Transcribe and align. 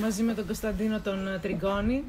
μαζί 0.00 0.22
με 0.22 0.34
τον 0.34 0.46
Κωνσταντίνο 0.46 1.00
τον 1.00 1.38
Τριγκόνη, 1.42 2.04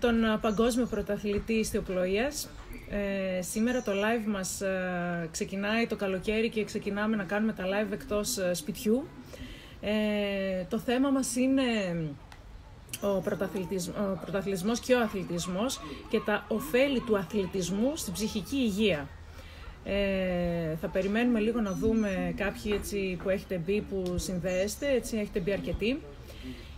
τον 0.00 0.14
παγκόσμιο 0.40 0.86
πρωταθλητή 0.86 1.52
ιστιοπλοείας. 1.52 2.48
Ε, 2.90 3.42
σήμερα 3.42 3.82
το 3.82 3.92
live 3.92 4.26
μας 4.26 4.60
ε, 4.60 5.28
ξεκινάει 5.30 5.86
το 5.86 5.96
καλοκαίρι 5.96 6.48
και 6.48 6.64
ξεκινάμε 6.64 7.16
να 7.16 7.24
κάνουμε 7.24 7.52
τα 7.52 7.64
live 7.64 7.92
εκτός 7.92 8.38
ε, 8.38 8.54
σπιτιού. 8.54 9.08
Ε, 9.80 10.64
το 10.68 10.78
θέμα 10.78 11.10
μας 11.10 11.36
είναι 11.36 11.62
ο, 13.00 13.08
ο 13.08 13.20
πρωταθλητισμός 14.20 14.80
και 14.80 14.94
ο 14.94 15.00
αθλητισμός 15.00 15.80
και 16.08 16.20
τα 16.24 16.44
ωφέλη 16.48 17.00
του 17.00 17.18
αθλητισμού 17.18 17.92
στην 17.96 18.12
ψυχική 18.12 18.56
υγεία. 18.56 19.08
Ε, 19.88 20.76
θα 20.80 20.88
περιμένουμε 20.88 21.40
λίγο 21.40 21.60
να 21.60 21.72
δούμε 21.72 22.34
κάποιοι 22.36 22.72
έτσι 22.74 23.18
που 23.22 23.28
έχετε 23.28 23.62
μπει 23.66 23.80
που 23.80 24.14
συνδέεστε, 24.18 24.90
έτσι 24.90 25.16
έχετε 25.16 25.40
μπει 25.40 25.52
αρκετοί. 25.52 26.00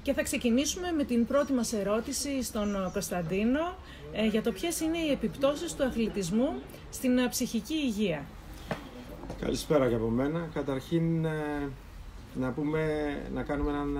Και 0.02 0.12
θα 0.12 0.23
ξεκινήσουμε 0.23 0.92
με 0.96 1.05
την 1.05 1.27
πρώτη 1.27 1.52
μας 1.52 1.73
ερώτηση 1.73 2.42
στον 2.42 2.91
Κωνσταντίνο 2.92 3.74
ε, 4.12 4.27
για 4.27 4.42
το 4.42 4.52
ποιες 4.52 4.80
είναι 4.80 4.98
οι 4.98 5.10
επιπτώσεις 5.10 5.74
του 5.74 5.84
αθλητισμού 5.84 6.48
στην 6.91 7.18
ε, 7.18 7.29
ψυχική 7.29 7.74
υγεία. 7.74 8.24
Καλησπέρα 9.40 9.88
και 9.88 9.95
από 9.95 10.09
μένα. 10.09 10.48
Καταρχήν 10.54 11.24
ε, 11.24 11.68
να, 12.34 12.51
πούμε, 12.51 12.82
να, 13.34 13.43
κάνουμε 13.43 13.70
έναν, 13.70 13.93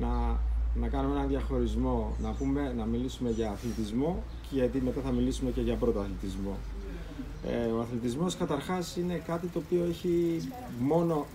να, 0.00 0.40
να 0.74 0.88
κάνουμε 0.88 1.14
έναν 1.14 1.28
διαχωρισμό, 1.28 2.16
να, 2.22 2.30
πούμε, 2.30 2.72
να 2.76 2.84
μιλήσουμε 2.84 3.30
για 3.30 3.50
αθλητισμό 3.50 4.22
και 4.50 4.54
γιατί 4.54 4.80
μετά 4.80 5.00
θα 5.00 5.10
μιλήσουμε 5.10 5.50
και 5.50 5.60
για 5.60 5.74
πρωτοαθλητισμό. 5.74 6.56
Ε, 7.48 7.66
ο 7.66 7.80
αθλητισμός 7.80 8.36
καταρχάς 8.36 8.96
είναι 8.96 9.22
κάτι 9.26 9.46
το 9.46 9.62
οποίο 9.66 9.84
έχει 9.84 10.48
μόνο, 10.78 11.26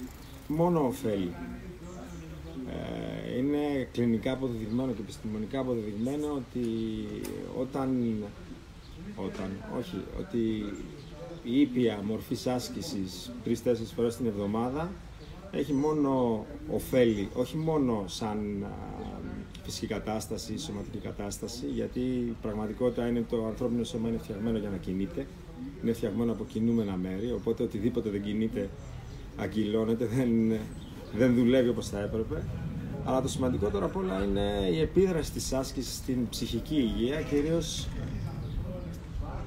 μόνο 0.48 0.85
ωφέλη. 0.85 1.34
Ε, 2.68 3.38
είναι 3.38 3.88
κλινικά 3.91 4.32
αποδεδειγμένο 4.32 4.91
και 4.91 5.02
επιστημονικά 5.02 5.59
αποδεδειγμένο 5.59 6.27
ότι 6.34 6.65
όταν, 7.60 8.15
όταν 9.15 9.49
όχι, 9.80 10.02
ότι 10.20 10.74
η 11.43 11.60
ήπια 11.60 12.02
μορφής 12.04 12.48
άσκησης 12.48 13.32
τρεις-τέσσερις 13.43 13.91
φορές 13.91 14.15
την 14.15 14.26
εβδομάδα 14.26 14.91
έχει 15.52 15.74
μόνο 15.74 16.46
ωφέλη, 16.74 17.30
όχι 17.34 17.57
μόνο 17.57 18.04
σαν 18.07 18.65
φυσική 19.63 19.87
κατάσταση, 19.87 20.57
σωματική 20.57 20.98
κατάσταση, 20.98 21.65
γιατί 21.65 21.99
η 21.99 22.35
πραγματικότητα 22.41 23.07
είναι 23.07 23.26
το 23.30 23.46
ανθρώπινο 23.46 23.84
σώμα 23.84 24.07
είναι 24.10 24.18
φτιαγμένο 24.18 24.57
για 24.57 24.70
να 24.70 24.77
κινείται, 24.77 25.27
είναι 25.84 25.94
φτιαγμένο 25.94 26.32
από 26.32 26.46
κινούμενα 26.46 26.96
μέρη, 26.96 27.32
οπότε 27.32 27.63
οτιδήποτε 27.63 28.10
δεν 28.10 28.24
κινείται 28.24 28.70
αγκυλώνεται, 29.38 30.05
δεν, 30.05 30.60
δεν 31.18 31.36
δουλεύει 31.36 31.70
όπως 31.70 31.90
θα 31.90 31.99
έπρεπε. 31.99 32.44
Αλλά 33.05 33.21
το 33.21 33.27
σημαντικότερο 33.27 33.86
απ' 33.86 33.96
όλα 33.96 34.24
είναι 34.24 34.70
η 34.71 34.80
επίδραση 34.80 35.32
της 35.32 35.54
άσκησης 35.54 35.96
στην 35.96 36.30
ψυχική 36.30 36.76
υγεία, 36.76 37.21
κυρίως 37.21 37.88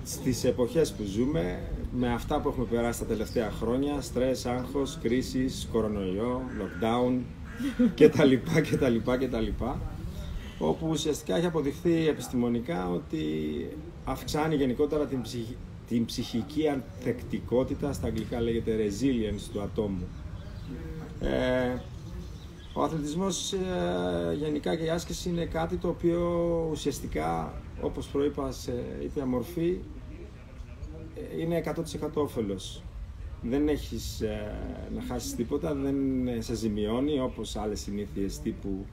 στις 0.05 0.45
εποχές 0.45 0.93
που 0.93 1.03
ζούμε, 1.03 1.61
με 1.93 2.13
αυτά 2.13 2.41
που 2.41 2.49
έχουμε 2.49 2.67
περάσει 2.67 2.99
τα 2.99 3.05
τελευταία 3.07 3.51
χρόνια, 3.51 4.01
στρες, 4.01 4.47
άγχος, 4.47 4.99
κρίσεις, 5.03 5.69
κορονοϊό, 5.73 6.43
lockdown 6.59 7.19
και 7.95 8.09
τα 8.09 8.25
λοιπά 8.25 8.61
και 8.61 8.77
τα 8.77 8.89
λοιπά 8.89 9.19
και 9.19 9.29
τα 9.29 9.41
λοιπά 9.41 9.81
όπου 10.59 10.89
ουσιαστικά 10.89 11.37
έχει 11.37 11.47
αποδειχθεί 11.47 12.09
επιστημονικά 12.09 12.89
ότι 12.89 13.25
αυξάνει 14.05 14.55
γενικότερα 14.55 15.07
την, 15.07 15.21
την 15.89 16.05
ψυχική 16.05 16.69
ανθεκτικότητα, 16.69 17.93
στα 17.93 18.07
αγγλικά 18.07 18.41
λέγεται 18.41 18.77
resilience 18.77 19.51
του 19.53 19.61
ατόμου. 19.61 20.07
Ε, 21.21 21.79
ο 22.75 22.83
αθλητισμός 22.83 23.53
ε, 23.53 24.35
γενικά 24.35 24.77
και 24.77 24.85
η 24.85 24.89
άσκηση 24.89 25.29
είναι 25.29 25.45
κάτι 25.45 25.77
το 25.77 25.89
οποίο 25.89 26.21
ουσιαστικά, 26.71 27.55
όπως 27.81 28.07
προείπα 28.07 28.53
σε 28.53 28.85
ήπια 29.03 29.27
μορφή, 29.27 29.79
ε, 31.15 31.41
είναι 31.41 31.63
100% 32.01 32.09
όφελος. 32.15 32.83
Δεν 33.43 33.69
έχεις 33.69 34.21
ε, 34.21 34.55
να 34.95 35.03
χάσεις 35.03 35.35
τίποτα, 35.35 35.75
δεν 35.75 35.97
σε 36.39 36.55
ζημιώνει 36.55 37.21
όπως 37.21 37.57
άλλες 37.57 37.81
συνήθειες 37.81 38.41
τύπου 38.41 38.87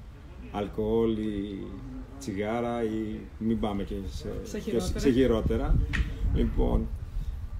αλκοόλ 0.52 1.18
ή 1.18 1.68
τσιγάρα 2.20 2.84
ή 2.84 3.20
μην 3.40 3.60
πάμε 3.60 3.84
και 3.84 3.96
σε, 4.96 5.10
χειρότερα. 5.12 5.76
Λοιπόν, 6.34 6.88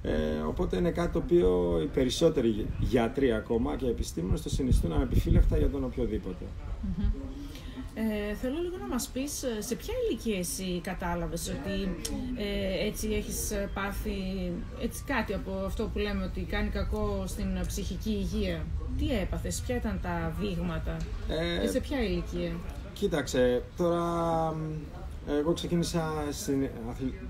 ε, 0.02 0.40
οπότε 0.48 0.78
είναι 0.78 0.92
κάτι 0.92 1.12
το 1.12 1.20
οποίο 1.20 1.80
οι 1.84 1.86
περισσότεροι 1.86 2.66
γιατροί 2.80 3.34
ακόμα 3.34 3.76
και 3.76 3.86
επιστήμονες 3.86 4.42
το 4.42 4.50
συνιστούν 4.50 4.92
ανεπιφύλακτα 4.92 5.58
για 5.58 5.70
τον 5.70 5.84
οποιοδήποτε. 5.84 6.46
Ε, 7.94 8.36
θέλω 8.36 8.56
λίγο 8.62 8.78
να 8.78 8.88
μας 8.88 9.08
πεις 9.08 9.44
ε, 9.44 9.62
σε 9.62 9.76
ποια 9.76 9.94
ηλικία 10.10 10.38
εσύ 10.40 10.82
κατάλαβες 10.84 11.48
ότι 11.48 11.96
ε, 12.38 12.88
έτσι 12.88 13.10
έχεις 13.10 13.52
πάθει 13.74 14.12
έτσι 14.82 15.04
κάτι 15.06 15.34
από 15.34 15.52
αυτό 15.66 15.90
που 15.94 16.00
λέμε 16.00 16.24
ότι 16.24 16.42
κάνει 16.42 16.70
κακό 16.70 17.24
στην 17.28 17.48
ψυχική 17.68 18.10
υγεία. 18.10 18.66
Τι 18.98 19.12
έπαθες, 19.12 19.64
ποια 19.66 19.76
ήταν 19.76 20.00
τα 20.02 20.36
δείγματα, 20.40 20.98
ε, 21.64 21.68
σε 21.68 21.80
ποια 21.80 22.04
ηλικία; 22.04 22.52
Κοίταξε, 22.94 23.64
τώρα 23.78 24.56
εγώ 25.38 25.54
ξεκίνησα 25.54 26.12
στην 26.32 26.68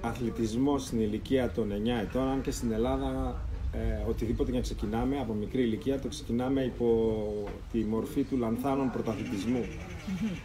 αθλητισμό 0.01 0.77
στην 0.77 0.99
ηλικία 0.99 1.51
των 1.51 1.71
9 1.71 1.73
ετών, 2.01 2.27
αν 2.27 2.41
και 2.41 2.51
στην 2.51 2.71
Ελλάδα 2.71 3.35
ε, 3.73 4.09
οτιδήποτε 4.09 4.51
για 4.51 4.61
ξεκινάμε 4.61 5.19
από 5.19 5.33
μικρή 5.33 5.61
ηλικία 5.61 5.99
το 5.99 6.07
ξεκινάμε 6.07 6.61
υπό 6.61 7.27
τη 7.71 7.79
μορφή 7.79 8.23
του 8.23 8.37
λανθάνων 8.37 8.91
πρωταθλητισμού. 8.91 9.65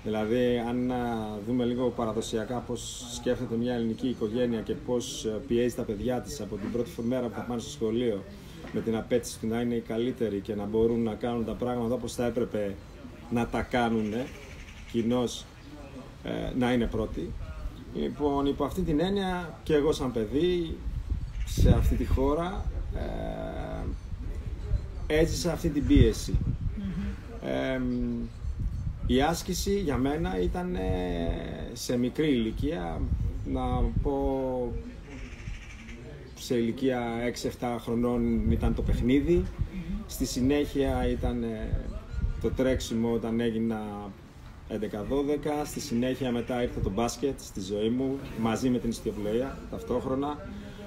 Δηλαδή, 0.04 0.62
αν 0.68 0.92
δούμε 1.46 1.64
λίγο 1.64 1.88
παραδοσιακά 1.88 2.58
πώς 2.58 3.04
σκέφτεται 3.14 3.56
μια 3.56 3.74
ελληνική 3.74 4.08
οικογένεια 4.08 4.60
και 4.60 4.74
πώς 4.74 5.24
ε, 5.24 5.40
πιέζει 5.48 5.74
τα 5.74 5.82
παιδιά 5.82 6.20
της 6.20 6.40
από 6.40 6.56
την 6.56 6.72
πρώτη 6.72 6.90
μέρα 7.02 7.26
που 7.26 7.34
θα 7.34 7.40
πάνε 7.40 7.60
στο 7.60 7.70
σχολείο 7.70 8.22
με 8.72 8.80
την 8.80 8.96
απέτηση 8.96 9.40
του 9.40 9.46
να 9.46 9.60
είναι 9.60 9.74
οι 9.74 9.80
καλύτεροι 9.80 10.40
και 10.40 10.54
να 10.54 10.64
μπορούν 10.64 11.02
να 11.02 11.14
κάνουν 11.14 11.44
τα 11.44 11.52
πράγματα 11.52 11.94
όπως 11.94 12.14
θα 12.14 12.26
έπρεπε 12.26 12.74
να 13.30 13.46
τα 13.46 13.62
κάνουν 13.62 14.12
κοινώς 14.92 15.44
ε, 16.24 16.52
να 16.58 16.72
είναι 16.72 16.86
πρώτοι. 16.86 17.32
Λοιπόν, 17.94 18.46
υπό 18.46 18.64
αυτή 18.64 18.80
την 18.80 19.00
έννοια 19.00 19.58
και 19.62 19.74
εγώ 19.74 19.92
σαν 19.92 20.12
παιδί 20.12 20.76
σε 21.46 21.70
αυτή 21.70 21.94
τη 21.94 22.04
χώρα 22.04 22.64
ε, 25.08 25.20
έζησα 25.20 25.52
αυτή 25.52 25.68
την 25.68 25.86
πίεση. 25.86 26.38
η 29.06 29.22
άσκηση 29.22 29.78
για 29.78 29.96
μένα 29.96 30.40
ήταν 30.40 30.76
σε 31.72 31.96
μικρή 31.96 32.28
ηλικία, 32.28 33.00
να 33.44 33.62
πω 34.02 34.72
σε 36.34 36.54
ηλικία 36.54 37.02
6-7 37.60 37.76
χρονών 37.80 38.50
ήταν 38.50 38.74
το 38.74 38.82
παιχνιδι 38.82 39.44
στη 40.06 40.26
συνέχεια 40.26 41.08
ήταν 41.08 41.44
το 42.40 42.50
τρέξιμο 42.50 43.12
όταν 43.12 43.40
έγινα 43.40 44.10
11-12. 44.70 44.74
Στη 45.64 45.80
συνέχεια 45.80 46.32
μετά 46.32 46.62
ήρθε 46.62 46.80
το 46.80 46.90
μπάσκετ 46.90 47.40
στη 47.40 47.60
ζωή 47.60 47.88
μου 47.88 48.18
μαζί 48.40 48.68
με 48.68 48.78
την 48.78 48.90
ιστιοπλοεία 48.90 49.58
ταυτόχρονα. 49.70 50.38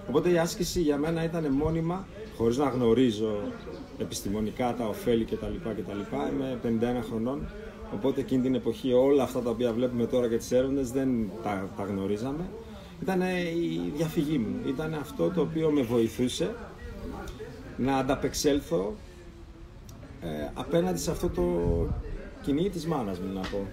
Οπότε 0.09 0.29
η 0.29 0.37
άσκηση 0.37 0.81
για 0.81 0.97
μένα 0.97 1.23
ήταν 1.23 1.51
μόνιμα, 1.51 2.07
χωρίς 2.37 2.57
να 2.57 2.69
γνωρίζω 2.69 3.39
επιστημονικά 3.97 4.75
τα 4.75 4.87
ωφέλη 4.87 5.25
κτλ. 5.25 5.45
κτλ. 5.63 6.15
Είμαι 6.33 6.59
51 6.63 7.03
χρονών, 7.09 7.47
οπότε 7.93 8.19
εκείνη 8.19 8.41
την 8.41 8.55
εποχή 8.55 8.93
όλα 8.93 9.23
αυτά 9.23 9.39
τα 9.39 9.49
οποία 9.49 9.73
βλέπουμε 9.73 10.05
τώρα 10.05 10.27
και 10.27 10.37
τις 10.37 10.51
έρευνες 10.51 10.91
δεν 10.91 11.09
τα, 11.43 11.69
τα 11.77 11.83
γνωρίζαμε. 11.83 12.49
Ήταν 13.01 13.21
η 13.21 13.91
διαφυγή 13.95 14.37
μου, 14.37 14.55
ήταν 14.67 14.93
αυτό 14.93 15.29
το 15.29 15.41
οποίο 15.41 15.69
με 15.69 15.81
βοηθούσε 15.81 16.55
να 17.77 17.97
ανταπεξέλθω 17.97 18.95
ε, 20.21 20.27
απέναντι 20.53 20.99
σε 20.99 21.11
αυτό 21.11 21.29
το 21.29 21.43
κυνήγι 22.47 22.69
της 22.69 22.85
μάνας 22.85 23.19
μου 23.19 23.33
να 23.33 23.39
πω. 23.39 23.67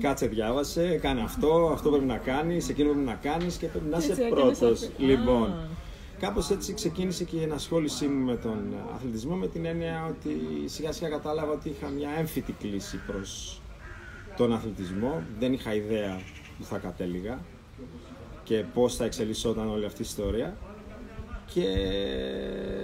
Κάτσε, 0.00 0.26
διάβασε, 0.26 0.98
κάνε 1.02 1.20
αυτό, 1.20 1.70
αυτό 1.72 1.90
πρέπει 1.90 2.04
να 2.04 2.16
κάνεις, 2.16 2.68
εκείνο 2.68 2.88
πρέπει 2.90 3.04
να 3.04 3.14
κάνεις 3.14 3.56
και 3.56 3.66
πρέπει 3.66 3.88
να 3.88 3.96
είσαι 3.96 4.26
πρώτος. 4.30 4.90
Λοιπόν, 4.98 5.54
κάπως 6.18 6.50
έτσι 6.50 6.74
ξεκίνησε 6.74 7.24
και 7.24 7.36
η 7.36 7.42
ενασχόλησή 7.42 8.06
μου 8.06 8.24
με 8.24 8.36
τον 8.36 8.74
αθλητισμό 8.94 9.34
με 9.34 9.46
την 9.46 9.64
έννοια 9.64 10.06
ότι 10.08 10.40
σιγά 10.68 10.92
σιγά 10.92 11.08
κατάλαβα 11.08 11.52
ότι 11.52 11.68
είχα 11.68 11.88
μια 11.88 12.10
έμφυτη 12.18 12.52
κλίση 12.52 13.00
προς 13.06 13.60
τον 14.36 14.52
αθλητισμό. 14.52 15.22
Δεν 15.38 15.52
είχα 15.52 15.74
ιδέα 15.74 16.20
που 16.58 16.64
θα 16.64 16.78
κατέληγα 16.78 17.38
και 18.44 18.64
πώς 18.74 18.96
θα 18.96 19.04
εξελισσόταν 19.04 19.68
όλη 19.68 19.84
αυτή 19.84 20.02
η 20.02 20.04
ιστορία. 20.08 20.56
Και 21.54 21.64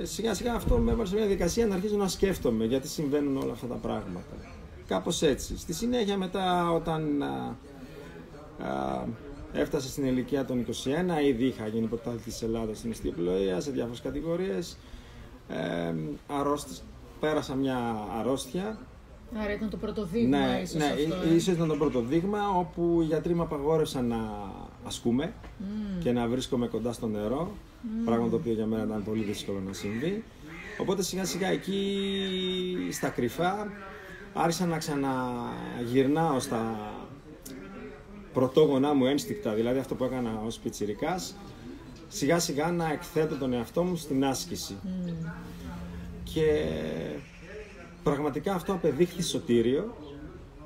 σιγά 0.03 0.35
σιγά 0.35 0.55
αυτό 0.55 0.77
με 0.79 0.91
έβαλε 0.93 1.09
σε 1.09 1.15
μια 1.15 1.25
διαδικασία 1.25 1.67
να 1.67 1.75
αρχίζω 1.75 1.97
να 1.97 2.09
σκέφτομαι 2.09 2.65
γιατί 2.65 2.89
συμβαίνουν 2.89 3.37
όλα 3.37 3.53
αυτά 3.53 3.67
τα 3.67 3.75
πράγματα. 3.75 4.46
Κάπως 4.87 5.23
έτσι. 5.23 5.59
Στη 5.59 5.73
συνέχεια 5.75 6.17
μετά 6.17 6.73
όταν 6.73 7.23
α, 7.23 7.57
α, 8.67 9.05
έφτασα 9.53 9.89
στην 9.89 10.05
ηλικία 10.05 10.45
των 10.45 10.67
21, 11.21 11.25
ήδη 11.25 11.45
είχα 11.45 11.67
γίνει 11.67 11.87
πρωτάθλητης 11.87 12.33
της 12.33 12.43
Ελλάδας 12.43 12.79
στην 12.79 12.91
ιστιοπλοεία 12.91 13.61
σε 13.61 13.71
διάφορες 13.71 14.01
κατηγορίες. 14.01 14.77
Ε, 15.49 15.95
πέρασα 17.21 17.55
μια 17.55 17.97
αρρώστια 18.19 18.79
Άρα 19.35 19.53
ήταν 19.53 19.71
το 19.71 19.77
πρώτο 19.77 20.05
δείγμα 20.05 20.39
ναι, 20.39 20.61
ίσως 20.63 20.75
ναι, 20.75 20.85
αυτό. 20.85 21.29
ε. 21.31 21.35
ίσως 21.35 21.55
ήταν 21.55 21.69
το 21.69 21.77
πρώτο 21.77 22.01
δείγμα 22.01 22.49
όπου 22.49 22.99
οι 23.03 23.05
γιατροί 23.05 23.35
με 23.35 23.43
απαγόρευσαν 23.43 24.07
να 24.07 24.51
ασκούμε 24.87 25.33
Μμμ. 25.59 26.03
και 26.03 26.13
να 26.13 26.27
βρίσκομαι 26.27 26.67
κοντά 26.67 26.93
στο 26.93 27.07
νερό, 27.07 27.53
πράγμα 28.05 28.29
το 28.29 28.37
οποίο 28.37 28.53
για 28.53 28.67
μένα 28.67 28.85
ήταν 28.85 29.05
πολύ 29.05 29.23
δύσκολο 29.23 29.61
να 29.67 29.73
συμβεί. 29.73 30.25
Οπότε 30.81 31.03
σιγά 31.03 31.25
σιγά 31.25 31.49
εκεί 31.49 31.97
στα 32.91 33.09
κρυφά 33.09 33.69
άρχισα 34.37 34.67
να 34.67 34.79
ξαναγυρνάω 34.79 36.41
στα 36.41 36.91
πρωτόγονά 38.33 38.95
μου 38.95 39.07
ένστικτα, 39.07 39.53
δηλαδή 39.53 39.79
αυτό 39.79 39.95
που 39.95 40.05
έκανα 40.05 40.43
ως 40.47 40.59
πιτσιρικάς, 40.59 41.37
σιγά 42.09 42.39
σιγά 42.39 42.71
να 42.71 42.93
εκθέτω 42.93 43.37
τον 43.37 43.53
εαυτό 43.53 43.83
μου 43.83 43.97
στην 43.97 44.25
άσκηση. 44.25 44.77
Μμμ. 44.83 45.31
Και 46.35 46.67
πραγματικά 48.03 48.55
αυτό 48.55 48.73
απεδείχθη 48.73 49.23
σωτήριο. 49.23 49.97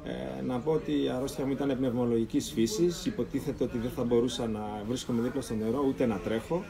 Ε, 0.05 0.43
να 0.43 0.59
πω 0.59 0.73
ότι 0.73 1.03
η 1.03 1.09
αρρώστια 1.09 1.47
μου 1.47 1.53
ήταν 1.53 1.77
πνευμολογικής 1.77 2.51
φύσης. 2.51 3.07
Υποτίθεται 3.07 3.65
ότι 3.65 3.79
δεν 3.79 3.91
θα 3.91 4.05
μπορούσα 4.05 4.47
να 4.47 4.83
βρίσκομαι 4.89 5.23
δίπλα 5.23 5.41
στο 5.41 5.55
νερό 5.55 5.85
ούτε 5.89 6.07
να 6.07 6.17
τρέχω. 6.17 6.65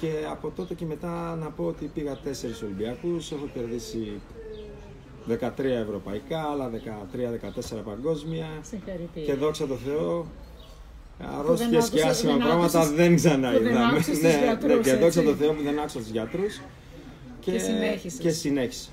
Και 0.00 0.12
από 0.30 0.50
τότε 0.50 0.74
και 0.74 0.84
μετά 0.84 1.36
να 1.36 1.50
πω 1.50 1.64
ότι 1.64 1.90
πήγα 1.94 2.16
τέσσερις 2.16 2.62
Ολυμπιακούς, 2.62 3.32
έχω 3.32 3.48
κερδίσει 3.54 4.20
13 5.28 5.64
ευρωπαϊκά, 5.64 6.42
άλλα 6.42 6.68
13-14 6.68 7.82
παγκόσμια. 7.84 8.46
Συγχαρητήρια. 8.62 9.24
Και 9.24 9.34
δόξα 9.34 9.66
τω 9.66 9.74
Θεώ, 9.74 10.26
αρρώστιες 11.38 11.68
και 11.70 11.76
άκουσες- 11.76 12.04
άσχημα 12.04 12.32
δεν 12.32 12.40
πράγματα 12.46 12.78
άκουσες- 12.78 12.96
δεν 12.96 13.16
ξανά 13.16 13.50
που 13.52 13.58
δεν 13.62 13.66
είδαμε. 13.72 13.84
άκουσες 13.86 14.06
τους 14.06 14.20
Ναι, 14.22 14.28
ναι, 14.32 14.44
γιατρούς, 14.44 14.84
και 14.86 14.92
δόξα 14.94 15.20
έτσι. 15.20 15.22
τω 15.22 15.34
Θεώ 15.34 15.52
που 15.52 15.62
δεν 15.62 15.78
άκουσα 15.78 15.98
τους 15.98 16.08
γιατρούς. 16.08 16.60
Και 17.40 17.58
συνέχισες. 17.58 18.18
Και 18.20 18.30
συνέχισα. 18.30 18.88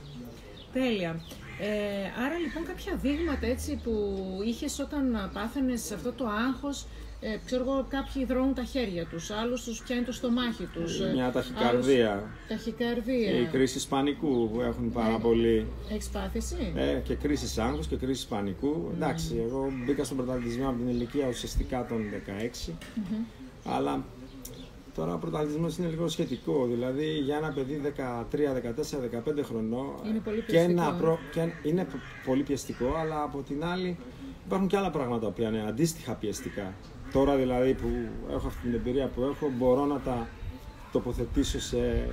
Τέλεια. 0.73 1.21
Ε, 1.59 1.67
άρα 2.25 2.37
λοιπόν 2.43 2.63
κάποια 2.65 2.95
δείγματα 3.01 3.45
έτσι 3.47 3.79
που 3.83 3.93
είχες 4.45 4.79
όταν 4.79 5.29
πάθαινες 5.33 5.91
αυτό 5.91 6.11
το 6.11 6.25
άγχος, 6.47 6.85
ε, 7.33 7.37
ξέρω 7.45 7.61
εγώ 7.63 7.85
κάποιοι 7.89 8.25
δρώνουν 8.25 8.53
τα 8.53 8.63
χέρια 8.63 9.05
τους, 9.05 9.29
άλλους 9.29 9.63
τους 9.63 9.81
πιάνει 9.83 10.03
το 10.03 10.11
στομάχι 10.11 10.63
τους. 10.73 10.99
ε, 10.99 11.11
Μια 11.13 11.31
ταχυκαρδία. 11.31 12.11
άλλους- 12.11 12.23
Ταχυκαρδία. 12.47 13.39
Οι 13.39 13.45
κρίσεις 13.51 13.85
πανικού 13.85 14.49
που 14.53 14.61
έχουν 14.61 14.91
πάρα 14.91 15.13
Ε. 15.15 15.19
πολύ. 15.21 15.65
Έχεις 15.91 16.07
πάθηση; 16.09 16.73
Ε, 16.75 16.99
και 17.03 17.15
κρίσεις 17.15 17.57
άγχους 17.57 17.87
και 17.87 17.95
κρίσεις 17.95 18.25
πανικού. 18.25 18.89
Εντάξει, 18.93 19.43
εγώ 19.45 19.71
μπήκα 19.85 20.03
στον 20.03 20.17
πρωταθλητισμό 20.17 20.67
από 20.69 20.77
την 20.77 20.87
ηλικία 20.87 21.27
ουσιαστικά 21.27 21.85
των 21.85 22.09
16. 22.09 22.73
Αλλά 23.65 24.03
τώρα 24.95 25.13
ο 25.13 25.17
πρωταθλητισμός 25.17 25.77
είναι 25.77 25.87
λίγο 25.87 26.07
σχετικό. 26.07 26.65
Δηλαδή 26.65 27.05
για 27.05 27.35
ένα 27.37 27.49
παιδί 27.51 27.81
13, 27.83 28.53
14, 28.53 28.99
15 28.99 29.43
χρονών. 29.43 29.87
Είναι 30.07 30.19
πολύ 30.19 30.37
και 30.37 30.43
πιεστικό, 30.51 30.71
ένα 30.81 30.95
ε. 30.95 30.99
προ- 30.99 31.19
και 31.31 31.69
είναι 31.69 31.83
π- 31.83 32.25
πολύ 32.27 32.43
πιεστικό, 32.43 32.93
αλλά 32.99 33.21
από 33.23 33.41
την 33.41 33.63
άλλη 33.65 33.97
υπάρχουν 34.45 34.67
και 34.67 34.77
άλλα 34.77 34.89
πράγματα 34.91 35.29
που 35.29 35.41
είναι 35.41 35.63
αντίστοιχα 35.67 36.13
πιεστικά. 36.13 36.73
Τώρα 37.15 37.35
δηλαδή 37.35 37.73
που 37.73 37.87
έχω 38.31 38.47
αυτή 38.47 38.61
την 38.61 38.73
εμπειρία 38.73 39.07
που 39.07 39.21
έχω, 39.21 39.51
μπορώ 39.57 39.85
να 39.85 39.99
τα 39.99 40.27
τοποθετήσω 40.91 41.59
σε, 41.59 42.09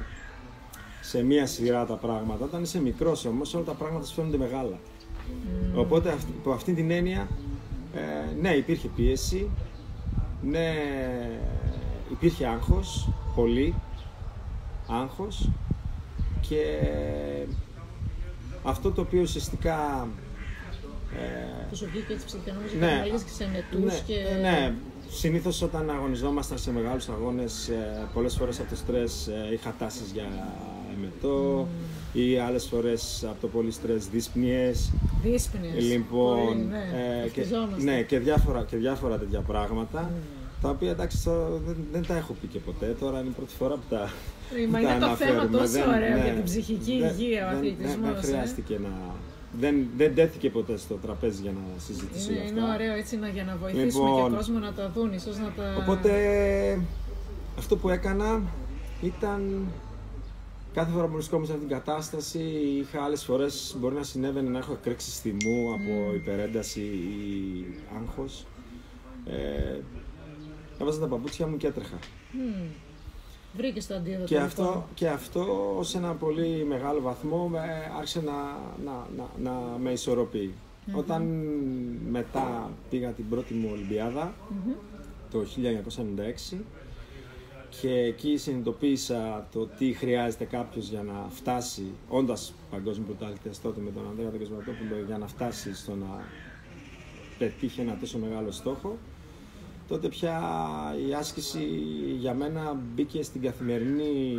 σε 1.00 1.22
μία 1.22 1.46
σειρά 1.46 1.86
τα 1.86 1.94
πράγματα. 1.94 2.44
Όταν 2.44 2.62
είσαι 2.62 2.80
μικρός 2.80 3.24
όμως 3.24 3.54
όλα 3.54 3.64
τα 3.64 3.72
πράγματα 3.72 4.04
σου 4.04 4.14
φαίνονται 4.14 4.36
μεγάλα. 4.36 4.78
Οπότε 5.74 6.08
αυτή, 6.10 6.32
από 6.38 6.52
αυτή 6.52 6.72
την 6.72 6.90
έννοια, 6.90 7.28
ε, 7.94 8.40
ναι 8.40 8.50
υπήρχε 8.54 8.88
πίεση, 8.88 9.50
ναι 10.42 10.74
υπήρχε 12.10 12.46
άγχος, 12.46 13.08
πολύ 13.34 13.74
άγχος 14.88 15.48
και 16.48 16.64
αυτό 18.62 18.90
το 18.90 19.00
οποίο 19.00 19.20
ουσιαστικά 19.20 20.08
ε, 21.16 21.66
Που 21.68 21.76
σου 21.76 21.88
βγήκε 21.92 22.12
έτσι 22.12 22.26
ψυχικά, 22.26 22.52
νομίζω 22.52 22.74
Ναι. 22.78 22.86
ναι. 22.86 23.08
και 23.08 23.30
σε 23.34 23.50
μετούς 23.52 23.92
ναι, 23.92 24.00
και... 24.06 24.38
ναι. 24.40 24.74
Συνήθως 25.14 25.62
όταν 25.62 25.90
αγωνιζόμασταν 25.90 26.58
σε 26.58 26.72
μεγάλους 26.72 27.08
αγώνες, 27.08 27.68
ε, 27.68 28.06
πολλές 28.14 28.36
φορές 28.36 28.60
από 28.60 28.68
το 28.68 28.76
στρες 28.76 29.26
ε, 29.26 29.52
είχα 29.52 29.74
τάσεις 29.78 30.10
για 30.12 30.26
εμετό 30.96 31.68
ή 32.12 32.38
άλλες 32.38 32.64
φορές 32.66 33.24
από 33.28 33.40
το 33.40 33.46
πολύ 33.48 33.70
στρες 33.70 34.08
δύσπνιες. 34.08 34.92
Δύσπνες. 35.22 35.84
Λοιπόν, 35.84 36.44
Πολύ, 36.46 36.64
ναι. 36.70 36.76
ε, 36.76 37.28
και, 37.28 37.40
Ευτυχιζόμαστε. 37.40 37.82
ναι, 37.84 38.02
και, 38.02 38.18
διάφορα, 38.18 38.64
και 38.64 38.76
διάφορα 38.76 39.16
τέτοια 39.18 39.40
πράγματα. 39.40 40.10
Mm. 40.10 40.22
Τα 40.62 40.68
οποία 40.68 40.90
εντάξει 40.90 41.24
τώρα 41.24 41.46
δεν, 41.66 41.76
δεν 41.92 42.06
τα 42.06 42.16
έχω 42.16 42.36
πει 42.40 42.46
και 42.46 42.58
ποτέ. 42.58 42.96
Τώρα 43.00 43.18
είναι 43.18 43.28
η 43.28 43.32
πρώτη 43.36 43.54
φορά 43.58 43.74
που 43.74 43.82
τα. 43.90 44.10
Ε, 44.62 44.66
Μα 44.66 44.78
που 44.78 44.84
τα 44.84 44.90
είναι 44.94 44.98
το 45.06 45.14
θέμα 45.16 45.30
αναφέρουμε. 45.40 45.58
τόσο 45.58 45.72
Δεν- 45.72 45.88
ωραίο 45.88 46.16
ναι, 46.16 46.24
για 46.24 46.32
την 46.32 46.44
ψυχική 46.44 46.98
δεν- 46.98 47.08
υγεία 47.18 47.46
ο 47.46 47.48
δεν- 47.48 47.56
αθλητισμός. 47.58 47.94
Δεν, 47.94 48.02
δεν 48.02 48.14
ε. 48.18 48.26
χρειάστηκε 48.26 48.78
να. 48.82 48.92
Δεν, 49.58 49.86
δεν 49.96 50.14
τέθηκε 50.14 50.50
ποτέ 50.50 50.76
στο 50.76 50.94
τραπέζι 50.94 51.42
για 51.42 51.50
να 51.50 51.80
συζητήσω 51.80 52.30
Είναι, 52.32 52.40
γι' 52.42 52.48
είναι 52.50 52.60
αυτά. 52.60 52.74
ωραίο 52.74 52.92
έτσι 52.92 53.16
να, 53.16 53.28
για 53.28 53.44
να 53.44 53.56
βοηθήσουμε 53.56 54.08
Λοιπόν. 54.08 54.30
και 54.30 54.36
κόσμο 54.36 54.58
να 54.58 54.72
τα 54.72 54.90
δουν, 54.94 55.12
ίσως 55.12 55.38
να 55.38 55.52
τα... 55.56 55.76
Οπότε 55.80 56.10
αυτό 57.58 57.76
που 57.76 57.88
έκανα 57.88 58.42
ήταν 59.02 59.66
κάθε 60.74 60.90
φορά 60.90 61.06
που 61.06 61.12
βρισκόμουν 61.12 61.46
σε 61.46 61.52
αυτήν 61.52 61.68
την 61.68 61.76
κατάσταση 61.76 62.38
είχα 62.78 63.02
άλλες 63.04 63.24
φορές 63.24 63.76
μπορεί 63.78 63.94
να 63.94 64.02
συνέβαινε 64.02 64.48
να 64.50 64.58
έχω 64.58 64.72
εκρήξεις 64.72 65.18
θυμού 65.20 65.72
από 65.74 66.14
υπερένταση 66.14 66.80
ή 66.80 67.64
άγχος. 68.02 68.46
Ε, 69.26 69.80
έβαζα 70.80 71.00
τα 71.00 71.06
παπούτσια 71.06 71.46
μου 71.46 71.56
και 71.56 71.66
έτρεχα. 71.66 71.98
Μμμ. 72.32 72.66
Βρήκες 73.56 73.86
το 73.86 73.94
αντίδοτο. 73.94 74.24
Και 74.24 74.34
λοιπόν. 74.34 74.48
αυτό, 74.48 74.86
και 74.94 75.08
αυτό 75.08 75.78
σε 75.82 75.98
ένα 75.98 76.12
πολύ 76.14 76.64
μεγάλο 76.64 77.00
βαθμό 77.00 77.48
με, 77.48 77.58
άρχισε 77.98 78.20
να, 78.20 78.32
να, 78.84 79.06
να, 79.16 79.50
να 79.50 79.78
με 79.78 79.90
ισορροπεί. 79.90 80.54
Όταν 80.92 81.22
μετά 82.10 82.70
πήγα 82.90 83.10
την 83.10 83.28
πρώτη 83.28 83.54
μου 83.54 83.68
Ολυμπιάδα, 83.72 84.34
Μμμ. 84.48 84.72
το 85.30 85.46
1996 86.52 86.56
και 87.80 87.90
εκεί 87.90 88.36
συνειδητοποίησα 88.36 89.46
το 89.52 89.66
τι 89.66 89.92
χρειάζεται 89.92 90.44
κάποιος 90.44 90.88
για 90.88 91.02
να 91.02 91.28
φτάσει, 91.30 91.86
όντας 92.08 92.52
παγκόσμιο 92.70 93.06
πρωταθλητής 93.06 93.60
τότε 93.60 93.80
με 93.80 93.90
τον 93.90 94.06
Ανδρέα 94.08 94.38
Κοσματόπουλο, 94.38 95.04
για 95.06 95.18
να 95.18 95.26
φτάσει 95.26 95.74
στο 95.74 95.94
να 95.94 96.24
πετύχει 97.38 97.80
ένα 97.80 97.96
τόσο 98.00 98.18
μεγάλο 98.18 98.50
στόχο, 98.50 98.98
τότε 99.92 100.08
πια 100.08 100.40
η 101.08 101.14
άσκηση 101.14 101.58
για 102.18 102.34
μένα 102.34 102.76
μπήκε 102.94 103.22
στην 103.22 103.42
καθημερινή 103.42 104.34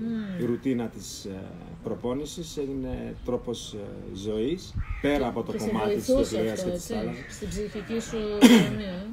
Μμμ. 0.00 0.46
ρουτίνα 0.46 0.86
της 0.86 1.24
ε, 1.24 1.42
προπόνησης, 1.82 2.56
έγινε 2.56 3.14
τρόπος 3.24 3.72
ε, 3.74 3.78
ζωής, 4.16 4.74
πέρα 5.00 5.26
από 5.26 5.42
το 5.42 5.52
Και 5.52 5.58
σε 5.58 5.66
κομμάτι 5.66 5.94
της 5.94 6.06
βοηθούσε 6.06 6.34
τεχνίας 6.34 6.58
αυτό, 6.58 6.70
και 6.70 6.76
της 6.76 6.90
έτσι, 6.90 6.92
θάλασσας. 7.02 7.34
στην 7.34 7.48
ψυχική 7.48 8.00
σου 8.00 8.16
ηρεμία. 8.42 8.88
ε. 8.88 9.06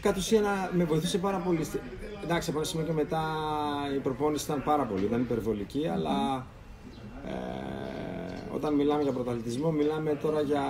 Κατ' 0.00 0.16
ουσίαν 0.16 0.44
με 0.72 0.84
βοηθούσε 0.84 1.18
πάρα 1.18 1.38
πολύ. 1.38 1.64
Στη- 1.64 1.80
Εντάξει, 2.24 2.50
από 2.50 2.58
ένα 2.58 2.68
σημείο 2.68 2.86
και 2.86 2.92
μετά 2.92 3.22
η 3.96 3.98
προπόνηση 3.98 4.44
ήταν 4.44 4.62
πάρα 4.64 4.82
πολύ, 4.84 5.04
ήταν 5.04 5.20
υπερβολική, 5.20 5.86
αλλά 5.88 6.46
ε, 7.26 8.54
όταν 8.54 8.74
μιλάμε 8.74 9.02
για 9.02 9.12
πρωταθλητισμό, 9.12 9.70
μιλάμε 9.70 10.14
τώρα 10.22 10.40
για 10.40 10.64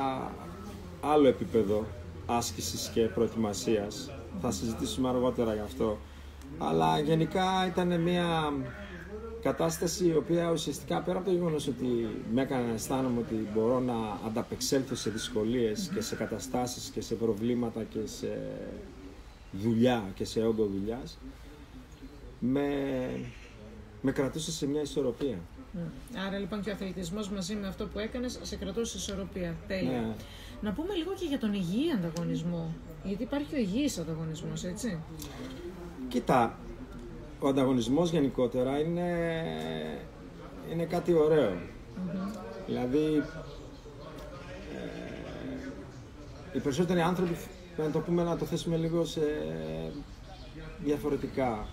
άλλο 1.01 1.29
επίπεδο 1.29 1.87
άσκησης 2.29 2.89
και 2.89 3.01
προετοιμασίας. 3.01 4.11
Θα 4.41 4.51
συζητήσουμε 4.51 5.09
αργότερα 5.09 5.55
γι' 5.55 5.61
αυτό. 5.61 5.99
Αλλά 6.59 7.01
γενικά 7.01 7.67
ήταν 7.67 8.01
μια 8.01 8.53
κατάσταση 9.43 10.07
η 10.07 10.15
οποία 10.15 10.51
ουσιαστικά 10.51 11.01
πέρα 11.01 11.19
από 11.19 11.27
το 11.29 11.35
γεγονός 11.35 11.67
ότι 11.67 12.09
με 12.33 12.43
έκανε 12.43 12.67
να 12.67 12.73
αισθάνομαι 12.73 13.19
ότι 13.21 13.49
μπορώ 13.55 13.81
να 13.81 13.95
ανταπεξέλθω 14.27 14.95
σε 14.95 15.11
δυσκολίες 15.11 15.91
και 15.95 16.01
σε 16.01 16.15
καταστάσεις 16.17 16.89
και 16.91 17.01
σε 17.01 17.15
προβλήματα 17.15 17.83
και 17.83 17.99
σε 18.05 18.39
δουλειά 19.53 20.05
και 20.15 20.25
σε 20.25 20.41
όγκο 20.41 20.65
δουλειάς, 20.65 21.19
με, 22.39 22.71
με 24.03 24.13
κρατούσε 24.13 24.53
σε 24.53 24.67
μια 24.67 24.81
ισορροπία. 24.81 25.39
Μμ. 25.73 25.79
Άρα 26.27 26.39
λοιπόν 26.39 26.63
και 26.63 26.71
ο 26.71 26.73
αθλητισμός 26.73 27.29
μαζί 27.29 27.55
με 27.55 27.69
αυτό 27.69 27.87
που 27.87 27.99
έκανες 27.99 28.39
σε 28.43 28.57
κρατούσε 28.57 28.97
ισορροπία. 28.97 29.55
Τέλεια. 29.67 29.91
Ναι. 30.01 30.15
Να 30.61 30.73
πούμε 30.73 30.95
λίγο 30.95 31.13
και 31.19 31.27
για 31.29 31.39
τον 31.39 31.55
υγιή 31.55 31.91
ανταγωνισμό. 31.91 32.75
Γιατί 33.05 33.23
υπάρχει 33.23 33.55
ο 33.55 33.59
υγιής 33.59 33.99
ανταγωνισμός, 33.99 34.65
έτσι. 34.65 34.99
Κοίτα, 36.09 36.59
ο 37.41 37.49
ανταγωνισμός 37.49 38.11
γενικότερα 38.11 38.79
είναι, 38.79 39.09
είναι 40.73 40.85
κάτι 40.85 41.13
ωραίο. 41.13 41.57
Δηλαδή, 42.67 43.23
ε, 44.75 46.57
οι 46.57 46.59
περισσότεροι 46.59 47.01
άνθρωποι, 47.01 47.37
να 47.77 47.91
το 47.91 47.99
πούμε, 47.99 48.23
να 48.23 48.37
το 48.37 48.45
θέσουμε 48.45 48.77
λίγο 48.77 49.05
σε 49.05 49.21
διαφορετικά. 50.85 51.67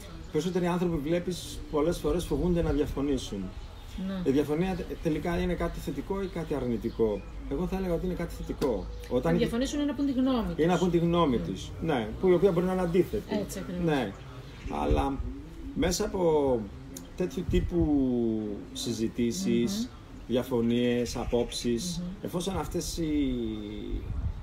Οι 0.00 0.30
περισσότεροι 0.32 0.66
άνθρωποι 0.66 0.96
βλέπεις 0.96 1.58
πολλές 1.70 1.98
φορές 1.98 2.24
φοβούνται 2.24 2.62
να 2.62 2.70
διαφωνήσουν. 2.72 3.50
Ναι. 4.06 4.30
Η 4.30 4.30
διαφωνία 4.30 4.74
τε- 4.74 4.86
τελικά 5.02 5.38
είναι 5.38 5.54
κάτι 5.54 5.78
θετικό 5.78 6.22
ή 6.22 6.26
κάτι 6.26 6.54
αρνητικό; 6.54 7.20
Εγώ 7.50 7.66
θα 7.66 7.76
έλεγα 7.76 7.94
ότι 7.94 8.06
είναι 8.06 8.14
κάτι 8.14 8.34
θετικό. 8.34 8.86
Όταν 9.08 9.32
Να 9.32 9.38
διαφωνήσουν 9.38 9.78
είναι 9.80 9.88
να 9.90 9.94
πούν 9.94 10.06
τη 10.06 10.12
γνώμη 10.12 10.54
τους. 10.54 10.64
ή 10.64 10.66
να 10.66 10.78
πούν 10.78 10.90
τη 10.90 10.98
γνώμη 10.98 11.38
τους. 11.38 11.70
Ναι, 11.82 12.08
που 12.20 12.28
η 12.28 12.32
οποία 12.34 12.52
μπορεί 12.52 12.66
να 12.66 12.72
είναι 12.72 12.80
αντίθετη. 12.82 13.36
Έτσι 13.40 13.58
ακριβώς. 13.58 13.84
Ναι. 13.84 14.12
Αλλά 14.82 15.18
μέσα 15.74 16.04
από 16.04 16.60
τέτοιου 17.16 17.44
τύπου 17.50 17.86
συζητήσεις 18.72 19.88
διαφωνίες, 20.28 21.16
απόψεις. 21.16 22.02
Εφόσον 22.22 22.56
αυτές 22.58 22.98
οι, 22.98 23.34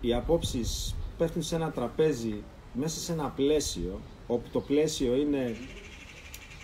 οι 0.01 0.13
απόψεις 0.13 0.95
πέφτουν 1.17 1.41
σε 1.41 1.55
ένα 1.55 1.71
τραπέζι 1.71 2.43
μέσα 2.73 2.99
σε 2.99 3.11
ένα 3.11 3.23
πλαίσιο, 3.35 3.99
όπου 4.27 4.47
το 4.51 4.59
πλαίσιο 4.59 5.15
είναι 5.15 5.55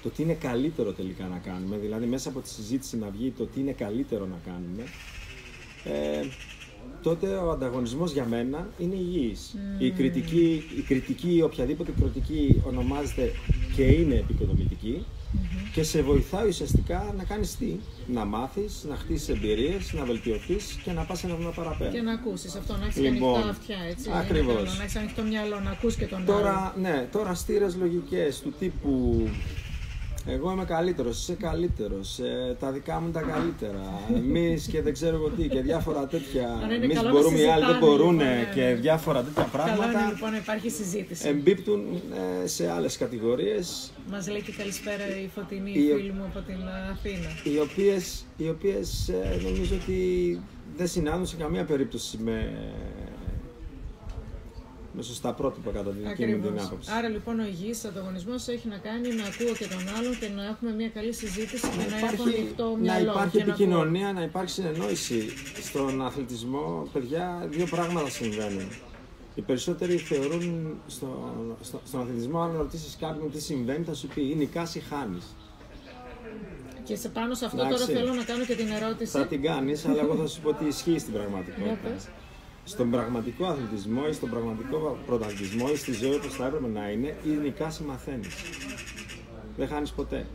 το 0.06 0.12
τι 0.12 0.24
είναι 0.24 0.34
καλύτερο 0.34 0.92
τελικά 0.92 1.26
να 1.26 1.38
κάνουμε, 1.38 1.78
δηλαδή 1.78 2.06
μέσα 2.06 2.30
από 2.30 2.40
τη 2.40 2.50
συζήτηση 2.50 2.98
να 2.98 3.10
βγει 3.10 3.34
το 3.38 3.46
τι 3.46 3.60
είναι 3.60 3.72
καλύτερο 3.72 4.26
να 4.26 4.40
κάνουμε, 4.46 4.84
ε, 5.84 6.26
τότε 7.02 7.28
ο 7.28 7.52
ανταγωνισμός 7.52 8.12
για 8.12 8.26
μένα 8.26 8.68
είναι 8.78 8.96
υγιής. 8.96 9.56
Η, 9.78 9.92
κριτική, 9.92 10.64
η 10.78 10.82
κριτική, 10.82 11.42
οποιαδήποτε 11.44 11.92
κριτική 12.00 12.62
ονομάζεται 12.66 13.32
και 13.76 13.84
είναι 13.84 14.16
επικοδομητική 14.16 15.06
και 15.74 15.84
σε 15.84 16.02
βοηθάει 16.02 16.48
ουσιαστικά 16.48 17.14
να 17.18 17.24
κάνεις 17.24 17.56
τι, 17.56 17.80
να 18.08 18.26
μάθεις, 18.26 18.86
να 18.90 18.96
χτίσεις 18.96 19.30
εμπειρίες, 19.30 19.94
να 19.94 20.06
βελτιωθείς 20.06 20.80
και 20.84 20.92
να 20.92 21.04
πας 21.04 21.24
ένα 21.24 21.36
βήμα 21.36 21.50
παραπέρα. 21.50 21.92
Και 21.92 22.02
να 22.02 22.12
ακούσεις 22.12 22.56
αυτό, 22.56 22.78
να 22.78 22.86
έχεις 22.86 22.98
Λοιπόν, 23.02 23.34
ανοιχτά 23.34 23.50
αυτιά, 23.50 23.78
έτσι. 23.90 24.10
ακριβώς. 24.14 24.64
Να, 24.64 24.78
να 24.78 24.84
έχεις 24.84 24.96
ανοιχτό 24.96 25.24
μυαλό, 25.24 25.60
να 25.60 25.72
ακούς 25.72 25.96
και 25.96 26.06
τον 26.06 26.22
άλλον. 26.22 26.36
Τώρα, 26.36 26.76
ναι, 26.82 27.08
τώρα 27.12 27.34
στήρες 27.34 27.76
λογικές 27.76 28.40
του 28.40 28.54
τύπου 28.60 29.28
εγώ 30.27 30.51
είμαι 30.51 30.65
καλύτερος, 30.65 31.22
είσαι 31.22 31.34
καλύτερος. 31.34 32.20
τα 32.60 32.72
δικά 32.72 33.00
μου 33.00 33.03
είναι 33.03 33.13
τα 33.13 33.22
καλύτερα. 33.22 34.00
Εμείς 34.15 34.67
και 34.67 34.82
δεν 34.82 34.94
ξέρω 34.94 35.15
εγώ 35.15 35.29
τι 35.29 35.48
και 35.48 35.62
διάφορα 35.62 36.08
τέτοια. 36.08 36.60
Άρα 36.63 36.74
είναι 36.75 36.84
Εμείς 36.86 36.96
καλό 36.98 37.08
να 37.10 37.13
μπορούμε, 37.15 37.39
οι 37.39 37.46
άλλοι 37.46 37.65
δεν 37.65 37.74
συζητάνε, 37.75 37.79
μπορούν 37.79 38.12
λοιπόν, 38.12 38.25
ναι, 38.27 38.50
και 38.53 38.62
ναι. 38.62 38.74
διάφορα 38.74 39.24
τέτοια 39.24 39.50
Καλό 39.51 39.65
είναι 39.65 39.75
πράγματα 39.75 40.10
λοιπόν 40.12 40.32
να 40.32 40.38
υπάρχει 40.38 40.70
συζήτηση. 40.70 41.27
εμπίπτουν 41.27 41.79
ε, 42.44 42.48
σε 42.48 42.72
άλλες 42.72 42.98
κατηγορίες 42.98 43.91
Μας 44.10 44.27
λέει 44.29 44.41
και 44.41 44.51
καλησπέρα 44.58 45.03
η 45.24 45.29
Φωτεινή, 45.36 45.72
η 45.72 45.79
Η- 45.84 45.91
φίλη 45.96 46.12
μου 46.12 46.24
από 46.25 46.39
την 46.39 46.55
ε, 46.55 46.89
Αθήνα. 46.91 47.29
οι 47.55 47.60
οποίες, 47.60 48.25
οι 48.38 48.50
οποίες 48.50 49.08
ε, 49.10 49.39
νομίζω 49.44 49.75
ότι 49.75 50.00
δεν 50.77 50.88
συνάδουν 50.88 51.25
σε 51.27 51.36
καμία 51.36 51.63
περίπτωση 51.65 52.17
με, 52.24 52.51
με 54.96 55.02
σωστά 55.02 55.34
πρότυπα 55.34 55.72
κατά 55.72 55.90
τη 55.90 55.98
δική 56.08 56.25
μου 56.25 56.36
την 56.36 56.46
Ακριβώς. 56.46 56.66
άποψη. 56.66 56.92
Άρα 56.98 57.08
λοιπόν 57.10 57.40
ο 57.40 57.46
υγιής 57.46 57.86
ανταγωνισμός 57.86 58.48
έχει 58.48 58.68
να 58.68 58.78
κάνει 58.78 59.08
να 59.20 59.24
ακούω 59.32 59.54
και 59.60 59.68
τον 59.68 59.84
άλλον 59.98 60.20
και 60.20 60.28
να 60.36 60.44
έχουμε 60.46 60.72
μια 60.72 60.90
καλή 60.90 61.14
συζήτηση 61.14 61.68
και 61.70 61.86
να, 61.90 61.98
έχω 61.98 62.24
ανοιχτό 62.24 62.70
να 62.70 62.78
μυαλό. 62.78 63.12
υπάρχει 63.12 63.38
και 63.38 63.44
να 63.44 63.50
επικοινωνία, 63.52 64.14
να 64.14 64.22
υπάρχει 64.22 64.50
συνεννόηση. 64.50 65.20
Στον 65.62 66.02
αθλητισμό, 66.06 66.88
παιδιά, 66.94 67.48
δύο 67.50 67.66
πράγματα 67.66 68.10
συμβαίνουν. 68.10 68.68
Οι 69.36 69.42
περισσότεροι 69.42 69.98
θεωρούν 69.98 70.75
στο, 70.88 71.10
στο, 71.62 71.82
στον 71.86 72.02
αθλητισμό, 72.02 72.42
αν 72.42 72.52
ρωτήσεις 72.58 72.96
κάποιον 73.00 73.32
τι 73.32 73.42
συμβαίνει, 73.42 73.84
θα 73.84 73.94
σου 73.94 74.08
πει 74.08 74.22
ή 74.30 74.36
νικάς 74.36 74.75
ή 74.75 74.80
χάνεις. 74.80 75.25
πω. 76.75 76.82
Και 76.84 76.96
σε 76.96 77.10
πάνω 77.10 77.34
σε 77.34 77.46
αυτό 77.46 77.62
Εντάξει. 77.62 77.86
τώρα 77.86 78.00
θέλω 78.00 78.14
να 78.14 78.24
κάνω 78.24 78.46
και 78.46 78.56
την 78.56 78.68
ερώτηση. 78.72 79.12
Θα 79.12 79.25
την 79.28 79.42
κάνεις, 79.42 79.86
αλλά 79.86 80.02
εγώ 80.02 80.16
θα 80.16 80.28
σου 80.28 80.42
πω 80.42 80.54
τι 80.54 80.66
ισχύει 80.66 81.00
στην 81.00 81.14
Για 81.14 81.22
πραγματικότητα. 81.22 81.90
Πες. 82.66 82.72
Στον 82.72 82.92
πραγματικό 82.92 83.46
αθλητισμό 83.46 84.02
ή 84.10 84.14
στον 84.14 84.30
πραγματικό 84.30 84.98
πρωταθλητισμό 85.06 85.66
ή 85.74 85.76
στη 85.76 85.94
ζωή 85.94 86.16
όπως 86.16 86.34
θα 86.36 86.46
έπρεπε 86.46 86.68
να 86.68 86.90
είναι, 86.90 87.16
ή 87.26 87.30
νικάς 87.30 87.80
ή 87.80 87.84
μαθαίνει. 87.84 88.28
Δεν 89.58 89.68
χάνεις 89.68 89.92
ποτέ. 89.92 90.26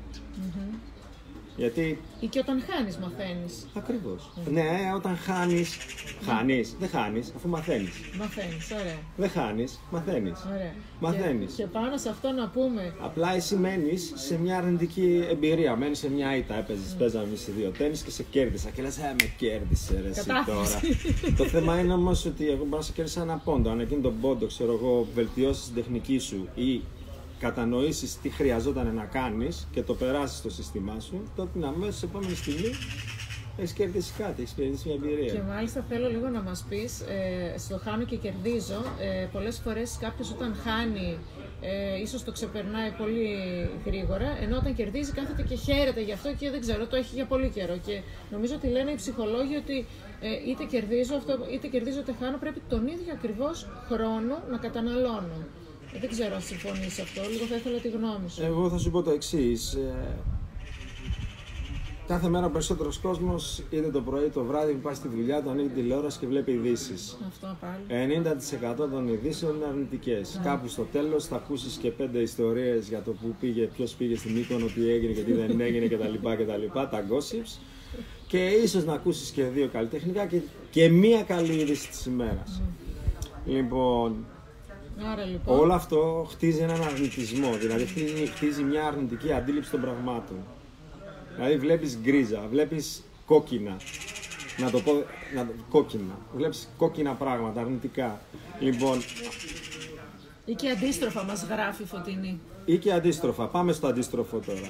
Γιατί 1.61 1.99
Ή 2.21 2.26
και 2.26 2.38
όταν 2.38 2.62
χάνεις 2.69 2.97
μαθαίνεις. 2.97 3.67
Ακριβώς. 3.75 4.31
Ναι, 4.50 4.69
όταν 4.97 5.17
χάνεις. 5.17 5.76
Χάνεις. 6.26 6.76
Δεν 6.81 6.88
χάνεις, 6.88 7.33
αφού 7.37 7.49
μαθαίνεις. 7.49 7.93
Μαθαίνεις, 8.19 8.71
ωραία. 8.81 8.99
Δεν 9.17 9.31
χάνεις, 9.31 9.81
μαθαίνεις. 9.90 10.38
ωραία. 10.55 10.75
Μαθαίνεις. 11.00 11.55
Και, 11.55 11.62
και 11.62 11.69
πάνω 11.69 11.97
σε 11.97 12.09
αυτό 12.09 12.31
να 12.33 12.49
πούμε 12.49 12.95
Απλά 13.00 13.35
εσύ 13.35 13.57
μένεις 13.57 14.12
σε 14.14 14.38
μια 14.38 14.57
αρνητική 14.57 15.26
εμπειρία. 15.31 15.76
Μένεις 15.76 15.99
σε 15.99 16.11
μια 16.11 16.37
ήττα. 16.37 16.55
Έπαιζες, 16.55 16.95
παίζαμε 16.99 17.25
εμεί 17.25 17.37
σε 17.37 17.52
δύο 17.57 17.71
τέννη 17.79 17.97
και 18.05 18.11
σε 18.11 18.23
κέρδισα. 18.31 18.71
Και 18.71 18.83
λες, 18.83 18.97
Ε, 18.99 19.14
με 19.21 19.33
κέρδισε 19.38 20.00
ρε, 20.02 20.09
εσύ 20.09 20.25
Κατάφερες. 20.26 20.71
τώρα. 20.71 21.37
Το 21.37 21.45
θέμα 21.45 21.79
είναι 21.81 21.93
όμως 21.93 22.25
ότι 22.26 22.47
εγώ 22.49 22.64
μπορώ 22.64 22.76
να 22.76 22.83
σε 22.83 22.93
κέρδισα 22.93 23.23
ένα 23.23 23.37
πόντο. 23.45 23.71
Αν 23.71 23.81
εκείνο 23.81 24.00
τον 24.00 24.14
πόντο, 24.21 24.47
ξέρω 24.47 24.73
εγώ, 24.73 25.07
βελτιώσεις 25.14 25.64
την 25.64 25.75
τεχνική 25.75 26.19
σου 26.19 26.49
ή 26.55 26.81
κατανοήσεις 27.40 28.20
τι 28.20 28.28
χρειαζόταν 28.28 28.94
να 28.94 29.04
κάνεις 29.04 29.68
και 29.70 29.82
το 29.82 29.94
περάσεις 29.94 30.38
στο 30.38 30.50
σύστημά 30.50 31.00
σου, 31.00 31.23
τότε 31.37 31.50
την 31.52 31.64
αμέσω 31.64 32.06
επόμενη 32.06 32.35
στιγμή 32.35 32.70
έχεις 33.56 33.73
κερδίσει 33.73 34.12
κάτι, 34.18 34.42
έχεις 34.42 34.54
κερδίσει 34.54 34.88
μια 34.88 34.94
εμπειρία. 34.94 35.32
Και 35.32 35.42
μάλιστα 35.42 35.85
θέλω 35.88 36.09
λίγο 36.09 36.28
να 36.28 36.42
μας 36.42 36.64
πεις, 36.68 37.00
ε, 37.00 37.59
στο 37.59 37.80
χάνω 37.85 38.04
και 38.04 38.16
κερδίζω, 38.16 38.82
ε, 39.00 39.26
πολλές 39.32 39.59
φορές 39.59 39.99
κάποιος 40.00 40.30
όταν 40.30 40.54
χάνει 40.64 41.18
ε, 41.61 42.00
ίσως 42.00 42.25
το 42.25 42.32
ξεπερνάει 42.32 42.90
πολύ 42.90 43.28
γρήγορα, 43.87 44.37
ενώ 44.40 44.56
όταν 44.56 44.75
κερδίζει 44.75 45.12
κάθεται 45.12 45.42
και 45.42 45.54
χαίρεται 45.54 46.02
γι' 46.02 46.12
αυτό 46.12 46.32
και 46.35 46.50
δεν 46.50 46.61
ξέρω, 46.61 46.87
το 46.87 46.97
έχει 46.97 47.14
για 47.14 47.26
πολύ 47.26 47.49
καιρό. 47.49 47.76
Και 47.87 48.00
νομίζω 48.30 48.54
ότι 48.54 48.66
λένε 48.66 48.90
οι 48.90 48.94
ψυχολόγοι 48.94 49.56
ότι 49.56 49.87
ε, 50.20 50.50
είτε 50.50 50.64
κερδίζω 50.64 51.14
αυτό, 51.16 51.38
είτε 51.52 51.66
κερδίζω 51.66 52.00
είτε 52.00 52.14
χάνω, 52.20 52.37
πρέπει 52.38 52.62
τον 52.68 52.87
ίδιο 52.87 53.12
ακριβώς 53.12 53.68
χρόνο 53.88 54.42
να 54.50 54.59
καταναλώνω. 54.59 55.38
Ε, 55.94 55.99
δεν 55.99 56.11
ξέρω 56.11 56.35
αν 56.35 56.40
συμφωνείς 56.40 56.92
σε 56.92 57.02
αυτό, 57.02 57.20
λίγο 57.30 57.44
θα 57.44 57.56
ήθελα 57.56 57.78
τη 57.78 57.88
γνώμη 57.88 58.28
σου. 58.30 58.42
Εγώ 58.42 58.70
θα 58.70 58.78
σου 58.78 58.90
πω 58.90 59.02
το 59.02 59.11
εξής. 59.11 59.78
κάθε 62.06 62.28
μέρα 62.28 62.47
ο 62.47 62.50
περισσότερος 62.50 62.99
κόσμος, 62.99 63.62
είτε 63.70 63.90
το 63.90 64.00
πρωί 64.00 64.20
είτε 64.20 64.30
το 64.30 64.44
βράδυ, 64.44 64.73
που 64.73 64.80
πάει 64.80 64.94
στη 64.94 65.09
δουλειά 65.09 65.42
του, 65.42 65.50
ανοίγει 65.50 65.68
τη 65.68 65.75
τηλεόραση 65.75 66.18
και 66.18 66.26
βλέπει 66.26 66.52
ειδήσεις. 66.52 67.18
Αυτό 67.28 67.56
πάλι. 67.61 67.82
90% 68.85 68.88
των 68.90 69.09
ειδήσεων 69.09 69.56
είναι 69.56 69.64
αρνητικές. 69.64 70.40
Κάπου 70.42 70.68
στο 70.68 70.82
τέλος 70.92 71.26
θα 71.26 71.37
ακούσεις 71.37 71.76
και 71.76 71.90
πέντε 71.90 72.18
ιστορίες 72.18 72.88
για 72.88 73.02
το 73.02 73.11
που 73.11 73.35
πήγε, 73.40 73.64
ποιος 73.64 73.92
πήγε 73.92 74.16
στην 74.16 74.32
Μύκονο, 74.32 74.66
τι 74.66 74.90
έγινε 74.90 75.12
και 75.12 75.23
τι 75.23 75.32
δεν 75.32 75.61
έγινε 75.61 75.87
κτλ. 75.87 76.14
κτλ 76.14 76.66
τα 76.73 77.04
gossips. 77.11 77.61
Και 78.26 78.47
ίσως 78.47 78.85
να 78.85 78.92
ακούσεις 78.92 79.30
και 79.30 79.42
δύο 79.42 79.68
καλλιτεχνικά 79.73 80.26
και, 80.26 80.40
και 80.70 80.88
μία 80.88 81.23
καλή 81.23 81.52
είδηση 81.52 81.88
της 81.88 82.06
ημέρας. 82.06 82.62
Λοιπόν, 83.47 84.26
Άρα 85.12 85.25
λοιπόν, 85.25 85.59
Όλο 85.59 85.73
αυτό 85.73 86.26
χτίζει 86.30 86.61
έναν 86.61 86.83
αρνητισμό, 86.83 87.52
δηλαδή 87.57 87.85
χτίζει, 87.87 88.26
χτίζει 88.26 88.62
μια 88.62 88.85
αρνητική 88.87 89.33
αντίληψη 89.33 89.71
των 89.71 89.80
πραγμάτων. 89.80 90.37
Δηλαδή 91.35 91.57
βλέπεις 91.57 91.99
γκρίζα, 92.02 92.47
βλέπεις 92.50 93.02
κόκκινα, 93.26 93.76
να 94.59 94.71
το 94.71 94.80
πω 94.80 94.92
να, 95.35 95.47
το- 95.47 95.52
κόκκινα, 95.71 96.19
βλέπεις 96.37 96.69
κόκκινα 96.76 97.12
πράγματα, 97.12 97.61
αρνητικά. 97.61 98.21
Λοιπόν, 98.61 98.99
ή 100.45 100.54
και 100.54 100.69
αντίστροφα 100.71 101.25
μας 101.25 101.45
γράφει 101.50 101.83
η 101.83 101.87
Φωτεινή. 101.87 102.40
ή 102.64 102.76
και 102.78 102.92
αντίστροφα, 102.92 103.47
πάμε 103.47 103.73
στο 103.73 103.87
αντίστροφο 103.87 104.38
τώρα. 104.47 104.69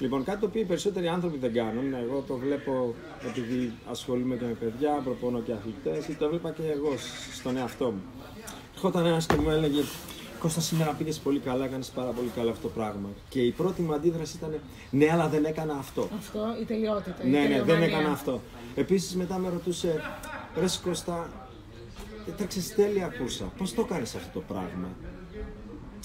Λοιπόν, 0.00 0.24
κάτι 0.24 0.40
το 0.40 0.46
οποίο 0.46 0.60
οι 0.60 0.64
περισσότεροι 0.64 1.08
άνθρωποι 1.08 1.38
δεν 1.38 1.52
κάνουν, 1.52 1.94
εγώ 1.94 2.24
το 2.28 2.34
βλέπω 2.36 2.94
επειδή 3.28 3.72
ασχολούμαι 3.90 4.36
και 4.36 4.44
με 4.44 4.52
παιδιά, 4.60 5.00
προπονώ 5.04 5.40
και 5.40 5.52
αθλητές, 5.52 6.08
ή 6.08 6.14
το 6.14 6.28
βλέπα 6.28 6.50
και 6.50 6.62
εγώ 6.62 6.94
σ- 6.96 7.34
στον 7.34 7.56
εαυτό 7.56 7.84
μου. 7.84 8.02
Ερχόταν 8.80 9.06
ένας 9.06 9.26
και 9.26 9.36
μου 9.36 9.50
έλεγε, 9.50 9.80
Κώστα 10.38 10.60
σήμερα 10.60 10.90
πήγες 10.90 11.18
πολύ 11.18 11.38
καλά, 11.38 11.64
έκανες 11.64 11.88
πάρα 11.88 12.10
πολύ 12.10 12.28
καλά 12.34 12.50
αυτό 12.50 12.62
το 12.62 12.74
πράγμα. 12.74 13.08
Και 13.28 13.40
η 13.40 13.50
πρώτη 13.50 13.82
μου 13.82 13.94
αντίδραση 13.94 14.36
ήταν, 14.36 14.60
ναι, 14.90 15.10
αλλά 15.12 15.28
δεν 15.28 15.44
έκανα 15.44 15.74
αυτό. 15.74 16.08
Αυτό, 16.18 16.40
η 16.60 16.64
τελειότητα. 16.64 17.16
η 17.24 17.28
Ναι, 17.28 17.38
ναι, 17.38 17.46
δεν 17.48 17.56
τελειομανία. 17.66 17.86
έκανα 17.86 18.10
αυτό. 18.10 18.40
Επίσης 18.74 19.16
μετά 19.16 19.38
με 19.38 19.48
ρωτούσε, 19.48 20.02
ρε 20.56 20.66
Κώστα, 20.84 21.30
έτρεξες 22.28 22.74
τέλεια 22.74 23.14
κούρσα, 23.18 23.44
πώς 23.58 23.74
το 23.74 23.84
κάνεις 23.84 24.14
αυτό 24.14 24.28
το 24.38 24.44
πράγμα; 24.48 24.88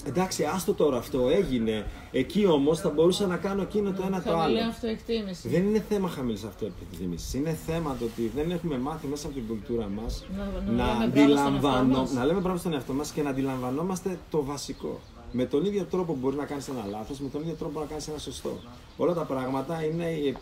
Εντάξει, 0.06 0.44
άστο 0.44 0.74
τώρα 0.74 0.96
αυτό, 0.96 1.28
έγινε. 1.28 1.86
Εκεί 2.12 2.46
όμως 2.46 2.80
θα 2.80 2.90
μπορούσα 2.90 3.26
να 3.26 3.36
κάνω 3.36 3.62
εκείνο 3.62 3.92
το 3.92 4.02
ένα 4.06 4.22
το 4.22 4.30
Χαμηλή 4.30 4.60
άλλο. 4.60 4.68
αυτοεκτίμηση. 4.70 5.48
Δεν 5.48 5.64
είναι 5.64 5.84
θέμα 5.88 6.08
χαμηλής 6.08 6.44
αυτοεπιθυμίση. 6.44 7.38
Είναι 7.38 7.56
θέμα 7.66 7.96
το 7.98 8.04
ότι 8.04 8.30
δεν 8.34 8.50
έχουμε 8.50 8.78
μάθει 8.78 9.06
μέσα 9.06 9.26
από 9.26 9.34
την 9.34 9.46
κουλτούρα 9.46 9.88
μας 9.88 10.24
Να- 10.36 10.72
να 10.72 10.72
να, 10.72 10.98
λέμε 10.98 11.06
μπράβο 11.10 11.36
στον 11.36 11.46
αντιλαμβανώ- 11.46 11.86
εαυτό 11.88 12.00
μας. 12.00 12.12
να 12.12 12.24
λέμε 12.24 12.40
μπράβο 12.40 12.58
στον 12.58 12.72
εαυτό 12.72 12.92
μας 12.92 13.10
και 13.10 13.22
να 13.22 13.30
αντιλαμβανόμαστε 13.30 14.18
το 14.30 14.44
βασικό. 14.44 15.00
Με 15.32 15.44
τον 15.44 15.64
ίδιο 15.64 15.84
τρόπο 15.84 16.12
που 16.12 16.18
μπορεί 16.20 16.36
να 16.36 16.44
κάνεις 16.44 16.68
ένα 16.68 16.84
λάθος, 16.90 17.18
με 17.18 17.28
τον 17.28 17.40
ίδιο 17.40 17.54
τρόπο 17.54 17.72
μπορεί 17.72 17.84
να 17.84 17.90
κάνεις 17.90 18.08
ένα 18.08 18.18
σωστό. 18.18 18.58
Όλα 18.96 19.14
τα 19.14 19.22
πράγματα 19.24 19.84
είναι 19.84 20.04
η 20.10 20.36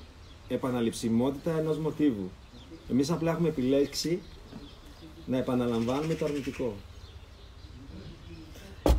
επαναληψιμότητα 0.49 1.59
ενός 1.59 1.79
μοτίβου. 1.79 2.31
Εμείς 2.91 3.11
απλά 3.11 3.31
έχουμε 3.31 3.49
επιλέξει 3.49 4.21
να 5.27 5.37
επαναλαμβάνουμε 5.39 6.15
το 6.15 6.25
αρνητικό. 6.25 6.75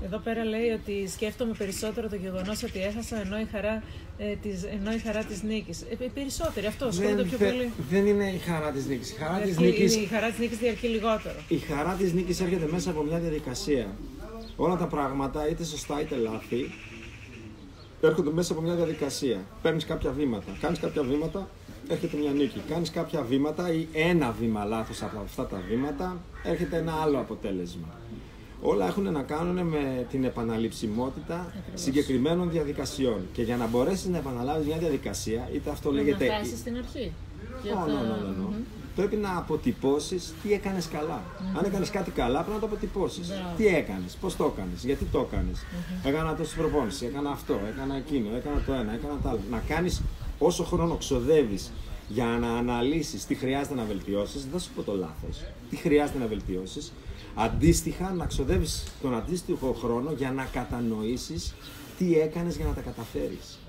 Εδώ 0.05 0.17
πέρα 0.17 0.43
λέει 0.43 0.69
ότι 0.69 1.07
σκέφτομαι 1.09 1.53
περισσότερο 1.57 2.09
το 2.09 2.15
γεγονός 2.15 2.63
ότι 2.63 2.79
έχασα 2.83 3.21
ενώ 3.21 3.39
η 3.39 3.47
χαρά, 3.51 3.83
ε, 4.17 4.35
της, 4.35 4.63
ενώ 4.63 4.91
η 4.93 4.97
χαρά 4.99 5.23
της 5.23 5.43
νίκης. 5.43 5.81
Ε, 5.81 5.95
πε- 5.95 6.09
περισσότεροι, 6.09 6.65
αυτό 6.65 6.85
ασχολούνται 6.85 7.23
πιο 7.23 7.37
δεν- 7.37 7.51
πολύ. 7.51 7.71
δεν 7.89 8.05
είναι 8.05 8.23
η 8.31 8.37
χαρά 8.37 8.71
της 8.71 8.85
νίκης. 8.85 9.11
Η 9.11 9.15
χαρά 9.15 9.39
της 9.39 9.55
Διαρκεί- 9.55 9.79
νίκη 9.81 9.99
Η 9.99 10.05
χαρά 10.05 10.29
της 10.29 10.39
νίκης 10.39 10.57
διαρκεί 10.57 10.87
λιγότερο. 10.87 11.35
η 11.47 11.57
χαρά 11.57 11.93
της 11.93 12.13
νίκης 12.13 12.39
έρχεται 12.41 12.67
μέσα 12.71 12.89
από 12.89 13.03
μια 13.03 13.19
διαδικασία. 13.19 13.87
Όλα 14.55 14.75
τα 14.77 14.87
πράγματα, 14.87 15.47
είτε 15.49 15.63
σωστά 15.63 16.01
είτε 16.01 16.15
λάθη, 16.15 16.71
έρχονται 18.01 18.31
μέσα 18.31 18.53
από 18.53 18.61
μια 18.61 18.75
διαδικασία. 18.75 19.39
Παίρνεις 19.61 19.85
κάποια 19.85 20.11
βήματα. 20.11 20.57
Κάνεις 20.61 20.79
κάποια 20.79 21.03
βήματα, 21.03 21.49
έρχεται 21.87 22.17
μια 22.17 22.31
νίκη. 22.31 22.61
Κάνεις 22.69 22.89
κάποια 22.91 23.21
βήματα 23.21 23.73
ή 23.73 23.87
ένα 23.93 24.31
βήμα 24.39 24.63
λάθος 24.65 25.01
από 25.03 25.19
αυτά 25.23 25.45
τα 25.47 25.61
βήματα, 25.69 26.21
έρχεται 26.43 26.77
ένα 26.77 26.93
άλλο 27.03 27.19
αποτέλεσμα. 27.19 27.87
Όλα 28.65 28.87
έχουν 28.87 29.11
να 29.11 29.21
κάνουν 29.21 29.67
με 29.67 30.05
την 30.09 30.23
επαναληψιμότητα 30.23 31.53
συγκεκριμένων 31.73 32.49
διαδικασιών. 32.51 33.21
Και 33.33 33.41
για 33.41 33.57
να 33.57 33.67
μπορέσεις 33.67 34.05
να 34.05 34.17
επαναλάβεις 34.17 34.65
μια 34.67 34.77
διαδικασία, 34.77 35.49
είτε 35.53 35.69
αυτό 35.69 35.89
Να 35.91 35.95
λέγεται 35.95 36.27
χάσεις 36.27 36.59
στην 36.59 36.77
αρχή. 36.77 37.11
Και 37.63 37.69
Ω, 37.69 37.77
αυτά- 37.77 37.91
ναι, 37.91 37.93
ναι, 37.93 38.07
ναι, 38.07 38.47
ναι. 38.49 38.57
Πρέπει 38.95 39.15
να 39.15 39.37
αποτυπώσεις 39.37 40.33
τι 40.43 40.53
έκανες 40.53 40.87
καλά. 40.87 41.21
Αν 41.57 41.65
έκανες 41.65 41.89
κάτι 41.89 42.11
καλά, 42.11 42.37
πρέπει 42.39 42.53
να 42.53 42.59
το 42.59 42.65
αποτυπώσεις. 42.65 43.27
Μπράβο. 43.27 43.55
Τι 43.57 43.67
έκανες, 43.67 44.17
πώς 44.21 44.35
το 44.35 44.53
έκανες, 44.55 44.83
γιατί 44.83 45.05
το 45.11 45.27
έκανες. 45.31 45.65
Έκανα 46.03 46.35
τόση 46.35 46.55
προπόνηση, 46.55 47.05
έκανα 47.05 47.29
αυτό, 47.29 47.59
έκανα 47.75 47.95
εκείνο, 47.95 48.35
έκανα 48.35 48.61
το 48.65 48.73
ένα, 48.73 48.93
έκανα 48.93 49.19
το 49.23 49.29
άλλο. 49.29 49.39
Να 49.51 49.63
κάνεις 49.67 50.01
όσο 50.39 50.63
χρόνο 50.63 50.95
ξοδεύεις 50.95 51.71
για 52.07 52.25
να 52.25 52.47
αναλύσεις 52.57 53.25
τι 53.25 53.35
χρειάζεται 53.35 53.75
να 53.75 53.83
βελτιώσεις, 53.83 54.41
δεν 54.41 54.51
θα 54.51 54.59
σου 54.59 54.69
πω 54.75 54.81
το 54.81 54.93
λάθος. 54.95 55.43
Τι 55.69 55.75
χρειάζεται 55.75 56.19
να 56.19 56.25
βελτιώσεις. 56.27 56.91
Αντίστοιχα, 57.35 58.13
να 58.13 58.25
ξοδεύεις 58.25 58.83
τον 59.01 59.15
αντίστοιχο 59.15 59.73
χρόνο 59.73 60.11
για 60.11 60.31
να 60.31 60.45
κατανοήσεις 60.45 61.53
τι 61.97 62.19
έκανες 62.19 62.55
για 62.55 62.65
να 62.65 62.73
τα 62.73 62.81
καταφέρεις. 62.81 63.59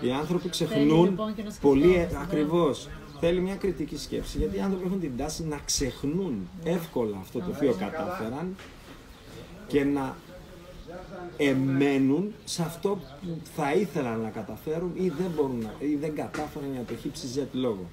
Οι 0.00 0.10
άνθρωποι 0.10 0.48
ξεχνούν 0.48 1.04
λοιπόν 1.04 1.34
και 1.34 1.42
να 1.42 1.50
πολύ 1.60 1.82
σκεφτόμαστε, 1.82 2.18
ακριβώς. 2.22 2.88
Θέλει 3.20 3.40
μια 3.40 3.56
κριτική 3.56 3.98
σκέψη 3.98 4.38
γιατί 4.38 4.56
οι 4.56 4.60
άνθρωποι 4.60 4.86
έχουν 4.86 5.00
την 5.00 5.16
τάση 5.16 5.44
να 5.44 5.60
ξεχνούν 5.64 6.48
εύκολα 6.64 7.16
αυτό 7.20 7.38
το 7.38 7.52
οποίο 7.56 7.72
κατάφεραν 7.72 8.56
και 9.66 9.84
να 9.84 10.16
εμένουν 11.36 12.32
σε 12.44 12.62
αυτό 12.62 12.88
που 12.88 13.38
θα 13.56 13.72
ήθελαν 13.72 14.20
να 14.20 14.28
καταφέρουν 14.28 14.92
ή 14.94 15.08
δεν, 15.08 15.30
μπορούν 15.36 15.58
να, 15.58 15.74
ή 15.78 15.94
δεν 15.94 16.14
κατάφεραν 16.14 16.72
για 16.72 16.82
το 16.82 16.94
χύψη 16.96 17.26
Z 17.34 17.46
λόγο. 17.52 17.86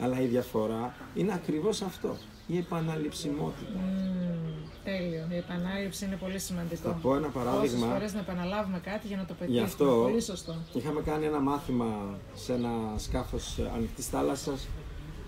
Αλλά 0.00 0.20
η 0.20 0.26
διαφορά 0.26 0.94
είναι 1.14 1.32
ακριβώς 1.32 1.82
αυτό, 1.82 2.16
η 2.52 2.56
επαναληψιμότητα. 2.58 3.78
Μμμ, 3.80 4.48
τέλειο. 4.84 5.26
Η 5.30 5.36
επανάληψη 5.36 6.04
είναι 6.04 6.16
πολύ 6.16 6.38
σημαντικό. 6.38 6.88
Θα 6.88 6.98
πω 7.02 7.14
ένα 7.16 7.28
παράδειγμα. 7.28 7.60
Πόσες 7.78 7.92
φορές 7.92 8.12
να 8.14 8.20
επαναλάβουμε 8.20 8.78
κάτι 8.78 9.06
για 9.06 9.16
να 9.16 9.24
το 9.24 9.32
Γι' 9.32 9.38
πετύχουμε. 9.38 9.64
αυτό 9.64 9.84
Πολύ 10.10 10.20
σωστό. 10.22 10.54
είχαμε 10.72 11.00
κάνει 11.00 11.24
ένα 11.26 11.40
μάθημα 11.40 12.18
σε 12.34 12.52
ένα 12.52 12.70
σκάφος 12.96 13.58
ανοιχτής 13.74 14.06
θάλασσας, 14.06 14.68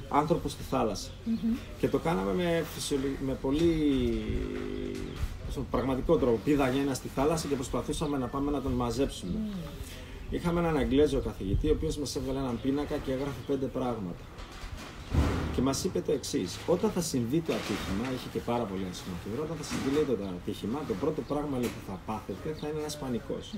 άνθρωπος 0.09 0.53
στη 0.53 0.63
θαλασσα 0.63 1.11
Και 1.79 1.89
το 1.89 1.99
κάναμε 1.99 2.33
με, 2.35 2.65
φυσιολο- 2.75 3.17
με 3.27 3.33
πολύ 3.33 3.73
πώς 5.45 5.55
το 5.55 5.61
πω, 5.61 5.67
πραγματικό 5.71 6.17
τρόπο. 6.17 6.39
Πήδαγε 6.45 6.81
ένα 6.81 6.95
στη 6.95 7.09
θάλασσα 7.09 7.49
και 7.49 7.55
προσπαθούσαμε 7.55 8.19
να 8.19 8.27
πάμε 8.27 8.51
να 8.51 8.61
τον 8.63 8.73
μαζέψουμε. 8.73 9.39
Είχαμε 10.31 10.61
έναν 10.61 10.77
Αγγλέζο 10.77 11.21
καθηγητή, 11.21 11.69
ο 11.69 11.73
οποίος 11.73 11.97
μας 11.97 12.17
έβγαλε 12.17 12.39
έναν 12.39 12.59
πίνακα 12.63 12.97
και 12.97 13.13
έγραφε 13.13 13.41
πέντε 13.47 13.67
πράγματα. 13.67 14.23
Και 15.55 15.61
μας 15.63 15.85
είπε 15.85 16.01
το 16.01 16.13
εξής: 16.13 16.59
Όταν 16.67 16.91
θα 16.91 17.01
συμβεί 17.01 17.41
το 17.41 17.53
ατύχημα, 17.53 18.05
είχε 18.15 18.29
και 18.33 18.39
πάρα 18.39 18.65
πολύ 18.65 18.87
άσχημα 18.91 19.17
φιβρό, 19.25 19.43
όταν 19.45 19.57
θα 19.57 19.63
συμβεί 19.63 19.91
λέει, 19.95 20.05
το 20.05 20.25
ατύχημα, 20.41 20.79
το 20.89 20.95
πρώτο 21.01 21.21
πράγμα 21.23 21.59
λέει, 21.59 21.69
που 21.77 21.83
θα 21.91 21.99
πάθετε 22.07 22.49
θα 22.61 22.69
είναι 22.69 22.79
ένας 22.81 22.99
πανικός. 22.99 23.55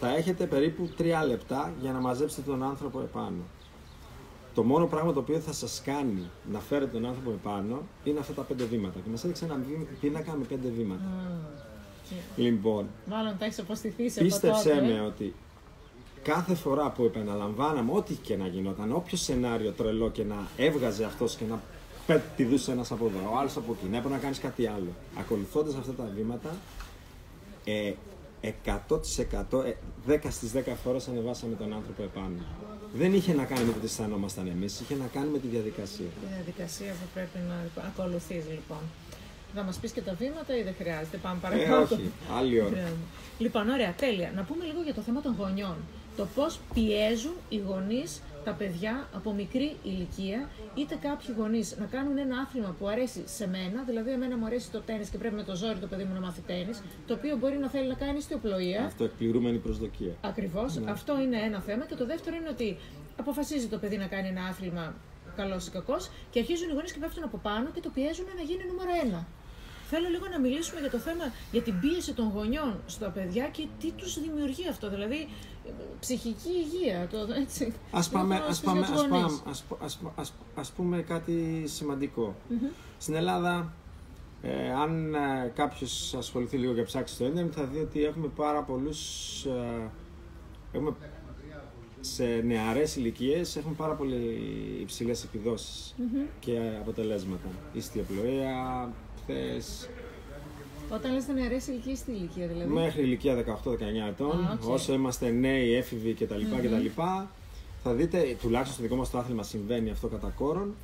Θα 0.00 0.16
έχετε 0.16 0.46
περίπου 0.46 0.88
τρία 0.96 1.24
λεπτά 1.26 1.72
για 1.80 1.92
να 1.92 1.98
μαζέψετε 2.00 2.50
τον 2.50 2.62
άνθρωπο 2.62 3.00
επάνω. 3.00 3.42
Το 4.54 4.62
μόνο 4.62 4.86
πράγμα 4.86 5.12
το 5.12 5.20
οποίο 5.20 5.38
θα 5.38 5.52
σας 5.52 5.82
κάνει 5.84 6.30
να 6.52 6.58
φέρετε 6.60 6.90
τον 6.90 7.06
άνθρωπο 7.06 7.30
επάνω 7.30 7.82
είναι 8.04 8.18
αυτά 8.18 8.32
τα 8.32 8.42
πέντε 8.42 8.64
βήματα. 8.64 8.98
Και 9.04 9.10
μας 9.10 9.24
έδειξε 9.24 9.44
ένα 9.44 9.58
βήμα- 9.68 9.84
πίνακα 10.00 10.32
με 10.32 10.44
πέντε 10.44 10.68
βήματα. 10.68 11.04
Λοιπόν, 12.36 12.86
Μάλλον 13.06 13.38
τα 13.38 13.44
έχεις 13.44 13.58
αποστηθεί 13.58 14.08
σε 14.10 14.20
πίστεψέ 14.20 14.70
από 14.72 14.80
τότε. 14.80 14.92
με 14.92 15.00
ότι 15.00 15.34
κάθε 16.24 16.54
φορά 16.54 16.90
που 16.90 17.04
επαναλαμβάναμε 17.04 17.92
ό,τι 17.94 18.14
και 18.14 18.36
να 18.36 18.46
γινόταν, 18.46 18.92
όποιο 18.92 19.16
σενάριο 19.16 19.70
τρελό 19.70 20.10
και 20.10 20.24
να 20.24 20.36
έβγαζε 20.56 21.04
αυτός 21.04 21.34
και 21.34 21.44
να 21.50 21.60
πέ- 22.06 22.22
πηδούσε 22.36 22.72
ένας 22.72 22.90
από 22.92 23.06
εδώ, 23.06 23.30
ο 23.34 23.38
άλλος 23.38 23.56
από 23.56 23.76
εκεί, 23.78 23.90
να 23.90 23.96
έπρεπε 23.96 24.14
να 24.14 24.20
κάνεις 24.20 24.38
κάτι 24.38 24.66
άλλο. 24.66 24.88
Ακολουθώντας 25.18 25.74
αυτά 25.74 25.92
τα 25.92 26.10
βήματα, 26.16 26.50
ε, 27.64 27.92
100% 28.40 29.64
ε, 29.64 29.74
10 30.06 30.30
στις 30.30 30.50
10 30.52 30.74
φορές 30.84 31.08
ανεβάσαμε 31.08 31.54
τον 31.56 31.72
άνθρωπο 31.72 32.02
επάνω. 32.02 32.36
Δεν 32.94 33.14
είχε 33.14 33.32
να 33.34 33.44
κάνει 33.44 33.64
με 33.64 33.72
το 33.72 33.78
τι 33.78 33.84
αισθανόμασταν 33.86 34.46
εμείς, 34.46 34.80
είχε 34.80 34.94
να 34.94 35.06
κάνει 35.06 35.28
με 35.28 35.38
τη 35.38 35.46
διαδικασία. 35.46 36.06
Τη 36.20 36.26
διαδικασία 36.34 36.92
που 36.92 37.06
πρέπει 37.14 37.38
να 37.48 37.82
ακολουθείς 37.88 38.44
λοιπόν. 38.50 38.78
Θα 39.56 39.62
μας 39.62 39.76
πεις 39.76 39.90
και 39.92 40.00
τα 40.00 40.14
βήματα 40.18 40.56
ή 40.58 40.62
δεν 40.62 40.74
χρειάζεται. 40.78 41.16
Πάμε 41.16 41.36
Ε, 41.36 41.40
παρακάτω. 41.42 41.94
όχι, 41.94 42.10
άλλη 42.38 42.60
ώρα. 42.60 42.70
Ναι. 42.70 42.92
Λοιπόν, 43.38 43.68
ωραία, 43.68 43.92
τέλεια. 43.92 44.32
Να 44.36 44.42
πούμε 44.42 44.64
λίγο 44.64 44.80
για 44.82 44.94
το 44.94 45.00
θέμα 45.00 45.20
των 45.20 45.34
γονιών. 45.38 45.76
Το 46.16 46.26
πώς 46.34 46.60
πιέζουν 46.74 47.34
οι 47.48 47.56
γονείς 47.56 48.22
τα 48.44 48.52
παιδιά 48.52 49.08
από 49.14 49.32
μικρή 49.32 49.76
ηλικία, 49.82 50.48
είτε 50.74 50.94
κάποιοι 50.94 51.34
γονείς 51.38 51.76
να 51.78 51.86
κάνουν 51.86 52.18
ένα 52.18 52.36
άθλημα 52.38 52.74
που 52.78 52.88
αρέσει 52.88 53.22
σε 53.26 53.48
μένα, 53.48 53.82
δηλαδή 53.86 54.10
εμένα 54.10 54.36
μου 54.36 54.46
αρέσει 54.46 54.70
το 54.70 54.80
τέννη 54.80 55.06
και 55.06 55.18
πρέπει 55.18 55.34
με 55.34 55.42
το 55.42 55.54
ζόρι 55.56 55.78
το 55.78 55.86
παιδί 55.86 56.04
μου 56.04 56.14
να 56.14 56.20
μάθει 56.20 56.40
τέννη, 56.40 56.72
το 57.06 57.14
οποίο 57.14 57.36
μπορεί 57.36 57.56
να 57.56 57.68
θέλει 57.68 57.88
να 57.88 57.94
κάνει 57.94 58.18
ιστιοπλοεία. 58.18 58.84
Αυτό 58.84 59.04
εκπληρούμενη 59.04 59.58
προσδοκία. 59.58 60.12
Ακριβώς. 60.20 60.80
Αυτό 60.88 61.20
είναι 61.20 61.36
ένα 61.36 61.60
θέμα. 61.60 61.84
Και 61.84 61.94
το 61.94 62.06
δεύτερο 62.06 62.36
είναι 62.36 62.48
ότι 62.48 62.76
αποφασίζει 63.16 63.66
το 63.66 63.78
παιδί 63.78 63.96
να 63.96 64.06
κάνει 64.06 64.28
ένα 64.28 64.44
άθλημα 64.44 64.94
καλός 65.36 65.66
ή 65.66 65.70
κακός 65.70 66.10
και 66.30 66.38
αρχίζουν 66.38 66.68
οι 66.70 66.72
γονείς 66.72 66.92
και 66.92 66.98
πέφτουν 66.98 67.24
από 67.24 67.38
πάνω 67.42 67.68
και 67.74 67.80
το 67.80 67.90
πιέζουν 67.94 68.26
να 68.36 68.42
γίνει 68.42 68.64
νούμερο 68.70 68.90
ένα. 69.04 69.26
Θέλω 69.94 70.08
λίγο 70.08 70.26
να 70.30 70.40
μιλήσουμε 70.40 70.80
για 70.80 70.90
το 70.90 70.98
θέμα, 70.98 71.24
για 71.52 71.62
την 71.62 71.74
πίεση 71.80 72.12
των 72.14 72.30
γονιών 72.34 72.74
στα 72.86 73.08
παιδιά 73.08 73.48
και 73.48 73.66
τι 73.80 73.90
τους 73.92 74.20
δημιουργεί 74.20 74.68
αυτό, 74.68 74.90
δηλαδή 74.90 75.20
ε, 75.66 75.70
ψυχική 76.00 76.48
υγεία. 76.64 77.08
Το, 77.10 77.18
έτσι. 77.42 77.72
Ας 77.90 78.08
πάμε, 78.08 78.34
Λίγο 78.34 78.46
ας, 78.46 78.56
στους 78.56 78.66
πάμε, 78.68 78.78
για 78.80 78.88
τους 78.88 79.00
ας, 79.02 79.06
γονείς. 79.08 79.22
πάμε, 79.24 79.50
ας, 79.50 79.62
π- 79.68 79.82
ας, 79.82 79.96
π- 79.96 80.18
ας, 80.20 80.30
π- 80.30 80.58
ας 80.58 80.70
πούμε 80.70 81.02
κάτι 81.02 81.62
σημαντικό. 81.66 82.34
Στην 82.98 83.14
Ελλάδα, 83.14 83.72
ε, 84.42 84.70
αν 84.72 85.14
ε, 85.14 85.52
κάποιος 85.54 86.14
ασχοληθεί 86.14 86.56
λίγο 86.56 86.74
και 86.74 86.82
ψάξεις 86.82 87.16
στο 87.16 87.26
ίντερνετ, 87.26 87.52
θα 87.56 87.64
δει 87.64 87.78
ότι 87.78 88.04
έχουμε 88.04 88.26
πάρα 88.36 88.62
πολλούς... 88.62 89.00
Ε, 89.44 89.90
έχουμε 90.72 90.94
σε 92.00 92.24
νεαρές 92.24 92.96
ηλικίες 92.96 93.56
έχουμε 93.56 93.74
πάρα 93.74 93.94
πολύ 93.94 94.38
υψηλές 94.80 95.24
επιδόσεις 95.24 95.94
και 96.40 96.58
αποτελέσματα. 96.80 97.48
Ιστιοπλοΐα, 97.72 98.88
χθες, 99.24 99.88
Όταν 100.90 101.12
λες 101.12 101.26
να 101.26 101.44
αρέσει 101.44 101.70
ηλικία 101.70 101.96
στη 101.96 102.10
ηλικία 102.10 102.46
δηλαδή. 102.46 102.70
Μέχρι 102.70 103.02
ηλικία 103.02 103.34
18-19 103.34 104.08
ετών, 104.08 104.44
Α, 104.44 104.58
οκ. 104.62 104.68
όσο 104.68 104.92
είμαστε 104.92 105.30
νέοι, 105.30 105.74
έφηβοι 105.74 106.12
κτλ. 106.14 106.42
κτλ 106.56 107.00
θα 107.86 107.92
δείτε, 107.92 108.36
τουλάχιστον 108.40 108.74
στο 108.74 108.82
δικό 108.82 108.96
μας 108.96 109.10
το 109.10 109.18
άθλημα 109.18 109.42
συμβαίνει 109.42 109.90
αυτό 109.90 110.06
κατά 110.08 110.28
κόρον, 110.28 110.74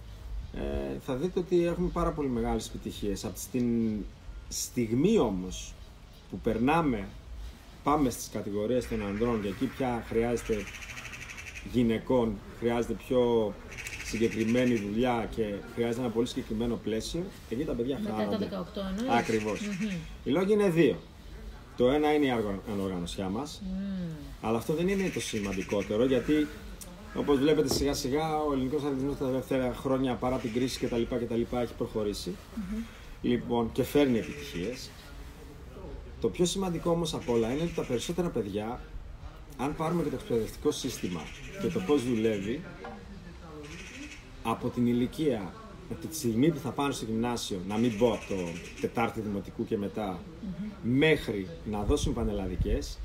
ε, 0.55 0.99
θα 1.05 1.15
δείτε 1.15 1.39
ότι 1.39 1.65
έχουμε 1.65 1.89
πάρα 1.93 2.11
πολύ 2.11 2.29
μεγάλες 2.29 2.69
επιτυχίες. 2.69 3.25
Από 3.25 3.35
την 3.53 3.97
στιγμή 4.49 5.19
όμως 5.19 5.75
που 6.31 6.39
περνάμε, 6.39 7.09
πάμε 7.83 8.11
στις 8.11 8.29
κατηγορίες 8.33 8.89
των 8.89 9.07
ανδρών 9.07 9.43
και 9.43 9.49
εκεί 9.49 9.67
πια 9.67 10.05
χρειάζεται 10.09 10.57
γυναικών, 11.73 12.37
χρειάζεται 12.59 12.97
πιο 13.07 13.55
συγκεκριμένη 14.11 14.75
δουλειά 14.75 15.29
και 15.37 15.55
χρειάζεται 15.75 16.01
ένα 16.01 16.11
πολύ 16.11 16.27
συγκεκριμένο 16.27 16.75
πλαίσιο, 16.85 17.23
εκεί 17.51 17.65
τα 17.65 17.73
παιδιά 17.73 17.99
Μετά 18.03 18.15
χάνονται. 18.17 18.47
τα 18.47 18.67
18 18.75 18.81
εννοείς; 18.99 19.19
Ακριβώς. 19.19 19.61
Οι 20.25 20.31
λόγοι 20.31 20.53
είναι 20.53 20.69
δύο. 20.71 20.97
Το 21.77 21.91
ένα 21.91 22.13
είναι 22.15 22.27
η 22.27 22.31
αργο- 22.31 22.63
ανοργανωσιά 22.73 23.29
μας, 23.29 23.63
αλλά 24.41 24.59
αυτό 24.59 24.73
δεν 24.75 24.89
είναι 24.89 25.11
το 25.15 25.21
σημαντικότερο 25.21 26.05
γιατί 26.05 26.47
όπως 27.15 27.39
βλέπετε 27.39 27.75
σιγά 27.75 27.95
σιγά 27.95 28.37
ο 28.43 28.53
ελληνικός 28.53 28.83
αθλητισμός 28.83 29.17
τα 29.19 29.27
τελευταία 29.27 29.75
χρόνια 29.75 30.15
παρά 30.15 30.37
την 30.37 30.53
κρίση 30.53 30.79
κτλ. 30.87 31.03
κτλ 31.03 31.57
έχει 31.57 31.73
προχωρήσει 31.79 32.35
λοιπόν, 33.23 33.73
και 33.73 33.83
φέρνει 33.83 34.19
επιτυχίες. 34.19 34.91
Το 36.21 36.29
πιο 36.29 36.45
σημαντικό 36.45 36.91
όμως 36.91 37.15
από 37.15 37.33
όλα 37.33 37.53
είναι 37.53 37.63
ότι 37.63 37.75
τα 37.75 37.83
περισσότερα 37.85 38.29
παιδιά, 38.29 38.81
αν 39.57 39.77
πάρουμε 39.77 40.03
και 40.03 40.09
το 40.11 40.17
εκπαιδευτικό 40.21 40.71
σύστημα 40.71 41.21
και 41.63 41.69
το 41.69 41.81
πώς 41.87 42.05
δουλεύει, 42.05 42.61
από 44.43 44.69
την 44.69 44.87
ηλικία, 44.87 45.53
από 45.91 46.07
τη 46.07 46.17
στιγμή 46.17 46.51
που 46.51 46.59
θα 46.59 46.71
πάνε 46.71 46.93
στο 46.93 47.05
γυμνάσιο, 47.05 47.59
να 47.69 47.77
μην 47.77 47.99
πω 47.99 48.13
από 48.13 48.25
το 48.29 48.35
Τετάρτη 48.81 49.21
Δημοτικού 49.21 49.65
και 49.65 49.77
μετά, 49.77 50.21
μέχρι 50.83 51.49
να 51.71 51.83
δώσουν 51.83 52.13
πανελλαδικές, 52.13 52.99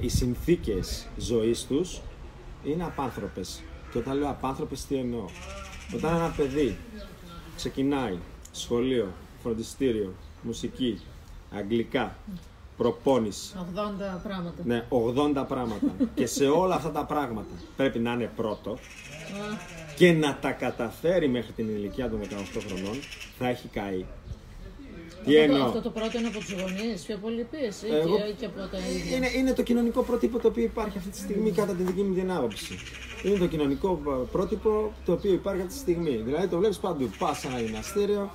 ε, 0.00 0.04
οι 0.04 0.08
συνθήκες 0.08 1.08
ζωής 1.16 1.66
τους 1.66 2.00
είναι 2.64 2.84
απάνθρωπες. 2.84 3.62
Και 3.92 3.98
όταν 3.98 4.18
λέω 4.18 4.28
απάνθρωπες 4.28 4.86
τι 4.86 4.96
εννοώ; 4.96 5.24
Όταν 5.94 6.14
ένα 6.14 6.34
παιδί 6.36 6.76
ξεκινάει 7.56 8.18
σχολείο, 8.52 9.12
φροντιστήριο, 9.42 10.14
μουσική, 10.42 11.00
αγγλικά, 11.50 12.16
προπόνηση, 12.78 13.52
80 13.56 14.20
πράγματα. 14.22 14.62
ναι, 14.64 14.84
80 14.90 15.44
πράγματα. 15.48 15.92
και 16.14 16.26
σε 16.26 16.44
όλα 16.44 16.74
αυτά 16.74 16.90
τα 16.90 17.04
πράγματα 17.04 17.54
πρέπει 17.76 17.98
να 17.98 18.12
είναι 18.12 18.30
πρώτο 18.36 18.70
Α, 18.70 18.76
και 19.96 20.12
να 20.12 20.38
τα 20.40 20.50
καταφέρει 20.50 21.28
μέχρι 21.28 21.52
την 21.52 21.68
ηλικία 21.68 22.10
των 22.10 22.20
18 22.22 22.24
χρονών, 22.68 22.98
θα 23.38 23.48
έχει 23.48 23.68
καεί. 23.68 24.04
Τι 25.24 25.38
αυτό, 25.38 25.52
εννοώ; 25.52 25.66
αυτό 25.66 25.80
το 25.82 25.90
πρώτο 25.90 26.18
είναι 26.18 26.26
από 26.28 26.38
τους 26.38 26.52
γονείς, 26.52 27.02
πιο 27.02 27.16
πολύ 27.16 27.46
πίεση 27.50 27.86
ή 27.86 27.94
Εγώ- 27.94 28.16
και, 28.16 28.32
και 28.38 28.46
από 28.46 28.56
τα 28.56 28.78
ίδια. 28.78 29.16
Είναι, 29.16 29.28
είναι 29.36 29.52
το 29.52 29.62
κοινωνικό 29.62 30.02
πρότυπο 30.02 30.38
το 30.38 30.48
οποίο 30.48 30.62
υπάρχει 30.62 30.98
αυτή 30.98 31.10
τη 31.10 31.18
στιγμή 31.18 31.50
κατά 31.50 31.72
τη 31.72 31.82
δική 31.82 32.02
μου 32.02 32.14
την 32.14 32.32
άποψη. 32.32 32.78
Είναι 33.24 33.38
το 33.38 33.46
κοινωνικό 33.46 34.00
ε, 34.06 34.26
πρότυπο 34.32 34.92
το 35.04 35.12
οποίο 35.12 35.32
υπάρχει 35.32 35.60
αυτή 35.60 35.72
τη 35.72 35.78
στιγμή. 35.78 36.16
Δηλαδή 36.24 36.46
το 36.46 36.58
βλέπεις 36.58 36.78
παντού. 36.78 37.10
Πας 37.18 37.38
σε 37.38 37.46
ένα 37.46 37.60
γυμναστήριο, 37.60 38.30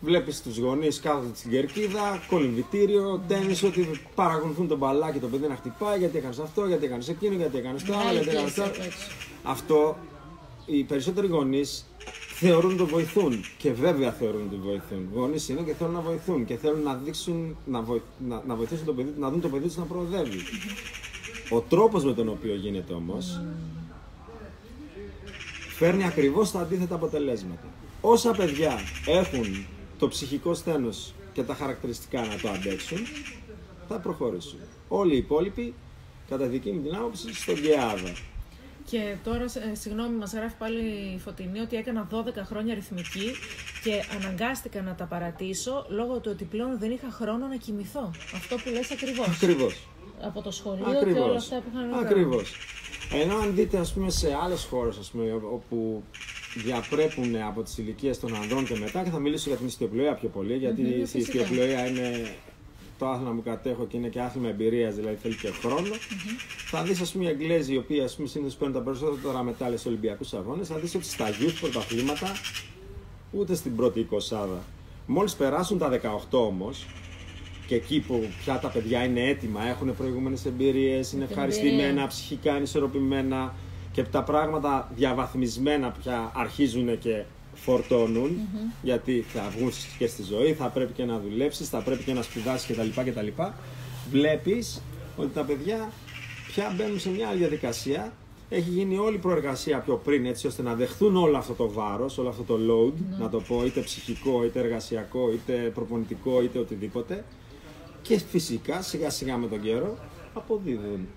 Βλέπεις 0.00 0.42
τους 0.42 0.58
γονείς 0.58 1.00
κάθονται 1.00 1.34
στην 1.34 1.50
κερκίδα, 1.50 2.22
κολυμβητήριο, 2.28 3.22
τέννη, 3.28 3.58
ότι 3.64 4.00
παρακολουθούν 4.14 4.68
τον 4.68 4.78
μπαλάκι 4.78 5.18
το 5.18 5.26
παιδί 5.26 5.46
να 5.46 5.56
χτυπάει, 5.56 5.98
γιατί 5.98 6.18
έκανες 6.18 6.38
αυτό, 6.38 6.66
γιατί 6.66 6.84
έκανες 6.84 7.08
εκείνο, 7.08 7.34
γιατί 7.34 7.58
έκανες 7.58 7.82
το 7.82 7.94
άλλο, 7.96 8.20
γιατί 8.20 8.36
έκανες 8.36 8.54
το 8.54 8.62
άλλο. 8.62 8.72
Αυτό 9.42 9.96
οι 10.66 10.82
περισσότεροι 10.82 11.26
γονείς 11.26 11.86
θεωρούν 12.34 12.70
ότι 12.70 12.78
το 12.78 12.86
βοηθούν. 12.86 13.44
Και 13.58 13.72
βέβαια 13.72 14.12
θεωρούν 14.12 14.40
ότι 14.40 14.56
το 14.56 14.62
βοηθούν. 14.62 15.08
Γονείς 15.14 15.48
είναι 15.48 15.60
και 15.60 15.74
θέλουν 15.74 15.92
να 15.92 16.00
βοηθούν 16.00 16.44
και 16.44 16.56
θέλουν 16.56 16.82
να 16.82 16.94
δείξουν, 16.94 17.56
να, 17.66 17.82
βοη, 17.82 18.02
να, 18.28 18.42
να 18.46 18.54
βοηθήσουν 18.54 18.84
το 18.84 18.92
παιδί, 18.92 19.14
να 19.18 19.30
δουν 19.30 19.40
το 19.40 19.48
παιδί 19.48 19.66
τους 19.66 19.76
να 19.76 19.84
προοδεύει. 19.84 20.38
Ο 21.50 21.60
τρόπος 21.60 22.04
με 22.04 22.12
τον 22.12 22.28
οποίο 22.28 22.54
γίνεται 22.54 22.92
όμως 22.92 23.40
φέρνει 25.76 26.04
ακριβώς 26.04 26.50
τα 26.50 26.60
αντίθετα 26.60 26.94
αποτελέσματα. 26.94 27.66
Όσα 28.00 28.30
παιδιά 28.30 28.78
έχουν 29.06 29.66
το 29.98 30.08
ψυχικό 30.08 30.54
στένος 30.54 31.14
και 31.32 31.42
τα 31.42 31.54
χαρακτηριστικά 31.54 32.20
να 32.20 32.36
το 32.42 32.48
αντέξουν, 32.48 32.98
θα 33.88 33.98
προχωρήσουν. 33.98 34.58
Όλοι 34.88 35.14
οι 35.14 35.16
υπόλοιποι, 35.16 35.74
κατά 36.28 36.46
δική 36.46 36.70
μου 36.70 36.82
την 36.82 36.94
άποψη, 36.94 37.34
στον 37.34 37.54
ΚΕΑΔΑ. 37.54 38.12
Και 38.90 39.16
τώρα, 39.24 39.44
ε, 39.44 39.74
συγγνώμη, 39.74 40.16
μας 40.16 40.32
γράφει 40.32 40.54
πάλι 40.58 40.80
η 41.14 41.18
Φωτεινή 41.18 41.60
ότι 41.60 41.76
έκανα 41.76 42.08
12 42.10 42.44
χρόνια 42.44 42.72
αριθμική 42.72 43.32
και 43.84 43.92
αναγκάστηκα 44.16 44.82
να 44.82 44.94
τα 44.94 45.04
παρατήσω 45.04 45.86
λόγω 45.88 46.18
του 46.18 46.30
ότι 46.32 46.44
πλέον 46.44 46.78
δεν 46.78 46.90
είχα 46.90 47.10
χρόνο 47.10 47.46
να 47.46 47.56
κοιμηθώ. 47.56 48.10
Αυτό 48.34 48.56
που 48.56 48.70
λες 48.70 48.90
ακριβώς. 48.90 49.28
Ακριβώς. 49.28 49.88
Από 50.20 50.42
το 50.42 50.50
σχολείο 50.50 50.88
Ακριβώς. 50.88 51.14
και 51.14 51.20
όλα 51.20 51.36
αυτά 51.36 51.56
που 51.56 51.70
είχαν 51.72 51.88
να 51.88 51.98
Ακριβώς. 51.98 52.56
Ενώ 53.12 53.36
αν 53.36 53.54
δείτε 53.54 53.78
ας 53.78 53.92
πούμε, 53.92 54.10
σε 54.10 54.36
άλλες 54.44 54.64
χώρες 54.64 54.98
ας 54.98 55.10
πούμε, 55.10 55.32
όπου 55.32 56.02
διαπρέπουν 56.54 57.36
από 57.48 57.62
τις 57.62 57.78
ηλικίες 57.78 58.20
των 58.20 58.34
ανδρών 58.34 58.64
και 58.66 58.76
μετά 58.78 59.02
και 59.02 59.10
θα 59.10 59.18
μιλήσω 59.18 59.48
για 59.48 59.58
την 59.58 59.66
ιστιοπλοεία 59.66 60.14
πιο 60.14 60.28
πολύ 60.28 60.54
γιατί 60.56 60.82
Μμμ, 60.82 60.88
η 60.90 61.04
φυσικά. 61.06 61.18
ιστιοπλοεία 61.18 61.86
είναι 61.88 62.34
το 62.98 63.08
άθλημα 63.08 63.30
που 63.32 63.42
κατέχω 63.42 63.86
και 63.86 63.96
είναι 63.96 64.08
και 64.08 64.20
άθλημα 64.20 64.48
εμπειρίας, 64.48 64.94
δηλαδή 64.94 65.16
θέλει 65.22 65.34
και 65.36 65.48
χρόνο. 65.48 65.94
Θα 66.70 66.82
δεις, 66.82 67.00
ας 67.00 67.12
πούμε, 67.12 67.24
οι 67.24 67.28
Αγγλέζοι, 67.28 67.72
οι 67.72 67.76
οποίοι 67.76 68.00
ας 68.00 68.14
πούμε, 68.16 68.28
συνήθως 68.28 68.54
παίρνουν 68.54 68.76
τα 68.76 68.82
περισσότερα 68.82 69.42
μετάλλια 69.42 69.78
στου 69.78 69.86
Ολυμπιακούς 69.90 70.32
Αγώνες, 70.32 70.68
θα 70.68 70.76
δεις 70.78 70.94
ότι 70.94 71.04
στα 71.04 71.26
youth 71.30 71.54
πρωταθλήματα 71.60 72.32
ούτε 73.32 73.54
στην 73.54 73.76
πρώτη 73.76 74.00
εικοσάδα. 74.00 74.62
Μόλις 75.06 75.34
περάσουν 75.34 75.78
τα 75.78 75.88
18 76.30 76.38
όμως, 76.38 76.86
και 77.66 77.74
εκεί 77.74 78.00
που 78.00 78.28
πια 78.44 78.58
τα 78.58 78.68
παιδιά 78.68 79.04
είναι 79.04 79.20
έτοιμα, 79.28 79.66
έχουν 79.68 79.96
προηγούμενες 79.96 80.44
εμπειρίες, 80.46 81.12
είναι 81.12 81.24
Την 81.24 81.30
ευχαριστημένα, 81.34 81.82
εμπειρία. 81.88 82.06
ψυχικά 82.06 82.50
είναι 82.54 82.62
ισορροπημένα 82.62 83.54
και 83.98 84.04
τα 84.04 84.22
πράγματα 84.22 84.90
διαβαθμισμένα 84.94 85.90
πια 85.90 86.30
αρχίζουν 86.34 86.98
και 86.98 87.22
φορτωνουν 87.54 88.48
γιατί 88.82 89.24
θα 89.28 89.52
βγουν 89.56 89.70
και 89.98 90.06
στη 90.06 90.22
ζωή, 90.22 90.52
θα 90.52 90.66
πρέπει 90.66 90.92
και 90.92 91.04
να 91.04 91.18
δουλέψεις, 91.18 91.68
θα 91.68 91.78
πρέπει 91.78 92.04
και 92.04 92.12
να 92.12 92.22
σπουδάσεις 92.22 92.76
κτλ. 92.76 93.00
κτλ. 93.00 93.42
Βλέπεις 94.10 94.82
ότι 95.16 95.28
τα 95.34 95.42
παιδιά 95.42 95.92
πια 96.46 96.74
μπαίνουν 96.76 97.00
σε 97.00 97.10
μια 97.10 97.28
άλλη 97.28 97.38
διαδικασία. 97.38 98.12
Έχει 98.48 98.70
γίνει 98.70 98.98
όλη 98.98 99.14
η 99.14 99.18
προεργασία 99.18 99.78
πιο 99.78 100.00
πριν 100.04 100.26
έτσι 100.26 100.46
ώστε 100.46 100.62
να 100.62 100.74
δεχθούν 100.74 101.16
όλο 101.16 101.36
αυτό 101.36 101.52
το 101.52 101.72
βάρος, 101.72 102.18
όλο 102.18 102.28
αυτό 102.28 102.42
το 102.42 102.58
load, 102.68 103.18
να 103.18 103.28
το 103.28 103.40
πω 103.40 103.64
είτε 103.64 103.80
ψυχικό, 103.80 104.44
είτε 104.44 104.58
εργασιακό, 104.58 105.32
είτε 105.32 105.52
προπονητικό, 105.74 106.42
είτε 106.42 106.58
οτιδήποτε. 106.58 107.24
Και 108.02 108.18
φυσικά 108.18 108.82
σιγά 108.82 109.10
σιγά 109.10 109.36
με 109.36 109.46
τον 109.46 109.62
καιρό 109.62 109.96
αποδίδουν. 110.34 111.08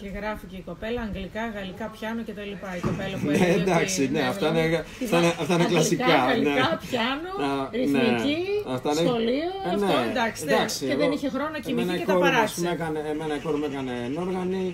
Και 0.00 0.08
γράφει 0.18 0.46
και 0.50 0.56
η 0.56 0.64
κοπέλα 0.70 1.00
αγγλικά, 1.06 1.42
γαλλικά, 1.54 1.86
πιάνο 1.94 2.22
και 2.22 2.32
τα 2.38 2.44
λοιπά. 2.50 2.76
Η 2.76 2.80
κοπέλα 2.88 3.16
που 3.20 3.26
Ναι, 3.26 3.36
έλεγε 3.36 3.60
εντάξει, 3.62 4.02
ότι, 4.02 4.12
ναι, 4.12 4.20
αυτά 4.32 4.50
δηλαδή, 4.50 4.68
είναι- 4.68 4.84
τι 4.98 5.04
αυτά 5.04 5.18
είναι- 5.18 5.30
θα- 5.32 5.40
αυτά 5.42 5.54
είναι 5.54 5.62
αγγλικά, 5.62 5.68
κλασικά, 5.68 6.16
Γαλλικά, 6.28 6.50
ναι. 6.70 6.78
πιάνο, 6.88 7.30
Α, 7.48 7.68
ρυθμική, 7.78 8.38
ναι. 8.66 8.72
Αυτά 8.76 8.90
είναι- 8.92 9.04
σχολείο, 9.08 9.50
Ε, 9.66 9.68
αυτό 9.74 9.86
ναι, 9.86 10.10
εντάξει. 10.10 10.44
δεν- 10.44 10.54
εντάξει, 10.54 10.78
και 10.86 10.92
εγώ- 10.92 11.00
δεν 11.02 11.10
είχε 11.16 11.28
χρόνο 11.34 11.50
να 11.56 11.60
κοιμηθεί 11.64 11.82
εμένα 11.82 11.94
η 11.96 12.00
και 12.00 12.06
τα 12.10 12.12
κόρη 12.12 12.24
μου, 12.24 12.28
ας 12.30 12.34
παράτησε. 12.34 12.60
πούμε, 12.60 12.70
έκανε- 12.76 13.04
Εμένα 13.12 13.34
η 13.38 13.40
κόρη 13.44 13.58
μου 13.60 13.68
έκανε 13.70 13.92
ενόργανη, 14.10 14.64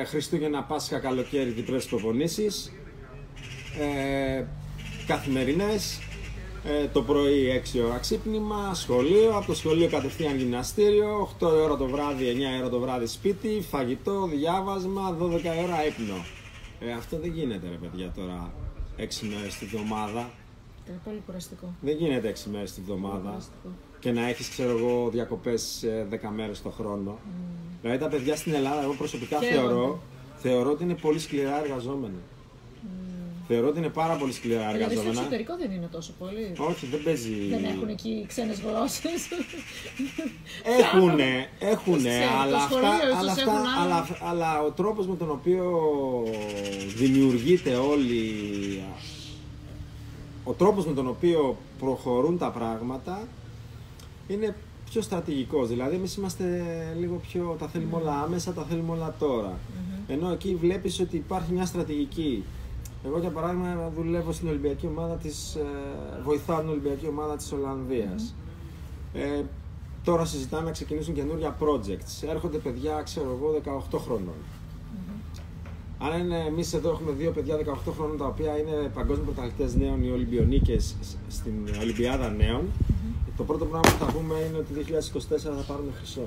ε, 0.00 0.04
Χριστούγεννα, 0.10 0.60
Πάσχα, 0.70 0.98
καλοκαίρι, 1.06 1.50
διπλές 1.58 1.84
προπονήσεις, 1.90 2.54
ε, 3.84 4.44
καθημερινές, 5.06 5.82
ε, 6.64 6.86
το 6.92 7.02
πρωί 7.02 7.62
6 7.74 7.80
ώρα 7.86 7.98
ξύπνημα, 7.98 8.74
σχολείο, 8.74 9.36
από 9.36 9.46
το 9.46 9.54
σχολείο 9.54 9.88
κατευθείαν 9.88 10.36
γυμναστήριο, 10.36 11.28
8 11.40 11.46
ώρα 11.64 11.76
το 11.76 11.86
βράδυ, 11.86 12.36
9 12.56 12.60
ώρα 12.60 12.68
το 12.68 12.78
βράδυ 12.78 13.06
σπίτι, 13.06 13.64
φαγητό, 13.70 14.26
διάβασμα, 14.26 15.16
12 15.20 15.30
ώρα 15.64 15.86
ύπνο. 15.86 16.24
Ε, 16.80 16.92
αυτό 16.92 17.18
δεν 17.18 17.30
γίνεται 17.30 17.68
ρε 17.68 17.76
παιδιά 17.76 18.12
τώρα 18.16 18.52
6 18.98 19.02
μέρες 19.36 19.54
τη 19.58 19.64
βδομάδα. 19.66 20.30
Είναι 20.88 21.00
πολύ 21.04 21.22
κουραστικό. 21.26 21.74
Δεν 21.80 21.96
γίνεται 21.96 22.28
6 22.28 22.50
μέρες 22.52 22.72
τη 22.72 22.80
βδομάδα 22.80 23.18
Κουραστικό. 23.28 23.68
και 24.00 24.12
να 24.12 24.28
έχεις 24.28 24.48
ξέρω 24.48 24.70
εγώ 24.78 25.08
διακοπές 25.12 25.82
ε, 25.82 26.06
10 26.10 26.16
μέρες 26.36 26.62
το 26.62 26.70
χρόνο. 26.70 27.18
Δηλαδή 27.82 27.98
τα 27.98 28.08
παιδιά 28.08 28.36
στην 28.36 28.54
Ελλάδα, 28.54 28.82
εγώ 28.82 28.92
προσωπικά 28.92 29.38
Χαίρονται. 29.38 29.58
θεωρώ, 29.68 29.98
θεωρώ 30.36 30.70
ότι 30.70 30.82
είναι 30.82 30.94
πολύ 30.94 31.18
σκληρά 31.18 31.62
εργαζόμενα. 31.62 32.18
Θεωρώ 33.52 33.68
ότι 33.68 33.78
είναι 33.78 33.88
πάρα 33.88 34.16
πολύ 34.16 34.32
σκληρά 34.32 34.58
Δηλαδή 34.58 34.80
στο 34.80 34.84
εργαζόμενα. 34.84 35.20
εξωτερικό 35.20 35.56
δεν 35.56 35.70
είναι 35.70 35.86
τόσο 35.86 36.12
πολύ. 36.18 36.54
Όχι, 36.58 36.86
δεν 36.86 37.02
παίζει. 37.02 37.48
Δεν 37.50 37.64
έχουν 37.64 37.88
εκεί 37.88 38.24
ξένες 38.28 38.60
γλώσσες. 38.60 39.28
Έχουνε, 40.80 41.48
έχουνε, 41.58 42.08
ξέρω, 42.08 42.38
αλλά, 42.42 42.50
το 42.50 42.56
αυτά, 42.56 42.68
σχολείο 42.70 43.08
ίσως 43.08 43.18
αλλά, 43.18 43.32
αυτά, 43.32 43.42
έχουν 43.42 43.54
άλλο. 43.54 43.68
αλλά, 43.82 44.06
αλλά 44.30 44.62
ο 44.62 44.70
τρόπος 44.70 45.06
με 45.06 45.16
τον 45.16 45.30
οποίο 45.30 45.64
δημιουργείται 46.96 47.74
όλη... 47.74 48.22
Ο 50.44 50.52
τρόπος 50.52 50.86
με 50.86 50.92
τον 50.92 51.08
οποίο 51.08 51.56
προχωρούν 51.78 52.38
τα 52.38 52.50
πράγματα 52.50 53.28
είναι 54.28 54.56
πιο 54.90 55.00
στρατηγικός. 55.02 55.68
Δηλαδή, 55.68 55.94
εμείς 55.94 56.16
είμαστε 56.16 56.44
λίγο 56.98 57.20
πιο... 57.28 57.56
τα 57.58 57.68
θέλουμε 57.68 57.96
όλα 57.96 58.22
άμεσα, 58.22 58.52
τα 58.52 58.62
θέλουμε 58.68 58.92
όλα 58.92 59.14
τώρα. 59.18 59.58
Ενώ 60.06 60.30
εκεί 60.32 60.54
βλέπεις 60.54 61.00
ότι 61.00 61.16
υπάρχει 61.16 61.52
μια 61.52 61.66
στρατηγική. 61.66 62.44
Εγώ, 63.04 63.18
για 63.18 63.30
παράδειγμα, 63.30 63.92
δουλεύω 63.96 64.32
στην 64.32 64.48
Ολυμπιακή 64.48 64.86
ομάδα 64.86 65.14
της... 65.14 65.54
ε, 65.54 65.62
βοηθάω 66.24 66.60
την 66.60 66.68
Ολυμπιακή 66.68 67.06
ομάδα 67.06 67.36
της 67.36 67.52
Ολλανδίας. 67.52 68.34
Ε, 69.14 69.42
τώρα 70.04 70.24
συζητάμε 70.24 70.64
να 70.64 70.70
ξεκινήσουν 70.70 71.14
καινούργια 71.14 71.56
projects. 71.60 72.28
Έρχονται 72.28 72.58
παιδιά, 72.58 73.02
ξέρω 73.02 73.38
εγώ, 73.38 73.60
18 73.92 73.98
χρονων 73.98 74.34
Αν 75.98 76.20
είναι, 76.20 76.44
εμείς 76.48 76.72
εδώ 76.72 76.90
έχουμε 76.90 77.12
δύο 77.12 77.30
παιδιά 77.30 77.56
18 77.56 77.92
χρόνων 77.96 78.16
τα 78.18 78.26
οποία 78.26 78.58
είναι 78.58 78.90
παγκόσμιοι 78.94 79.24
πρωταθλητές 79.24 79.74
νέων 79.74 80.04
ή 80.04 80.10
Ολυμπιονίκες 80.10 80.96
στην 81.28 81.52
Ολυμπιάδα 81.80 82.30
νέων, 82.30 82.62
το 83.36 83.44
πρώτο 83.44 83.64
πράγμα 83.64 83.90
που 83.90 84.04
θα 84.04 84.12
πούμε 84.12 84.34
είναι 84.48 84.56
ότι 84.58 84.72
το 84.72 84.96
2024 85.28 85.36
θα 85.38 85.72
πάρουν 85.72 85.86
χρυσό. 85.96 86.26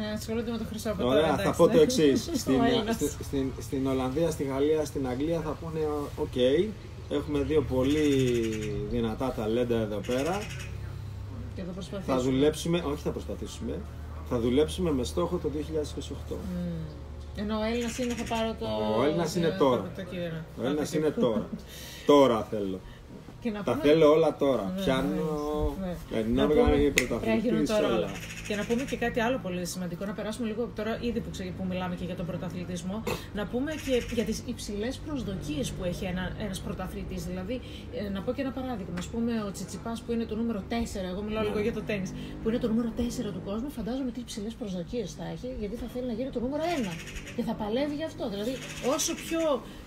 Ε, 0.00 0.12
ασχολούνται 0.16 0.50
με 0.50 0.58
το 0.58 0.64
χρυσό 0.68 0.90
από 0.90 1.02
τώρα, 1.02 1.12
Ωραία, 1.14 1.26
θα 1.36 1.42
εντάξει, 1.42 1.58
πω 1.58 1.66
ναι. 1.66 1.72
το 1.72 1.80
εξής. 1.80 2.28
Ο 2.28 2.36
στην, 2.36 2.60
Έλληνας. 2.64 2.94
στη- 2.94 3.24
στην, 3.24 3.52
στην 3.60 3.86
Ολλανδία, 3.86 4.30
στη 4.30 4.42
Γαλλία, 4.44 4.84
στην 4.84 5.08
Αγγλία 5.08 5.40
θα 5.40 5.50
πούνε: 5.60 5.80
Οκ, 6.16 6.36
έχουμε 7.10 7.38
δύο 7.42 7.62
πολύ 7.62 7.98
δυνατά 8.90 9.32
ταλέντα 9.36 9.76
εδώ 9.80 10.00
πέρα. 10.06 10.38
Και 11.54 11.60
θα 11.62 11.66
Θα 11.66 11.72
προσπαθήσουμε. 11.72 12.20
δουλέψουμε, 12.22 12.82
όχι 12.86 13.02
θα 13.02 13.10
προσπαθήσουμε, 13.10 13.74
θα 14.28 14.38
δουλέψουμε 14.40 14.92
με 14.92 15.04
στόχο 15.04 15.36
το 15.36 15.48
2028. 15.48 16.36
Μμμ. 16.36 16.84
Ενώ 17.36 17.58
ο 17.58 17.62
Έλληνας 17.62 17.98
είναι 17.98 18.14
θα 18.14 18.34
πάρω 18.34 18.54
το. 18.60 18.66
Ο 19.00 19.04
Έλληνας 19.04 19.34
είναι 19.36 19.48
το- 19.58 19.64
τώρα. 19.64 19.90
Το, 19.96 20.02
κύριο. 20.02 20.44
Ο 20.60 20.64
Έλληνας 20.66 20.90
Το- 20.90 20.98
είναι 20.98 21.10
τώρα. 21.10 21.48
τώρα 22.06 22.46
θέλω. 22.50 22.80
Και 23.42 23.50
να 23.50 23.62
Τα 23.62 23.70
πούμε- 23.72 23.84
θέλω 23.84 24.06
όλα 24.16 24.36
τώρα. 24.36 24.72
Ναι, 24.76 24.82
Πιάνω 24.82 25.08
ναι. 25.80 26.16
ενώ 26.18 26.42
Να 26.42 26.46
πούμε- 26.48 26.60
κάνει 26.62 26.90
Πρέπει 26.90 27.10
να 27.10 27.34
γίνουν 27.34 27.64
πρωταθλητής 27.64 27.68
τώρα 27.70 27.86
όλα. 27.86 27.96
όλα. 27.96 28.10
Και 28.48 28.54
να 28.56 28.64
πούμε 28.68 28.82
και 28.90 28.96
κάτι 29.04 29.20
άλλο 29.26 29.38
πολύ 29.46 29.64
σημαντικό, 29.66 30.04
να 30.04 30.12
περάσουμε 30.18 30.46
λίγο 30.50 30.62
τώρα, 30.78 30.92
ήδη 31.08 31.20
που, 31.20 31.30
ξε- 31.30 31.52
που 31.58 31.64
μιλάμε 31.70 31.94
και 32.00 32.04
για 32.04 32.14
τον 32.20 32.26
πρωταθλητισμό, 32.26 33.02
να 33.34 33.46
πούμε 33.46 33.70
και 33.86 33.94
για 34.14 34.24
τις 34.24 34.38
υψηλές 34.46 34.94
προσδοκίες 35.06 35.70
που 35.70 35.84
έχει 35.84 36.04
ένα, 36.04 36.24
ένας 36.44 36.58
πρωταθλητής. 36.60 37.24
Δηλαδή, 37.24 37.60
ε, 37.94 38.08
να 38.08 38.20
πω 38.22 38.32
και 38.32 38.40
ένα 38.40 38.50
παράδειγμα, 38.50 38.94
ας 38.98 39.06
πούμε 39.06 39.32
ο 39.46 39.50
Τσιτσιπάς 39.50 39.98
που 40.02 40.12
είναι 40.12 40.24
το 40.24 40.34
νούμερο 40.36 40.62
4, 40.68 41.08
εγώ 41.12 41.22
μιλάω 41.22 41.42
λίγο 41.42 41.58
για 41.66 41.72
το 41.72 41.82
τέννις, 41.82 42.10
που 42.42 42.48
είναι 42.48 42.58
το 42.58 42.68
νούμερο 42.68 42.90
4 42.96 43.30
του 43.32 43.42
κόσμου, 43.44 43.70
φαντάζομαι 43.70 44.10
τι 44.10 44.20
υψηλές 44.20 44.52
προσδοκίες 44.60 45.08
θα 45.18 45.24
έχει, 45.34 45.48
γιατί 45.60 45.76
θα 45.76 45.86
θέλει 45.92 46.06
να 46.06 46.12
γίνει 46.12 46.30
το 46.30 46.40
νούμερο 46.40 46.62
1 46.76 46.92
και 47.36 47.42
θα 47.42 47.52
παλεύει 47.60 47.94
γι' 47.94 48.04
αυτό. 48.04 48.28
Δηλαδή, 48.28 48.52
όσο 48.94 49.12
πιο 49.14 49.40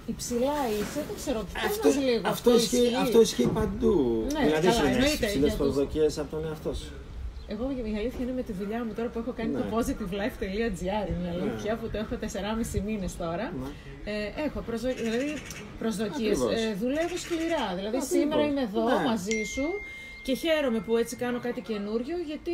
υψηλά 0.05 0.57
είσαι, 0.79 1.01
δεν 1.07 1.15
ξέρω, 1.21 1.39
πες 1.53 1.63
Αυτό, 1.71 1.87
μας 1.87 1.97
λίγο, 1.97 2.21
αυτό, 2.25 2.55
ισχύει, 2.55 2.95
αυτό 3.01 3.21
ισχύει 3.21 3.47
παντού. 3.59 4.25
Ναι, 4.33 4.39
δηλαδή, 4.45 4.67
καλά, 4.67 4.71
σου 4.77 4.85
έχεις 4.85 4.95
εννοείται, 4.95 5.25
υψηλές 5.25 5.33
για 5.35 5.47
τους- 5.47 5.55
προσδοκίες 5.57 6.17
από 6.17 6.29
τον 6.35 6.45
εαυτό 6.49 6.73
σου. 6.73 6.91
Εγώ 7.47 7.63
η 7.93 7.95
αλήθεια 8.01 8.21
είναι 8.25 8.35
με 8.39 8.41
τη 8.41 8.53
δουλειά 8.59 8.83
μου 8.85 8.93
τώρα 8.97 9.09
που 9.09 9.19
έχω 9.19 9.31
κάνει 9.39 9.51
Ναι. 9.53 9.59
το 9.59 9.65
positivelife.gr 9.75 11.03
είναι 11.11 11.27
η 11.27 11.31
αλήθεια 11.41 11.75
που 11.79 11.87
το 11.91 11.97
έχω 12.03 12.15
4,5 12.15 12.81
μήνες 12.87 13.17
τώρα. 13.17 13.45
Ναι. 13.61 13.69
Ε, 14.11 14.43
έχω 14.45 14.59
προσδο... 14.67 14.89
δηλαδή, 14.93 15.33
προσδοκίες. 15.79 16.37
Ακριβώς. 16.41 16.63
Ε, 16.63 16.75
δουλεύω 16.81 17.17
σκληρά. 17.25 17.65
Δηλαδή 17.77 17.97
Ακριβώς. 18.01 18.07
σήμερα 18.17 18.41
είμαι 18.49 18.61
εδώ 18.69 18.83
Ναι. 18.89 19.03
μαζί 19.09 19.39
σου 19.53 19.67
και 20.25 20.33
χαίρομαι 20.41 20.79
που 20.85 20.97
έτσι 20.97 21.15
κάνω 21.23 21.39
κάτι 21.47 21.61
καινούριο 21.69 22.17
γιατί 22.29 22.53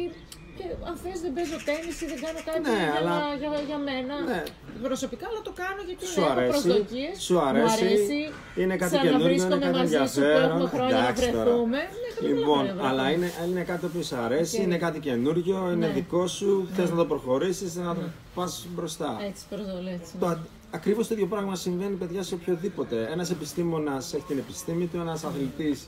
και 0.58 0.66
αν 0.90 0.96
θες 1.04 1.18
δεν 1.26 1.32
παίζω 1.38 1.58
τέννις 1.68 1.98
ή 2.04 2.06
δεν 2.12 2.20
κάνω 2.26 2.40
κάτι 2.50 2.60
Ναι, 2.68 2.78
για, 2.84 2.94
αλλά- 2.98 3.16
να- 3.20 3.34
για, 3.42 3.50
για 3.70 3.80
μένα 3.88 4.16
Ναι. 4.30 4.42
προσωπικά, 4.88 5.26
αλλά 5.32 5.42
το 5.48 5.54
κάνω 5.62 5.82
γιατί 5.90 6.04
Σου 6.14 6.20
έχω 6.22 6.30
αρέσει, 6.36 6.50
προσδοκίες. 6.52 7.14
σου 7.28 7.36
αρέσει, 7.50 7.66
μου 7.66 7.88
αρέσει. 7.88 8.20
είναι 8.62 8.76
κάτι 8.84 8.96
καινούριο, 9.06 9.28
είναι 9.36 9.44
Ξαναβρίσκομαι 9.44 9.66
κάτι 9.66 9.78
μαζί 9.80 9.96
σου 10.14 10.20
που 10.20 10.26
ενδιαφέρον. 10.26 10.50
έχουμε 10.52 10.70
χρόνια 10.76 10.96
να 10.98 11.04
Εντάξει 11.08 11.24
τώρα. 11.32 11.44
βρεθούμε. 11.44 11.80
Ναι, 12.02 12.10
Λοιπόν, 12.30 12.60
Ωραία, 12.60 12.76
αλλά 12.90 13.02
μπράβο. 13.04 13.14
είναι, 13.16 13.30
είναι 13.48 13.64
κάτι 13.72 13.86
που 13.94 14.00
σου 14.10 14.16
αρέσει, 14.26 14.56
Οκ. 14.58 14.64
είναι 14.66 14.78
κάτι 14.86 15.00
καινούριο, 15.08 15.58
είναι 15.74 15.88
Ναι. 15.88 15.94
δικό 16.00 16.24
σου, 16.38 16.50
θες 16.76 16.90
να 16.94 16.96
το 17.02 17.06
προχωρήσεις, 17.12 17.70
να 17.76 17.94
το 17.98 18.02
Ναι. 18.02 18.08
πας 18.38 18.52
μπροστά. 18.76 19.10
Έτσι, 19.30 19.42
προσδολέ, 19.50 19.92
έτσι. 20.00 20.12
Το, 20.20 20.26
αν- 20.32 20.46
ακριβώς 20.78 21.08
το 21.08 21.14
ίδιο 21.14 21.28
πράγμα 21.34 21.56
συμβαίνει, 21.56 21.96
παιδιά, 22.02 22.22
σε 22.24 22.34
οποιοδήποτε. 22.34 22.96
Ένας 23.12 23.30
επιστήμονας 23.32 24.14
έχει 24.14 24.24
την 24.28 24.38
επιστήμη 24.38 24.86
του, 24.86 24.98
ένας 25.06 25.24
αθλητής 25.24 25.88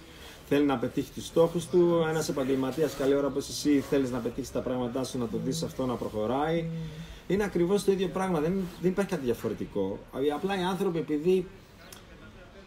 θέλει 0.54 0.66
να 0.66 0.78
πετύχει 0.78 1.12
τους 1.12 1.26
στόχους 1.26 1.66
του, 1.68 2.06
ένας 2.10 2.30
επαγγελματίας 2.30 2.96
καλή 2.96 3.16
ώρα 3.16 3.28
όπως 3.28 3.50
εσύ 3.50 3.80
θέλεις 3.90 4.12
να 4.12 4.18
πετύχεις 4.20 4.52
τα 4.52 4.60
πράγματά 4.60 5.04
σου, 5.04 5.18
να 5.18 5.28
το 5.28 5.38
δεις 5.46 5.64
αυτό 5.64 5.86
να 5.86 5.94
προχωράει. 5.96 6.66
Είναι 7.28 7.44
ακριβώς 7.44 7.84
το 7.84 7.92
ίδιο 7.92 8.08
πράγμα, 8.08 8.40
δεν, 8.40 8.54
δεν 8.82 8.92
υπάρχει 8.92 9.12
κάτι 9.12 9.26
διαφορετικό. 9.26 10.00
Απλά 10.36 10.60
οι 10.60 10.64
άνθρωποι 10.64 10.98
επειδή 10.98 11.46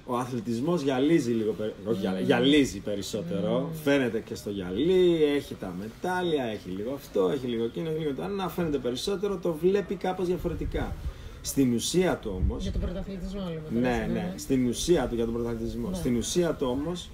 ο 0.07 0.17
αθλητισμός 0.17 0.83
γυαλίζει 0.83 1.33
λίγο, 1.33 1.53
περι- 1.53 1.73
όχι 1.89 2.01
γυαλ- 2.01 2.21
γυαλίζει 2.25 2.79
περισσότερο, 2.79 3.71
φαίνεται 3.85 4.21
και 4.21 4.35
στο 4.35 4.51
γυαλί, 4.51 5.25
έχει 5.37 5.55
τα 5.55 5.75
μετάλλια, 5.79 6.45
έχει 6.45 6.69
λίγο 6.69 6.93
αυτό, 6.95 7.29
έχει 7.35 7.47
λίγο 7.47 7.65
εκείνο, 7.65 7.89
έχει 7.91 7.99
λίγο 7.99 8.15
το 8.15 8.23
άλλο, 8.23 8.35
να 8.35 8.49
φαίνεται 8.49 8.79
περισσότερο, 8.79 9.37
το 9.37 9.53
βλέπει 9.63 9.95
κάπως 9.95 10.27
διαφορετικά. 10.27 10.95
Στην 11.43 11.75
ουσία 11.75 12.17
του 12.17 12.43
όμως, 12.45 12.63
Για 12.63 12.73
τον 12.73 12.81
πρωταθλητισμό, 12.81 13.41
λέμε. 13.41 13.61
τώρα, 13.75 13.81
ναι, 13.81 13.99
έτσι, 14.03 14.13
ναι, 14.13 14.35
στην 14.37 14.69
ουσία 14.69 15.07
του 15.09 15.15
για 15.15 15.25
τον 15.25 15.35
πρωταθλητισμό, 15.35 15.89
Ναι. 15.89 15.95
στην 15.97 16.17
ουσία 16.17 16.53
του 16.55 16.67
όμως 16.71 17.11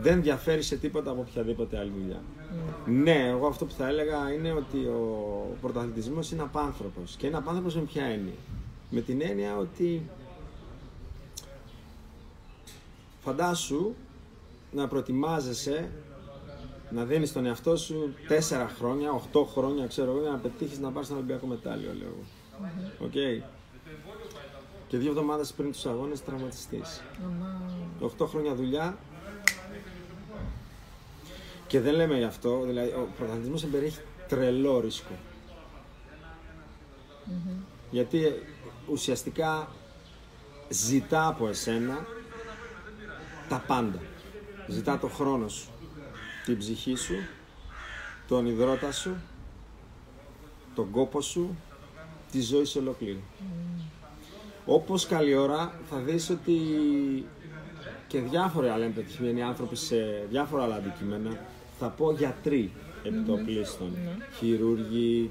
δεν 0.00 0.22
διαφέρει 0.22 0.62
σε 0.62 0.76
τίποτα 0.76 1.10
από 1.10 1.20
οποιαδήποτε 1.20 1.78
άλλη 1.78 1.92
δουλειά. 2.00 2.22
Ναι, 2.86 3.28
εγώ 3.28 3.46
αυτό 3.46 3.64
που 3.64 3.72
θα 3.72 3.88
έλεγα 3.88 4.32
είναι 4.32 4.52
ότι 4.52 4.78
ο 4.78 5.56
πρωταθλητισμός 5.60 6.30
είναι 6.30 6.42
απάνθρωπος. 6.42 7.16
Και 7.16 7.26
είναι 7.26 7.36
απάνθρωπος 7.36 7.74
με 7.74 7.82
ποια 7.82 8.04
έννοια; 8.04 8.34
Με 8.90 9.00
την 9.00 9.20
έννοια 9.22 9.56
ότι 9.56 10.02
φαντάσου 13.20 13.94
να 14.72 14.88
προετοιμάζεσαι 14.88 15.90
να 16.90 17.04
δίνεις 17.04 17.32
τον 17.32 17.46
εαυτό 17.46 17.76
σου 17.76 18.14
4 18.28 18.68
χρόνια, 18.78 19.12
8 19.32 19.44
χρόνια, 19.44 19.86
ξέρω 19.86 20.10
εγώ, 20.10 20.20
για 20.20 20.30
να 20.30 20.36
πετύχεις 20.36 20.78
να 20.78 20.90
πάρεις 20.90 21.08
ένα 21.08 21.18
Ολυμπιακό 21.18 21.46
μετάλλιο, 21.46 21.90
λέω 21.98 22.08
εγώ. 22.08 22.24
Οκ. 23.04 23.12
Και 24.88 24.96
δύο 24.96 25.08
εβδομάδες 25.08 25.52
πριν 25.52 25.72
τους 25.72 25.86
αγώνες 25.86 26.24
τραυματιστείς. 26.24 27.02
Αμά. 27.24 27.62
8 28.00 28.26
χρόνια 28.26 28.54
δουλειά 28.54 28.98
και 31.68 31.80
δεν 31.80 31.94
λέμε 31.94 32.16
γι' 32.18 32.24
αυτό, 32.24 32.62
δηλαδή 32.66 32.88
ο 32.88 33.08
πρωταθλητισμός 33.16 33.64
εμπεριέχει 33.64 33.98
τρελό 34.28 34.80
ρίσκο. 34.80 35.12
Γιατί 37.90 38.24
ε, 38.24 38.32
ουσιαστικά 38.90 39.68
ζητά 40.68 41.26
από 41.26 41.48
εσένα 41.48 42.06
τα 43.48 43.64
πάντα. 43.66 44.00
Ζητά 44.68 44.98
το 44.98 45.08
χρόνο 45.08 45.48
σου, 45.48 45.68
την 46.44 46.58
ψυχή 46.58 46.94
σου, 46.94 47.14
τον 48.28 48.46
υδρότα 48.46 48.92
σου, 48.92 49.16
τον 50.74 50.90
κόπο 50.90 51.20
σου, 51.20 51.56
τη 52.30 52.40
ζωή 52.40 52.64
σου 52.64 52.78
ολόκληρη. 52.82 53.22
Όπως 54.66 55.06
καλή 55.06 55.34
ώρα 55.34 55.80
θα 55.90 55.96
δεις 55.96 56.30
ότι 56.30 56.56
και 58.06 58.20
διάφοροι 58.20 58.68
άλλοι 58.68 58.88
πετυχημένοι 58.88 59.42
άνθρωποι 59.42 59.76
σε 59.76 59.96
διάφορα 60.30 60.62
άλλα 60.62 60.74
αντικείμενα, 60.74 61.38
θα 61.78 61.88
πω 61.88 62.12
γιατροί. 62.12 62.72
Επί 63.02 63.22
το 63.26 63.36
πλήστον, 63.44 63.92
χειρούργοι, 64.38 65.30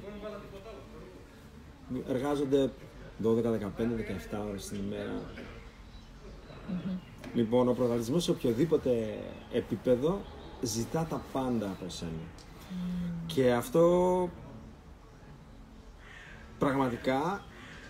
εργάζονται 2.09 2.69
12, 3.23 3.51
15, 3.51 3.95
17 4.31 4.45
ώρες 4.49 4.67
την 4.67 4.77
ημέρα. 4.77 5.21
Λοιπόν, 7.33 7.67
ο 7.67 7.73
πρωταθλητισμός 7.73 8.23
σε 8.23 8.31
οποιοδήποτε 8.31 9.19
επίπεδο 9.53 10.21
ζητά 10.61 11.07
τα 11.09 11.21
πάντα 11.31 11.65
από 11.65 11.89
σένα. 11.89 12.11
Και 13.25 13.53
αυτό 13.53 14.29
πραγματικά 16.59 17.43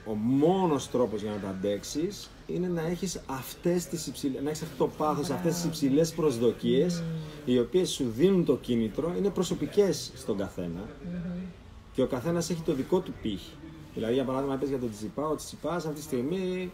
ο 0.06 0.13
μόνος 0.13 0.89
τρόπος 0.89 1.22
για 1.22 1.32
να 1.32 1.38
τα 1.38 1.50
αντέξεις 1.50 2.30
είναι 2.47 2.67
να 2.67 2.81
έχεις 2.81 3.19
αυτές 3.25 3.86
τις 3.86 4.07
υψηλές, 4.07 4.41
να 4.43 4.49
έχεις 4.49 4.62
αυτό 4.62 4.75
το 4.86 4.91
πάθος, 4.97 5.29
αυτές 5.29 5.53
τις 5.53 5.63
υψηλές 5.63 6.12
προσδοκίες 6.13 7.03
οι 7.45 7.60
οποίες 7.60 7.89
σου 7.89 8.12
δίνουν 8.15 8.45
το 8.45 8.55
κίνητρο, 8.55 9.13
είναι 9.17 9.29
προσωπικές 9.29 10.12
στον 10.15 10.38
καθένα 10.38 10.81
και 11.93 12.01
ο 12.01 12.07
καθένας 12.07 12.49
έχει 12.49 12.62
το 12.62 12.73
δικό 12.73 12.99
του 12.99 13.13
πύχη. 13.21 13.51
Δηλαδή, 13.93 14.13
για 14.13 14.23
παράδειγμα, 14.23 14.55
πες 14.55 14.69
για 14.69 14.79
τον 14.79 14.91
Τσιπά, 14.91 15.27
ο 15.27 15.36
Τσιπάς 15.36 15.86
αυτή 15.86 15.97
τη 15.97 16.01
στιγμή 16.01 16.71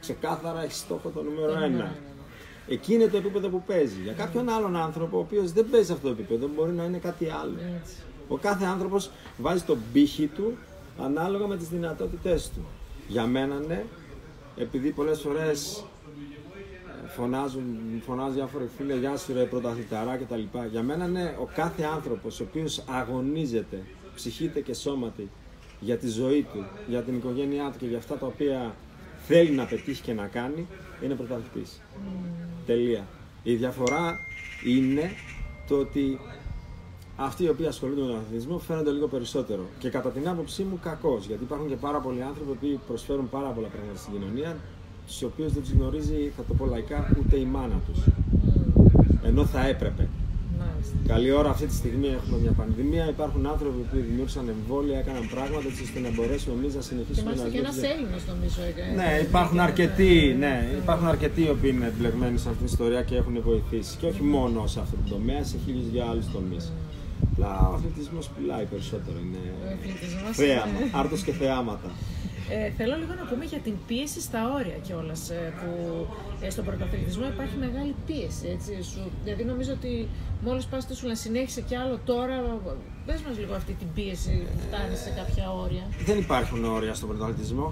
ξεκάθαρα 0.00 0.62
έχει 0.62 0.72
στόχο 0.74 1.08
το 1.08 1.22
νούμερο 1.22 1.52
Ναι, 1.52 1.58
ναι, 1.58 1.64
ένα. 1.64 1.76
ναι. 1.76 1.92
Εκεί 2.68 2.94
είναι 2.94 3.06
το 3.06 3.16
επίπεδο 3.16 3.48
που 3.48 3.62
παίζει. 3.66 4.00
Για 4.02 4.12
κάποιον 4.12 4.48
άλλον 4.48 4.76
άνθρωπο, 4.76 5.16
ο 5.16 5.20
οποίος 5.20 5.52
δεν 5.52 5.66
παίζει 5.70 5.86
σε 5.86 5.92
αυτό 5.92 6.06
το 6.06 6.12
επίπεδο, 6.12 6.48
μπορεί 6.56 6.72
να 6.72 6.84
είναι 6.84 6.98
κάτι 6.98 7.28
άλλο. 7.42 7.54
Έτσι. 7.80 7.94
Ο 8.28 8.36
κάθε 8.36 8.64
άνθρωπος 8.64 9.10
βάζει 9.38 9.62
τον 9.62 9.78
πύχη 9.92 10.26
του 10.26 10.56
ανάλογα 10.98 11.46
με 11.46 11.56
τις 11.56 11.68
δυνατότητές 11.68 12.50
του. 12.54 12.60
Για 13.08 13.26
μένα 13.26 13.58
ναι, 13.66 13.84
επειδή 14.56 14.90
πολλές 14.90 15.20
φορές 15.20 15.84
ε, 17.04 17.08
φωνάζουν, 17.08 17.62
φωνάζουν 18.06 18.34
διάφοροι 18.34 18.68
φίλοι, 18.76 18.98
γεια 18.98 19.16
σου 19.16 19.32
ρε 19.32 19.44
πρωταθληταρά 19.44 20.16
και 20.16 20.24
τα 20.24 20.36
λοιπά. 20.36 20.66
Για 20.66 20.82
μένα 20.82 21.06
ναι, 21.06 21.34
ο 21.40 21.48
κάθε 21.54 21.82
άνθρωπος 21.82 22.40
ο 22.40 22.44
οποίος 22.48 22.84
αγωνίζεται, 22.88 23.82
ψυχείται 24.14 24.60
και 24.60 24.74
σώματι 24.74 25.30
για 25.80 25.96
τη 25.96 26.08
ζωή 26.08 26.46
του, 26.52 26.66
για 26.88 27.02
την 27.02 27.16
οικογένειά 27.16 27.70
του 27.70 27.78
και 27.78 27.86
για 27.86 27.98
αυτά 27.98 28.16
τα 28.16 28.26
οποία 28.26 28.74
θέλει 29.26 29.50
να 29.50 29.64
πετύχει 29.64 30.02
και 30.02 30.12
να 30.12 30.26
κάνει, 30.26 30.66
είναι 31.02 31.14
πρωταθλητής. 31.14 31.80
Τελεία. 32.66 33.06
Η 33.42 33.54
διαφορά 33.54 34.18
είναι 34.66 35.10
το 35.68 35.76
ότι 35.76 36.20
αυτοί 37.26 37.44
οι 37.44 37.48
οποίοι 37.48 37.66
ασχολούνται 37.66 38.00
με 38.00 38.06
τον 38.06 38.16
αθλητισμό 38.18 38.58
φαίνονται 38.58 38.90
λίγο 38.90 39.06
περισσότερο. 39.08 39.62
Και 39.78 39.88
κατά 39.88 40.08
την 40.10 40.28
άποψή 40.28 40.62
μου 40.62 40.78
κακώ. 40.82 41.14
Γιατί 41.26 41.42
υπάρχουν 41.42 41.68
και 41.68 41.76
πάρα 41.86 41.98
πολλοί 41.98 42.22
άνθρωποι 42.22 42.52
που 42.66 42.80
προσφέρουν 42.86 43.28
πάρα 43.28 43.48
πολλά 43.48 43.68
πράγματα 43.74 43.98
στην 43.98 44.12
κοινωνία, 44.14 44.56
τους 45.06 45.22
οποίους 45.22 45.52
δεν 45.52 45.62
τους 45.62 45.72
γνωρίζει, 45.72 46.32
θα 46.36 46.42
το 46.48 46.54
πω 46.54 46.64
λαϊκά, 46.66 46.98
ούτε 47.20 47.36
η 47.36 47.44
μάνα 47.44 47.78
τους. 47.86 47.98
Ενώ 49.22 49.44
θα 49.46 49.66
έπρεπε. 49.66 50.08
Μάλιστα. 50.58 50.94
Καλή 51.12 51.30
ώρα 51.40 51.50
αυτή 51.50 51.66
τη 51.66 51.74
στιγμή 51.74 52.06
έχουμε 52.18 52.36
μια 52.44 52.52
πανδημία. 52.60 53.04
Υπάρχουν 53.08 53.46
άνθρωποι 53.46 53.80
που 53.90 53.96
δημιούργησαν 54.08 54.44
εμβόλια, 54.56 54.98
έκαναν 54.98 55.24
πράγματα 55.34 55.64
έτσι 55.70 55.82
ώστε 55.86 55.98
να 56.06 56.10
μπορέσουμε 56.14 56.54
εμεί 56.58 56.66
να 56.66 56.72
Και 56.80 56.88
συνεχίσουμε 56.88 57.24
μάλιστα 57.26 57.46
να 57.46 57.52
και 57.52 57.58
ένας 57.64 57.74
ζούμε. 57.74 57.86
Έλληνας 57.92 58.22
νομίζω. 58.32 58.60
έκανε- 58.70 58.94
Ναι, 59.00 59.10
υπάρχουν 59.28 59.58
αρκετοί, 59.68 60.12
ναι, 60.44 60.54
υπάρχουν 60.82 61.06
αρκετοί 61.14 61.40
οι 61.46 61.50
οποίοι 61.56 61.70
είναι 61.74 61.86
εμπλεγμένοι 61.92 62.36
σε 62.42 62.46
αυτήν 62.50 62.62
την 62.64 62.72
ιστορία 62.74 63.02
και 63.08 63.14
έχουν 63.20 63.34
βοηθήσει. 63.50 63.92
Και 64.00 64.06
όχι 64.12 64.22
μόνο 64.34 64.58
σε 64.72 64.78
αυτό 64.84 64.94
το 65.02 65.06
τομέα, 65.14 65.42
σε 65.50 65.56
χίλιους 65.64 65.88
για 65.94 66.04
άλλους 66.10 66.26
τομείς. 66.36 66.64
Απλά 67.42 67.68
ο 67.68 67.74
αθλητισμός 67.74 68.28
πουλάει 68.28 68.64
περισσότερο. 68.64 69.16
Ο 69.18 69.24
Είναι 69.24 69.42
αθλητισμός 69.78 70.36
θέαμα, 70.36 70.78
είναι- 70.80 70.90
άρτος 71.00 71.22
και 71.22 71.32
θεάματα. 71.32 71.90
Ε, 72.56 72.70
θέλω 72.78 72.94
λίγο 72.96 73.14
να 73.20 73.24
πούμε 73.30 73.44
για 73.44 73.58
την 73.58 73.74
πίεση 73.86 74.20
στα 74.20 74.40
όρια 74.58 74.78
κιόλας. 74.86 75.22
που 75.60 75.70
ε, 76.40 76.50
στον 76.50 76.64
πρωταθλητισμό 76.64 77.26
υπάρχει 77.34 77.56
μεγάλη 77.66 77.94
πίεση. 78.06 78.46
Έτσι, 78.56 78.72
σου, 78.90 79.00
δηλαδή 79.24 79.44
νομίζω 79.44 79.72
ότι 79.72 80.08
μόλις 80.46 80.64
πας 80.64 80.86
σου 80.98 81.06
να 81.06 81.14
συνέχισε 81.14 81.60
κι 81.60 81.76
άλλο 81.76 81.98
τώρα. 82.04 82.36
Πες 83.06 83.20
μας 83.26 83.38
λίγο 83.38 83.54
αυτή 83.54 83.72
την 83.72 83.88
πίεση 83.94 84.32
που 84.52 84.58
φτάνεις 84.66 84.98
σε 85.00 85.10
κάποια 85.20 85.52
όρια. 85.64 85.84
Δεν 86.04 86.18
υπάρχουν 86.18 86.64
όρια 86.64 86.94
στον 86.94 87.08
πρωταθλητισμό. 87.08 87.68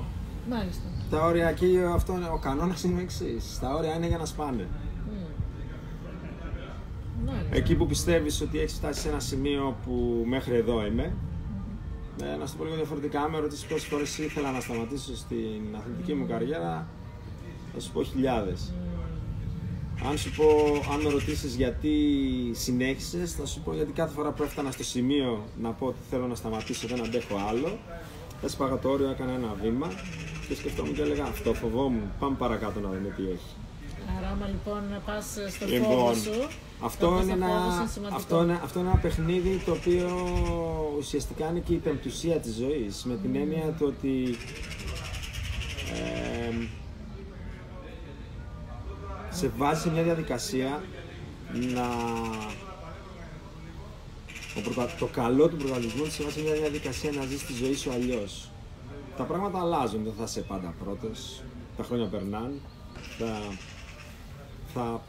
Μάλιστα. 0.50 0.87
Τα 1.11 1.24
όρια 1.24 1.48
εκεί, 1.48 1.78
αυτό 1.94 2.12
είναι, 2.12 2.28
ο 2.28 2.38
κανόνας 2.38 2.83
είναι 2.83 2.98
ο 2.98 3.02
εξής. 3.02 3.59
Τα 3.61 3.68
όρια 3.74 3.94
είναι 3.96 4.07
για 4.07 4.18
να 4.18 4.24
σπάνε. 4.24 4.66
Μμ. 7.20 7.24
Μάλιστα. 7.24 7.57
Εκεί 7.57 7.74
που 7.74 7.87
πιστεύεις 7.87 8.40
ότι 8.40 8.59
έχεις 8.59 8.72
φτάσει 8.72 9.00
σε 9.00 9.09
ένα 9.09 9.20
σημείο 9.20 9.76
που 9.85 10.24
μέχρι 10.26 10.54
εδώ 10.54 10.87
είμαι. 10.87 11.12
Ε, 12.22 12.37
να 12.37 12.46
σου 12.46 12.52
το 12.52 12.59
πω 12.59 12.64
λίγο 12.64 12.76
διαφορετικά, 12.76 13.28
με 13.28 13.38
ρωτήσεις 13.38 13.64
πόσες 13.64 13.87
φορές 13.88 14.18
ήθελα 14.18 14.50
να 14.50 14.61
σταματήσω 14.61 15.16
στην 15.16 15.76
αθλητική 15.76 16.14
μου 16.14 16.26
καριέρα, 16.26 16.88
θα 17.74 17.81
σου 17.81 17.92
πω 17.92 18.02
χιλιάδες. 18.02 18.72
Αν 20.09 20.18
σου 20.18 20.31
πω, 20.37 20.44
αν 20.92 21.00
με 21.02 21.11
ρωτήσεις 21.11 21.54
γιατί 21.54 21.92
συνέχισες, 22.52 23.33
θα 23.33 23.46
σου 23.46 23.61
πω 23.61 23.74
γιατί 23.74 23.92
κάθε 23.92 24.14
φορά 24.14 24.31
που 24.33 24.42
έφτανα 24.42 24.70
στο 24.70 24.85
σημείο 24.85 25.44
να 25.61 25.70
πω 25.70 25.87
ότι 25.87 25.98
θέλω 26.11 26.26
να 26.26 26.35
σταματήσω, 26.35 26.87
δεν 26.88 27.04
αντέχω 27.04 27.37
άλλο. 27.48 27.78
Έσπαγα 28.42 28.78
το 28.78 28.88
όριο, 28.88 29.11
έκανα 29.11 29.33
ένα 29.33 29.57
βήμα 29.62 29.88
και 30.48 30.54
σκεφτόμουν 30.54 30.94
και 30.94 31.02
έλεγα 31.02 31.24
Αυτό 31.24 31.54
φοβόμουν. 31.54 32.02
Πάμε 32.18 32.37
παρακάτω 32.38 32.81
να 32.81 32.88
δούμε 32.88 33.12
τι 33.16 33.22
έχει. 33.22 33.54
Άρα, 34.16 34.28
άμα 34.28 34.46
λοιπόν 34.46 34.82
πας 35.06 35.24
στο 35.24 35.66
φόβο 35.66 35.74
Λοιπόν, 35.76 36.14
σου. 36.16 36.48
αυτό 36.80 37.08
πας 37.08 37.22
είναι, 37.24 37.34
στο 37.34 37.44
ένα, 37.44 37.46
φόβο 37.46 37.70
σου, 37.86 37.92
σημαντικό. 37.92 38.16
αυτό, 38.16 38.42
είναι, 38.42 38.60
αυτό 38.62 38.78
είναι 38.80 38.88
ένα 38.88 38.98
παιχνίδι 38.98 39.62
το 39.64 39.72
οποίο 39.72 40.08
ουσιαστικά 40.98 41.48
είναι 41.48 41.58
και 41.58 41.72
η 41.72 41.76
πεμπτουσία 41.76 42.36
της 42.36 42.54
ζωής 42.54 43.04
με 43.04 43.16
την 43.16 43.36
έννοια 43.36 43.66
του 43.78 43.86
ότι 43.96 44.36
ε, 45.94 46.66
σε 49.30 49.52
βάζει 49.56 49.80
σε 49.80 49.90
μια 49.90 50.02
διαδικασία 50.02 50.82
να 51.74 51.86
ο 54.56 54.60
πρωτα- 54.60 54.94
το 54.98 55.06
καλό 55.06 55.48
του 55.48 55.56
πρωταθλητισμού 55.56 56.04
σε 56.04 56.22
βάζει 56.22 56.34
σε 56.36 56.42
μια 56.42 56.52
διαδικασία 56.54 57.10
να 57.12 57.24
ζεις 57.24 57.46
τη 57.46 57.52
ζωή 57.52 57.74
σου 57.74 57.90
αλλιώς. 57.92 58.50
Τα 59.16 59.24
πράγματα 59.24 59.60
αλλάζουν, 59.60 60.04
δεν 60.04 60.12
θα 60.18 60.24
είσαι 60.24 60.40
πάντα 60.40 60.74
πρώτος, 60.84 61.42
τα 61.76 61.82
χρόνια 61.82 62.06
περνάνε, 62.06 62.54
θα, 63.18 63.38
θα 64.78 65.00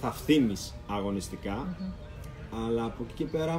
θα 0.00 0.10
φθήνεις 0.10 0.74
αγωνιστικά, 0.88 1.76
αλλά 2.66 2.84
από 2.84 3.02
εκεί 3.02 3.14
και 3.14 3.24
πέρα, 3.24 3.54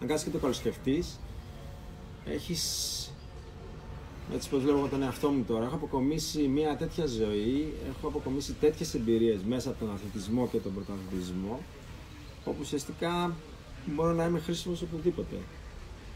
αν 0.00 0.06
κάνεις 0.06 0.22
και 0.22 0.30
το 0.30 0.38
καλοσκεφτείς, 0.38 1.20
έχεις 2.24 2.64
έτσι 4.34 4.48
πως 4.48 4.62
βλέπω 4.62 4.88
τον 4.88 5.02
εαυτό 5.02 5.28
μου 5.28 5.44
τώρα, 5.44 5.64
έχω 5.64 5.74
αποκομίσει 5.74 6.48
μια 6.48 6.76
τέτοια 6.76 7.06
ζωή, 7.06 7.74
έχω 7.88 8.08
αποκομίσει 8.08 8.52
τέτοιες 8.52 8.94
εμπειρίες 8.94 9.42
μέσα 9.42 9.70
από 9.70 9.78
τον 9.78 9.94
αθλητισμό 9.94 10.48
και 10.48 10.58
τον 10.58 10.74
πρωταθλητισμό, 10.74 11.60
όπου 12.44 12.58
ουσιαστικά 12.60 13.34
μπορώ 13.86 14.12
να 14.12 14.24
είμαι 14.24 14.38
χρήσιμος 14.38 14.82
οπουδήποτε. 14.82 15.36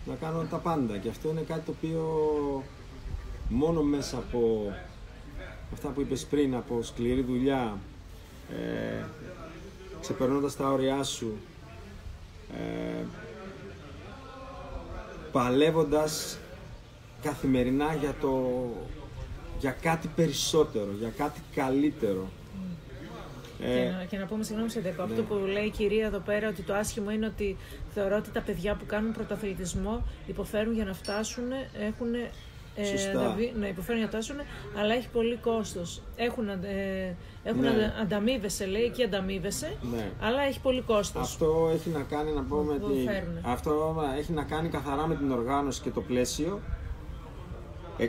Να 0.07 0.15
κάνω 0.15 0.47
τα 0.51 0.57
πάντα 0.57 0.99
και 0.99 1.09
αυτό 1.09 1.31
είναι 1.31 1.41
κάτι 1.41 1.61
το 1.65 1.75
οποίο 1.77 2.03
μόνο 3.49 3.83
μέσα 3.83 4.17
από 4.17 4.73
αυτά 5.75 5.89
που 5.89 6.01
είπες 6.01 6.25
πριν, 6.25 6.55
από 6.55 6.83
σκληρή 6.83 7.23
δουλειά, 7.23 7.79
ε, 8.51 9.05
ξεπερνώντας 10.01 10.57
τα 10.57 10.69
όρια 10.73 11.03
σου, 11.03 11.37
ε, 12.53 13.05
παλεύοντας 15.33 16.39
καθημερινά 17.23 17.95
για, 17.95 18.15
το, 18.21 18.65
για 19.59 19.71
κάτι 19.71 20.09
περισσότερο, 20.17 20.89
για 20.99 21.13
κάτι 21.17 21.41
καλύτερο. 21.55 22.29
Και, 23.59 23.65
ε, 23.65 23.91
να, 23.91 24.05
και 24.05 24.19
να 24.19 24.27
πούμε, 24.27 24.45
συγγνώμη 24.45 24.71
σε 24.71 24.79
αυτό 24.89 25.07
ναι. 25.07 25.21
που 25.21 25.35
λέει 25.35 25.65
η 25.65 25.71
κυρία 25.71 26.07
εδώ 26.07 26.19
πέρα, 26.19 26.49
ότι 26.49 26.63
το 26.63 26.75
άσχημο 26.75 27.11
είναι 27.11 27.27
ότι 27.27 27.57
θεωρώ 27.95 28.17
ότι 28.17 28.31
τα 28.31 28.41
παιδιά 28.41 28.75
που 28.75 28.87
κάνουν 28.87 29.13
πρωταθλητισμό 29.13 30.05
υποφέρουν 30.27 30.75
για 30.75 30.85
να 30.85 30.95
φτάσουν, 30.95 31.45
έχουν 31.81 32.15
ε, 32.77 32.85
να 33.59 33.69
υποφέρουν 33.69 34.01
για 34.03 34.11
να 34.13 34.19
φτάσουν, 34.19 34.37
αλλά 34.79 34.95
έχει 34.95 35.09
πολύ 35.09 35.37
κόστος. 35.37 36.03
Έχουν, 36.17 36.49
ε, 36.49 37.17
έχουν 37.45 37.61
ναι. 37.61 37.95
ανταμείβεσαι, 38.03 38.67
λέει, 38.67 38.83
εκεί 38.83 39.03
ανταμείβεσαι, 39.03 39.77
ναι. 39.93 40.11
αλλά 40.21 40.43
έχει 40.43 40.61
πολύ 40.61 40.81
κόστος. 40.81 41.23
Αυτό 41.23 41.71
έχει 41.75 41.91
να 41.91 42.01
κάνει, 42.01 42.33
να 42.33 42.43
πω, 42.43 42.57
με 42.57 42.79
τη... 42.79 43.09
Αυτό 43.43 44.05
έχει 44.19 44.33
να 44.33 44.43
κάνει 44.43 44.69
καθαρά 44.69 45.07
με 45.07 45.15
την 45.15 45.33
οργάνωση 45.33 45.83
και 45.83 45.91
το 45.91 46.01
πλαίσιο 46.01 46.61
ε, 47.99 48.07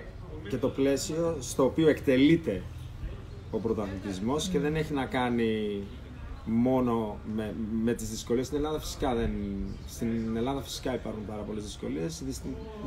και 0.50 0.58
το 0.58 0.70
πλαίσιο 0.70 1.38
στο 1.40 1.64
οποίο 1.64 1.90
εκτελείται 1.90 2.62
ο 3.52 3.58
πρωταθλητισμός 3.58 4.48
και 4.48 4.60
δεν 4.60 4.76
έχει 4.76 4.94
να 4.94 5.06
κάνει 5.06 5.84
μόνο 6.46 7.18
με, 7.36 7.56
με 7.84 7.94
τις 7.94 8.10
δυσκολίες 8.10 8.46
στην 8.46 8.58
Ελλάδα 8.58 8.80
φυσικά 8.80 9.16
δεν, 9.16 9.32
στην 9.88 10.38
Ελλάδα 10.38 10.62
φυσικά 10.62 10.94
υπάρχουν 10.94 11.26
πάρα 11.26 11.42
πολλές 11.42 11.64
δυσκολίες 11.64 12.24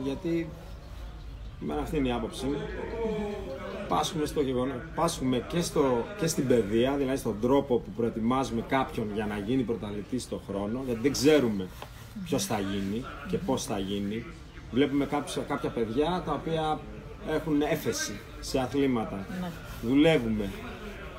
γιατί 0.04 0.48
με 1.60 1.74
αυτή 1.82 1.96
είναι 1.96 2.08
η 2.08 2.12
άποψή 2.12 2.46
μου 2.46 2.56
πάσχουμε 3.88 4.26
στο 4.26 4.40
γεγονό, 4.40 4.72
πάσχουμε 4.94 5.44
και, 5.48 5.60
στο, 5.60 6.04
και 6.20 6.26
στην 6.26 6.46
παιδεία, 6.46 6.96
δηλαδή 6.96 7.16
στον 7.16 7.36
τρόπο 7.40 7.76
που 7.76 7.90
προετοιμάζουμε 7.96 8.64
κάποιον 8.68 9.06
για 9.14 9.26
να 9.26 9.38
γίνει 9.38 9.62
πρωταθλητής 9.62 10.22
στον 10.22 10.40
χρόνο, 10.48 10.82
γιατί 10.86 11.00
δεν 11.00 11.12
ξέρουμε 11.12 11.68
ποιος 12.24 12.44
θα 12.44 12.60
γίνει 12.60 13.04
και 13.28 13.38
πώς 13.38 13.64
θα 13.64 13.78
γίνει. 13.78 14.24
Βλέπουμε 14.70 15.06
κάποια, 15.06 15.42
κάποια 15.42 15.70
παιδιά 15.70 16.22
τα 16.26 16.32
οποία 16.32 16.80
έχουν 17.30 17.62
έφεση 17.62 18.20
σε 18.40 18.58
αθλήματα. 18.58 19.26
Ναι. 19.40 19.50
Δουλεύουμε 19.82 20.50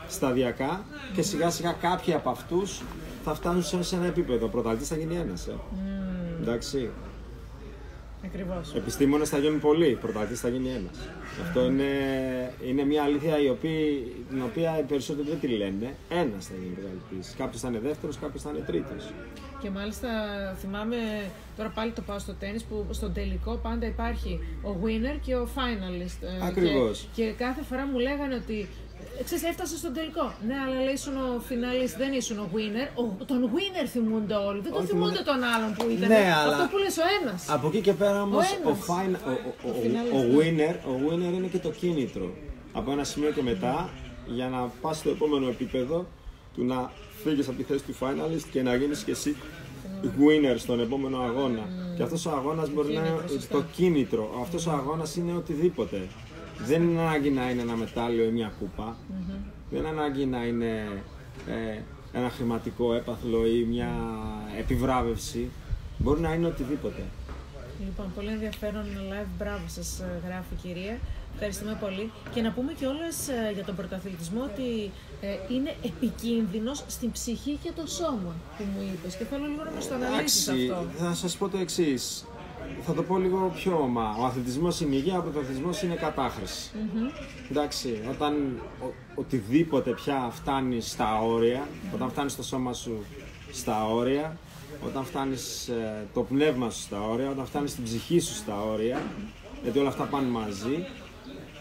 σταδιακά 0.08 0.84
και 1.13 1.21
σιγά 1.21 1.49
σιγά 1.49 1.71
κάποιοι 1.71 2.13
από 2.13 2.30
αυτούς 2.30 2.82
θα 3.23 3.34
φτάνουν 3.34 3.63
σε 3.63 3.95
ένα 3.95 4.06
επίπεδο. 4.06 4.45
Ο 4.45 4.49
πρωταθλητής 4.49 4.88
θα 4.88 4.95
γίνει 4.95 5.15
ένας. 5.15 5.47
Ε. 5.47 5.52
Mm. 5.52 6.41
Εντάξει. 6.41 6.89
Ακριβώς. 8.26 8.74
Επιστήμονες 8.76 9.30
θα 9.30 9.38
γίνουν 9.38 9.60
πολλοί, 9.60 9.98
πρωταθλητή 10.02 10.36
θα 10.36 10.50
γίνει 10.50 10.70
ένας. 10.70 10.98
Αυτό 11.42 11.66
είναι, 11.66 11.92
είναι 12.66 12.84
μια 12.86 13.04
αλήθεια 13.04 13.40
η 13.42 13.50
οποία, 13.50 13.70
την 14.30 14.42
οποία 14.44 14.80
οι 14.80 14.84
περισσότεροι 14.84 15.28
δεν 15.30 15.40
τη 15.40 15.48
λένε. 15.48 15.96
Ένας 16.10 16.46
θα 16.46 16.54
γίνει 16.62 16.74
πρωταθλητή. 16.74 17.36
Κάποιος 17.38 17.62
θα 17.62 17.68
είναι 17.68 17.80
δεύτερος, 17.80 18.18
κάποιος 18.18 18.42
θα 18.42 18.50
είναι 18.50 18.64
τρίτος. 18.66 19.14
Και 19.62 19.70
μάλιστα 19.70 20.10
θυμάμαι, 20.60 20.98
τώρα 21.58 21.70
πάλι 21.70 21.92
το 21.92 22.02
πάω 22.02 22.20
στο 22.20 22.34
τέννις, 22.34 22.64
που 22.64 22.86
στον 22.92 23.14
τελικό 23.14 23.56
πάντα 23.56 23.86
υπάρχει 23.86 24.40
ο 24.64 24.76
winner 24.84 25.20
και 25.22 25.36
ο 25.36 25.48
finalist. 25.56 26.18
Ε, 26.42 26.46
Ακριβώς. 26.46 27.08
Και, 27.16 27.24
και 27.24 27.32
κάθε 27.32 27.62
φορά 27.64 27.86
μου 27.86 28.00
λέγανε 28.00 28.36
ότι 28.36 28.68
Ξέρεις, 29.24 29.44
έφτασε 29.44 29.78
στον 29.78 29.94
τελικό. 29.94 30.34
Ναι, 30.48 30.56
αλλά 30.66 30.84
λέει 30.84 30.94
ήσουν 30.94 31.16
ο 31.18 31.42
finalist, 31.50 31.96
δεν 31.98 32.12
ήσουν 32.14 32.40
ο 32.40 32.50
winner. 32.56 32.88
Ο, 33.02 33.26
τον 33.26 33.50
winner 33.56 33.88
θυμούνται 33.88 34.34
όλοι. 34.34 34.60
Δεν 34.62 34.72
τον 34.74 34.86
θυμούνται 34.86 35.22
τον 35.30 35.44
άλλον 35.54 35.74
που 35.74 35.86
ήταν. 35.90 36.08
Ναι, 36.08 36.34
αλλά... 36.40 36.56
Αυτό 36.56 36.68
που 36.72 36.78
λες 36.78 36.98
ο 36.98 37.02
ένας. 37.22 37.50
Από 37.50 37.68
εκεί 37.68 37.82
και 37.82 37.94
πέρα 37.94 38.22
όμως 38.22 38.46
ο, 38.66 38.70
ο, 38.70 38.78
fine, 38.88 39.16
ο, 39.28 39.32
ο, 39.68 39.72
ο, 40.14 40.20
ο, 40.20 40.38
winner, 40.38 40.76
ο 40.92 40.94
winner 41.08 41.34
είναι 41.38 41.48
και 41.48 41.60
το 41.60 41.70
κίνητρο. 41.70 42.34
Από 42.74 42.92
ένα 42.92 43.04
σημείο 43.04 43.32
και 43.32 43.42
μετά 43.42 43.90
για 44.28 44.48
να 44.48 44.72
πας 44.82 44.98
στο 44.98 45.10
επόμενο 45.10 45.48
επίπεδο 45.48 46.08
του 46.56 46.66
να 46.66 46.92
φύγεις 47.24 47.48
από 47.48 47.58
τη 47.58 47.64
θέση 47.64 47.84
του 47.84 47.96
finalist 48.00 48.46
και 48.52 48.62
να 48.62 48.76
γίνεις 48.76 49.04
και 49.04 49.12
εσύ 49.12 49.36
winner 50.04 50.56
στον 50.58 50.80
επόμενο 50.80 51.20
αγώνα. 51.20 51.62
Mm. 51.62 51.96
Και 51.98 52.04
αυτός 52.04 52.26
ο 52.26 52.30
αγώνας 52.30 52.70
μπορεί 52.70 52.94
να 52.94 53.00
είναι 53.00 53.40
το 53.50 53.64
κίνητρο. 53.76 54.40
Αυτός 54.42 54.68
ο 54.68 54.72
αγώνας 54.72 55.16
είναι 55.16 55.34
οτιδήποτε. 55.36 56.08
Δεν 56.65 56.84
είναι 56.84 57.00
ανάγκη 57.00 57.30
να 57.30 57.50
είναι 57.50 57.62
ένα 57.62 57.76
μετάλλιο 57.76 58.24
ή 58.24 58.32
μια 58.32 58.52
κούπα. 58.60 58.95
Mm-hmm. 58.95 59.52
Δεν 59.69 59.80
είναι 59.80 59.89
ανάγκη 59.89 60.26
να 60.26 60.45
είναι 60.45 60.88
ε, 61.48 61.82
ένα 62.13 62.30
χρηματικό 62.30 62.93
έπαθλο 62.93 63.48
ή 63.48 63.63
μια 63.63 63.89
επιβράβευση. 64.60 65.50
Μπορεί 65.98 66.22
να 66.22 66.34
είναι 66.34 66.48
οτιδήποτε. 66.48 67.02
Λοιπόν, 67.86 68.12
πολύ 68.15 68.30
ενδιαφέρον 68.30 68.86
live. 69.12 69.28
Μπράβο 69.38 69.63
σας, 69.67 70.00
ε, 70.00 70.22
γράφει 70.26 70.54
η 70.54 70.67
κυρία. 70.67 71.00
Ευχαριστούμε 71.34 71.78
πολύ. 71.82 72.12
Και 72.34 72.41
να 72.41 72.52
πούμε 72.52 72.74
κιόλας 72.74 73.28
ε, 73.28 73.52
για 73.54 73.63
τον 73.63 73.76
πρωταθλητισμό 73.76 74.41
ότι 74.43 74.91
ε, 75.22 75.54
είναι 75.56 75.76
επικίνδυνος 75.84 76.84
στην 76.88 77.12
ψυχή 77.12 77.60
και 77.63 77.72
το 77.76 77.88
σώμα 77.88 78.34
που 78.58 78.63
μου 78.74 78.82
είπες. 78.93 79.15
Και 79.15 79.24
θέλω 79.24 79.45
λίγο 79.45 79.63
να 79.63 79.72
μας 79.72 79.88
το 79.88 79.93
αναλύσεις 79.93 80.48
αυτό. 80.48 80.86
Θα 80.98 81.13
σας 81.13 81.38
πω 81.38 81.50
το 81.50 81.58
εξής. 81.58 82.26
Θα 82.82 82.94
το 82.94 83.04
πω 83.04 83.18
λίγο 83.18 83.52
πιο 83.56 83.80
ομά. 83.82 84.16
Ο 84.20 84.26
αθλητισμός 84.26 84.82
είναι 84.82 84.96
υγεία, 84.96 85.18
ο 85.18 85.22
πρωταθλητισμός 85.22 85.82
είναι 85.82 85.96
κατάχρηση. 85.96 86.72
Mm-hmm. 86.74 87.22
Εντάξει, 87.52 88.00
όταν 88.10 88.62
ο, 88.82 88.94
οτιδήποτε 89.16 89.92
πια 89.92 90.30
φτάνει 90.32 90.82
στα 90.82 91.22
όρια, 91.22 91.64
mm-hmm. 91.64 91.94
όταν 91.94 92.10
φτάνει 92.10 92.32
το 92.32 92.44
σώμα 92.44 92.74
σου 92.74 93.04
στα 93.52 93.86
όρια, 93.86 94.38
όταν 94.86 95.06
φτάνεις 95.06 95.68
ε, 95.68 96.08
το 96.14 96.22
πνεύμα 96.22 96.70
σου 96.70 96.82
στα 96.82 97.02
όρια, 97.02 97.30
όταν 97.30 97.46
φτάνεις 97.46 97.76
την 97.76 97.84
ψυχή 97.84 98.20
σου 98.20 98.34
στα 98.34 98.62
όρια, 98.62 99.02
γιατί 99.64 99.80
όλα 99.80 99.90
αυτά 99.90 100.04
πάνε 100.04 100.28
μαζί, 100.28 100.86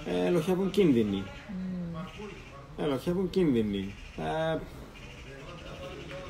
ε, 0.07 0.27
ελοχεύουν 0.27 0.71
κίνδυνοι. 0.71 1.23
Mm. 1.27 2.83
Ελοχεύουν 2.83 3.31
κίνδυνοι. 3.31 3.95
Ε, 4.17 4.59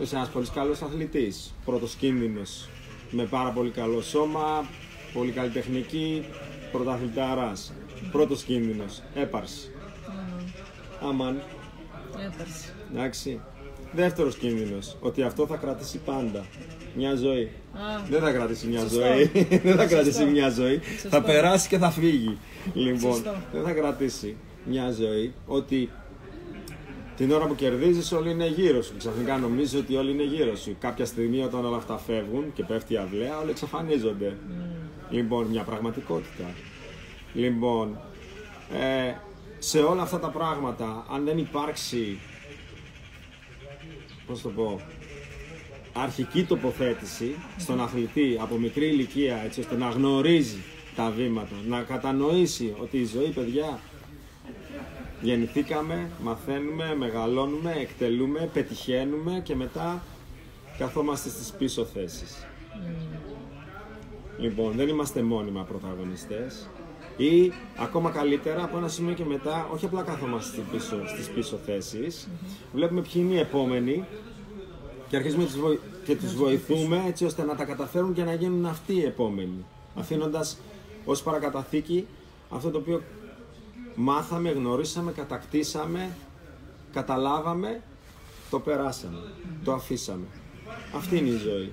είσαι 0.02 0.16
ένας 0.16 0.28
πολύ 0.28 0.46
καλός 0.54 0.82
αθλητής, 0.82 1.54
πρώτος 1.64 1.94
κίνδυνος, 1.94 2.68
με 3.10 3.24
πάρα 3.24 3.50
πολύ 3.50 3.70
καλό 3.70 4.00
σώμα, 4.00 4.66
πολύ 5.12 5.30
καλή 5.30 5.50
τεχνική, 5.50 6.24
πρωταθλητάρας. 6.72 7.72
Πρώτος 8.12 8.42
κίνδυνος, 8.42 9.02
έπαρση. 9.14 9.70
Mm. 9.70 11.08
Αμάν. 11.08 11.42
Έπαρση. 12.12 12.72
Εντάξει. 12.92 13.40
Δεύτερος 13.92 14.36
κίνδυνος, 14.36 14.96
ότι 15.00 15.22
αυτό 15.22 15.46
θα 15.46 15.56
κρατήσει 15.56 15.98
πάντα. 15.98 16.44
Μια 16.96 17.14
ζωή. 17.14 17.50
Δεν 18.10 18.20
θα 18.20 18.32
κρατήσει 18.32 18.66
μια 18.66 18.86
ζωή. 18.86 19.24
δεν 19.64 19.76
θα 19.76 19.86
κρατήσει 19.86 20.24
μια 20.24 20.50
ζωή. 20.50 20.80
Θα 21.10 21.22
περάσει 21.22 21.68
και 21.68 21.78
θα 21.78 21.90
φύγει. 21.90 22.38
Λοιπόν, 22.74 23.22
δεν 23.52 23.62
θα 23.62 23.72
κρατήσει 23.72 24.36
μια 24.64 24.90
ζωή. 24.90 25.32
Ότι 25.46 25.90
την 27.18 27.32
ώρα 27.32 27.46
που 27.46 27.54
κερδίζεις, 27.54 28.12
όλοι 28.12 28.30
είναι 28.30 28.46
γύρω 28.46 28.82
σου. 28.82 28.92
Ξαφνικά 28.98 29.36
νομίζεις 29.36 29.80
ότι 29.80 29.96
όλοι 29.96 30.10
είναι 30.10 30.24
γύρω 30.24 30.56
σου. 30.56 30.76
Κάποια 30.80 31.04
στιγμή, 31.04 31.42
όταν 31.42 31.64
όλα 31.64 31.76
αυτά 31.76 31.98
φεύγουν 31.98 32.52
και 32.52 32.64
πέφτει 32.64 32.92
η 32.92 32.96
αυλαία, 32.96 33.38
όλοι 33.38 33.50
εξαφανίζονται. 33.50 34.36
Mm. 34.36 35.10
Λοιπόν, 35.10 35.46
μια 35.46 35.62
πραγματικότητα. 35.62 36.44
Λοιπόν, 37.34 38.00
ε, 38.72 39.12
σε 39.58 39.78
όλα 39.78 40.02
αυτά 40.02 40.18
τα 40.18 40.28
πράγματα, 40.28 41.06
αν 41.10 41.24
δεν 41.24 41.38
υπάρξει. 41.38 42.18
Πώς 44.26 44.42
το 44.42 44.48
πω, 44.48 44.80
αρχική 45.92 46.44
τοποθέτηση 46.44 47.34
στον 47.58 47.80
αθλητή 47.80 48.38
από 48.40 48.56
μικρή 48.56 48.86
ηλικία 48.86 49.42
έτσι 49.44 49.60
ώστε 49.60 49.76
να 49.76 49.88
γνωρίζει 49.88 50.62
τα 50.96 51.10
βήματα, 51.10 51.54
να 51.68 51.82
κατανοήσει 51.82 52.74
ότι 52.80 52.98
η 52.98 53.04
ζωή 53.04 53.28
παιδιά 53.28 53.80
γεννηθήκαμε, 55.20 56.10
μαθαίνουμε, 56.22 56.94
μεγαλώνουμε, 56.98 57.76
εκτελούμε, 57.80 58.50
πετυχαίνουμε 58.52 59.40
και 59.44 59.54
μετά 59.54 60.02
καθόμαστε 60.78 61.28
στις 61.28 61.52
πίσω 61.58 61.84
θέσεις. 61.84 62.46
Λοιπόν, 64.38 64.72
δεν 64.76 64.88
είμαστε 64.88 65.22
μόνιμα 65.22 65.62
πρωταγωνιστές 65.62 66.68
ή 67.16 67.52
ακόμα 67.76 68.10
καλύτερα 68.10 68.64
από 68.64 68.76
ένα 68.76 68.88
σημείο 68.88 69.14
και 69.14 69.24
μετά 69.24 69.68
όχι 69.72 69.84
απλά 69.84 70.02
καθόμαστε 70.02 70.50
στις 70.50 70.64
πίσω, 70.72 71.08
στις 71.08 71.28
πίσω 71.28 71.56
θέσεις, 71.56 72.28
βλέπουμε 72.72 73.00
ποιοι 73.00 73.12
είναι 73.14 73.34
οι 73.34 73.38
επόμενοι 73.38 74.04
και 75.08 75.16
αρχίζουμε 75.16 75.48
και 76.04 76.16
τους 76.16 76.34
βοηθούμε 76.34 77.02
έτσι 77.06 77.24
ώστε 77.24 77.42
να 77.44 77.54
τα 77.54 77.64
καταφέρουν 77.64 78.14
και 78.14 78.24
να 78.24 78.34
γίνουν 78.34 78.66
αυτοί 78.66 78.94
οι 78.94 79.04
επόμενοι. 79.04 79.64
Αφήνοντας 79.94 80.58
ως 81.04 81.22
παρακαταθήκη 81.22 82.06
αυτό 82.50 82.70
το 82.70 82.78
οποίο 82.78 83.02
μάθαμε, 83.98 84.50
γνωρίσαμε, 84.50 85.12
κατακτήσαμε, 85.12 86.10
καταλάβαμε 86.92 87.82
Το 88.50 88.60
περάσαμε. 88.60 89.18
Το 89.64 89.72
αφήσαμε. 89.72 90.26
Αυτή 90.94 91.16
είναι 91.16 91.28
η 91.28 91.36
ζωή. 91.36 91.72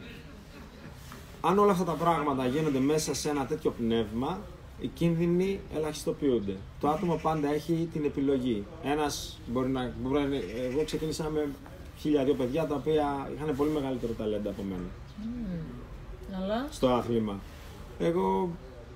Αν 1.42 1.60
όλα 1.60 1.72
αυτά 1.72 1.84
τα 1.84 1.92
πράγματα 1.92 2.46
γίνονται 2.46 2.80
μέσα 2.80 3.14
σε 3.14 3.30
ένα 3.30 3.46
τέτοιο 3.46 3.72
πνεύμα, 3.72 4.40
οι 4.80 4.88
κίνδυνοι 4.88 5.60
ελαχιστοποιούνται. 5.76 6.58
Το 6.80 6.90
άτομο 6.90 7.20
πάντα 7.22 7.54
έχει 7.54 7.90
την 7.94 8.06
επιλογή. 8.06 8.66
Ένας 8.84 9.40
μπορεί 9.48 9.70
να. 9.70 9.94
Μπορεί 10.02 10.28
να 10.28 10.36
εγώ 10.36 10.84
ξεκίνησα 10.84 11.30
με 11.30 11.50
χίλια 11.98 12.24
δύο 12.24 12.34
παιδιά 12.34 12.68
τα 12.68 12.76
οποία 12.76 13.30
είχαν 13.36 13.56
πολύ 13.56 13.72
μεγαλύτερο 13.72 14.14
ταλέντα 14.14 14.50
από 14.50 14.64
μένα. 14.64 14.90
Αλλά; 16.44 16.68
Στο 16.72 16.88
άθλημα. 16.88 17.40
Εγώ 18.00 18.50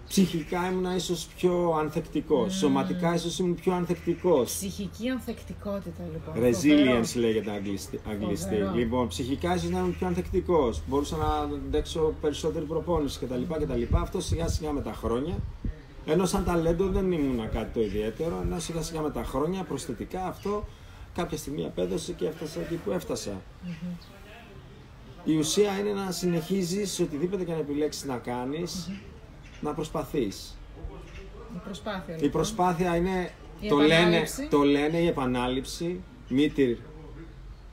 ψυχικά 0.10 0.70
ήμουν 0.72 0.95
ίσως 0.95 1.28
πιο 1.38 1.76
ανθεκτικός. 1.80 2.53
Σωματικά 2.53 3.14
ίσως 3.14 3.39
ήμουν 3.39 3.55
πιο 3.55 3.74
ανθεκτικός. 3.74 4.53
Ψυχική 4.53 5.10
ανθεκτικότητα 5.10 6.03
λοιπόν. 6.12 6.43
Resilience 6.43 7.20
λέγεται 7.20 7.51
αγγλιστή. 7.51 7.99
αγγλιστή. 8.10 8.55
Φοβερό. 8.55 8.74
Λοιπόν, 8.74 9.07
ψυχικά 9.07 9.55
ίσως 9.55 9.70
να 9.70 9.80
ήμουν 9.80 9.95
πιο 9.97 10.07
ανθεκτικός. 10.07 10.82
Μπορούσα 10.88 11.18
να 11.18 11.55
αντέξω 11.55 12.14
περισσότερη 12.22 12.66
προπόνηση 12.66 13.20
κτλ. 13.20 13.41
κτλ. 13.53 13.82
Αυτό 13.95 14.22
σιγά 14.22 14.47
σιγά 14.47 14.72
με 14.72 14.82
τα 14.82 14.93
χρόνια. 14.93 15.36
Ενώ 16.05 16.26
σαν 16.26 16.45
ταλέντο 16.45 16.88
δεν 16.88 17.12
ήμουν 17.12 17.49
κάτι 17.49 17.74
το 17.74 17.82
ιδιαίτερο. 17.82 18.39
Ενώ 18.43 18.60
σιγά 18.60 18.82
σιγά 18.82 19.01
με 19.01 19.12
τα 19.12 19.24
χρόνια 19.24 19.64
προσθετικά 19.64 20.26
αυτό 20.28 20.64
κάποια 21.16 21.38
στιγμή 21.38 21.66
απέδωσε 21.66 22.12
και 22.12 22.26
έφτασα 22.26 22.60
εκεί 22.60 22.76
που 22.76 22.91
έφτασα. 22.91 23.41
Η 25.24 25.38
ουσία 25.38 25.80
είναι 25.80 25.93
να 25.93 26.12
συνεχίζεις 26.12 26.99
οτιδήποτε 26.99 27.43
και 27.43 27.51
να 27.51 27.57
επιλέξεις 27.57 28.05
να 28.05 28.18
κάνεις, 28.18 28.91
να 29.62 29.74
προσπαθείς. 29.74 30.57
Η 31.55 31.60
προσπάθεια. 31.64 32.14
Η 32.14 32.18
Λοιπόν. 32.18 32.32
προσπάθεια 32.32 32.95
είναι, 32.95 33.32
Η 33.62 33.68
το 33.68 33.76
λένε, 33.78 33.93
επανάληψη. 33.95 34.47
το 34.49 34.64
λένε 34.64 34.97
η 34.97 35.07
επανάληψη, 35.07 35.99
μήτυρ 36.30 36.76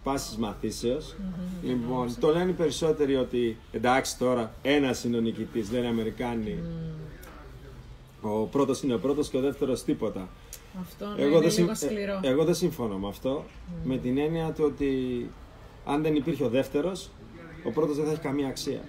πάσης 0.02 0.36
μαθήσεως. 0.36 1.14
Λοιπόν, 1.62 2.14
το 2.20 2.32
λένε 2.32 2.50
οι 2.50 2.54
περισσότεροι 2.54 3.16
ότι 3.16 3.56
εντάξει 3.72 4.18
τώρα 4.18 4.54
ένας 4.62 5.04
είναι 5.04 5.16
ο 5.16 5.20
νικητής, 5.20 5.70
λένε 5.72 5.84
οι 5.86 5.88
Αμερικάνοι. 5.88 6.58
Ο 8.20 8.28
πρώτος 8.44 8.82
είναι 8.82 8.94
ο 8.94 8.98
πρώτος 8.98 9.28
και 9.28 9.36
ο 9.36 9.40
δεύτερος 9.40 9.84
τίποτα. 9.84 10.28
Αυτό 10.80 11.06
ναι, 11.06 11.22
Εγώ 11.22 11.30
είναι 11.30 11.40
δεν, 11.40 11.50
συμ- 11.50 11.66
λίγο 11.66 11.74
σκληρό. 11.74 12.20
ε, 12.22 12.28
εγώ 12.28 12.44
δεν 12.44 12.54
συμφωνώ 12.54 12.96
με 12.96 13.08
αυτό. 13.08 13.44
Με 13.84 13.96
την 13.96 14.18
έννοια 14.18 14.50
του 14.52 14.64
ότι 14.66 14.90
αν 15.86 16.02
δεν 16.02 16.14
υπήρχε 16.14 16.44
ο 16.44 16.48
δεύτερος, 16.48 17.10
ο 17.64 17.70
πρώτος 17.70 17.96
δεν 17.96 18.04
θα 18.04 18.10
έχει 18.12 18.20
καμία 18.20 18.46
αξία. 18.46 18.80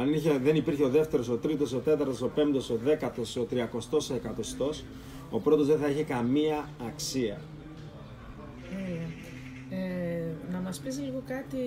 Αν 0.00 0.12
είχε, 0.12 0.38
δεν 0.38 0.56
υπήρχε 0.56 0.84
ο 0.84 0.88
δεύτερος, 0.88 1.28
ο 1.28 1.36
τρίτος, 1.36 1.72
ο 1.72 1.78
τέταρτος, 1.78 2.22
ο 2.22 2.28
πέμπτος, 2.28 2.70
ο 2.70 2.76
δέκατος, 2.84 3.36
ο 3.36 3.42
τριακοστός, 3.42 4.10
ο 4.10 4.14
εκατοστός, 4.14 4.84
ο 5.30 5.40
πρώτος 5.40 5.66
δεν 5.66 5.78
θα 5.78 5.88
είχε 5.88 6.02
καμία 6.02 6.68
αξία. 6.86 7.40
Τέλεια. 8.70 9.08
Ε, 9.70 10.52
να 10.52 10.58
μας 10.58 10.78
πεις 10.78 10.98
λίγο 11.00 11.22
κάτι 11.26 11.58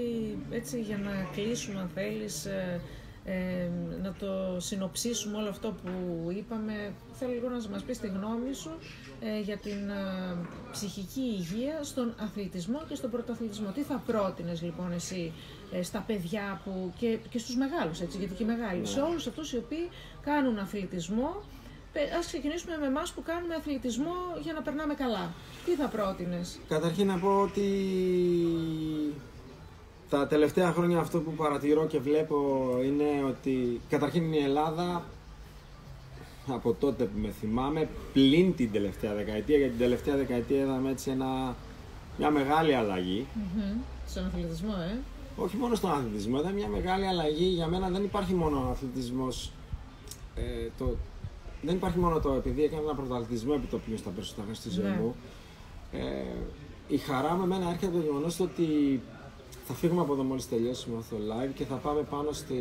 έτσι 0.51 0.81
για 0.81 0.97
να 0.97 1.27
κλείσουμε 1.35 1.79
αν 1.79 1.89
θέλεις, 1.93 2.45
ε, 2.45 2.81
ε, 3.25 3.69
να 4.01 4.13
το 4.19 4.59
συνοψίσουμε 4.59 5.37
όλο 5.37 5.49
αυτό 5.49 5.67
που 5.83 5.91
είπαμε. 6.31 6.93
Θέλω 7.13 7.31
λίγο 7.31 7.49
να 7.49 7.69
μας 7.69 7.83
πεις 7.83 7.99
τη 7.99 8.07
γνώμη 8.07 8.53
σου 8.53 8.71
ε, 9.21 9.39
για 9.39 9.57
την 9.57 9.89
ε, 9.89 10.35
ψυχική 10.71 11.21
υγεία 11.21 11.83
στον 11.83 12.13
αθλητισμό 12.19 12.81
και 12.89 12.95
στον 12.95 13.09
πρωταθλητισμό. 13.09 13.71
Τι 13.71 13.81
θα 13.81 14.03
πρότεινες 14.05 14.61
λοιπόν 14.61 14.91
εσύ 14.91 15.31
ε, 15.71 15.83
στα 15.83 16.03
παιδιά 16.07 16.61
που, 16.63 16.93
και, 16.99 17.17
και 17.29 17.39
στους 17.39 17.55
μεγάλους, 17.55 18.01
έτσι, 18.01 18.17
γιατί 18.17 18.33
και 18.33 18.43
οι 18.43 18.45
μεγάλοι, 18.45 18.85
σε 18.85 19.01
όλους 19.01 19.27
αυτούς 19.27 19.53
οι 19.53 19.57
οποίοι 19.57 19.89
κάνουν 20.21 20.57
αθλητισμό 20.59 21.41
Πε- 21.93 22.13
Ας 22.19 22.25
ξεκινήσουμε 22.25 22.77
με 22.77 22.85
εμάς 22.85 23.11
που 23.11 23.23
κάνουμε 23.23 23.55
αθλητισμό 23.55 24.15
για 24.41 24.53
να 24.53 24.61
περνάμε 24.61 24.93
καλά. 24.93 25.33
Τι 25.65 25.71
θα 25.71 25.87
πρότεινες; 25.87 26.59
Καταρχήν 26.67 27.07
να 27.07 27.19
πω 27.19 27.41
ότι 27.41 27.67
τα 30.09 30.27
τελευταία 30.27 30.71
χρόνια 30.71 30.99
αυτό 30.99 31.19
που 31.19 31.31
παρατηρώ 31.31 31.85
και 31.85 31.99
βλέπω 31.99 32.69
είναι 32.85 33.23
ότι 33.27 33.81
καταρχήν 33.89 34.33
η 34.33 34.37
Ελλάδα 34.37 35.03
από 36.47 36.73
τότε 36.79 37.03
που 37.03 37.19
με 37.19 37.29
θυμάμαι 37.39 37.87
πλην 38.13 38.55
την 38.55 38.71
τελευταία 38.71 39.13
δεκαετία 39.13 39.57
γιατί 39.57 39.71
την 39.71 39.79
τελευταία 39.79 40.15
δεκαετία 40.15 40.59
είδαμε 40.61 40.89
έτσι 40.91 41.11
ένα, 41.11 41.55
μια 42.17 42.29
μεγάλη 42.31 42.73
αλλαγή 42.75 43.25
Στον 44.07 44.25
αθλητισμό, 44.25 44.73
ε. 44.91 44.97
όχι 45.35 45.57
μόνο 45.57 45.75
στον 45.75 45.91
αθλητισμό, 45.91 46.39
ήταν 46.39 46.53
μια 46.53 46.67
μεγάλη 46.67 47.05
αλλαγή. 47.07 47.45
Για 47.45 47.67
μένα 47.67 47.89
δεν 47.89 48.03
υπάρχει 48.03 48.33
μόνο 48.33 48.65
ο 48.67 48.71
αθλητισμός. 48.71 49.51
Ε, 50.35 50.67
το, 50.77 50.95
δεν 51.61 51.75
υπάρχει 51.75 51.99
μόνο 51.99 52.19
το 52.19 52.33
επειδή 52.33 52.63
έκανα 52.63 52.81
ένα 52.81 52.93
πρωταθλητισμό 52.93 53.53
επιτοπίου 53.55 53.97
στα 53.97 54.09
περισσότερα 54.09 54.41
χρόνια 54.43 54.61
στη 54.61 54.69
ζωή 54.69 54.83
Ναι. 54.91 54.97
μου. 55.01 55.15
Ε, 55.91 55.99
η 56.87 56.97
χαρά 56.97 57.33
με 57.33 57.43
εμένα 57.43 57.65
έρχεται 57.69 57.85
από 57.85 57.95
το 57.95 58.01
γεγονός 58.01 58.39
ότι 58.39 59.01
θα 59.67 59.73
φύγουμε 59.73 60.01
από 60.01 60.13
εδώ 60.13 60.23
μόλις 60.23 60.49
τελειώσουμε 60.49 60.97
αυτό 60.99 61.15
το 61.15 61.21
live 61.21 61.51
και 61.53 61.65
θα 61.65 61.75
πάμε 61.75 62.01
πάνω 62.01 62.31
στο 62.31 62.55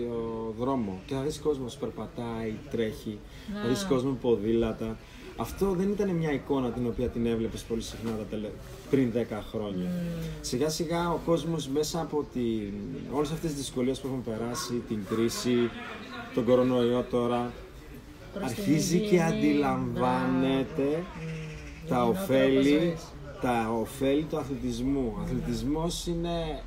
δρόμο 0.58 1.00
και 1.06 1.14
θα 1.14 1.20
δεις 1.20 1.38
κόσμος 1.38 1.76
περπατάει, 1.76 2.54
τρέχει, 2.70 3.18
θα 3.62 3.68
δεις 3.68 3.82
Να. 3.82 3.88
κόσμο 3.88 4.10
με 4.10 4.16
ποδήλατα. 4.20 4.96
Αυτό 5.40 5.70
δεν 5.70 5.90
ήταν 5.90 6.10
μια 6.10 6.32
εικόνα 6.32 6.70
την 6.70 6.86
οποία 6.86 7.08
την 7.08 7.26
έβλεπες 7.26 7.62
πολύ 7.62 7.80
συχνά 7.80 8.10
τα 8.10 8.22
τελε... 8.30 8.48
πριν 8.90 9.12
10 9.14 9.16
χρόνια. 9.50 9.90
Σιγά 10.40 10.68
σιγά 10.68 11.10
ο 11.10 11.18
κόσμος 11.24 11.68
μέσα 11.68 12.00
από 12.00 12.26
την... 12.32 12.72
όλες 13.12 13.30
αυτές 13.30 13.50
τις 13.50 13.58
δυσκολίες 13.58 14.00
που 14.00 14.06
έχουμε 14.06 14.22
περάσει, 14.36 14.82
την 14.88 14.98
κρίση, 15.08 15.70
τον 16.34 16.44
κορονοϊό 16.44 17.04
τώρα, 17.10 17.52
Προς 18.34 18.52
την 18.52 18.62
αρχίζει 18.62 18.98
και 18.98 19.04
υγιεινή, 19.04 19.22
αντιλαμβάνεται 19.22 21.04
τα 21.88 21.96
υγιεινό 21.96 22.12
τρόπο 22.12 22.22
ωφέλη, 22.22 22.78
ζωής. 22.78 23.06
τα 23.40 23.70
ωφέλη 23.80 24.22
του 24.22 24.38
αθλητισμού. 24.38 25.14
Ο 25.16 25.20
αθλητισμός 25.20 26.06
είναι... 26.06 26.62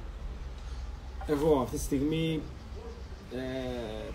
Εγώ 1.28 1.62
αυτή 1.62 1.76
τη 1.76 1.82
στιγμή 1.82 2.42
ε, 3.34 4.12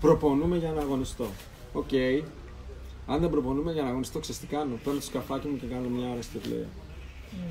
προπονούμαι 0.00 0.56
για 0.56 0.70
να 0.70 0.80
αγωνιστώ. 0.80 1.26
Οκ. 1.72 1.92
Αν 3.06 3.20
δεν 3.20 3.30
προπονούμαι 3.30 3.72
για 3.72 3.82
να 3.82 3.88
αγωνιστώ, 3.88 4.18
ξέρεις 4.18 4.40
τι 4.40 4.46
κάνω. 4.46 4.78
Παίρνω 4.84 4.98
το 4.98 5.04
σκαφάκι 5.04 5.48
μου 5.48 5.56
και 5.56 5.66
κάνω 5.66 5.88
μια 5.88 6.10
ώρα 6.10 6.22
ιστιοπλοΐα. 6.22 6.66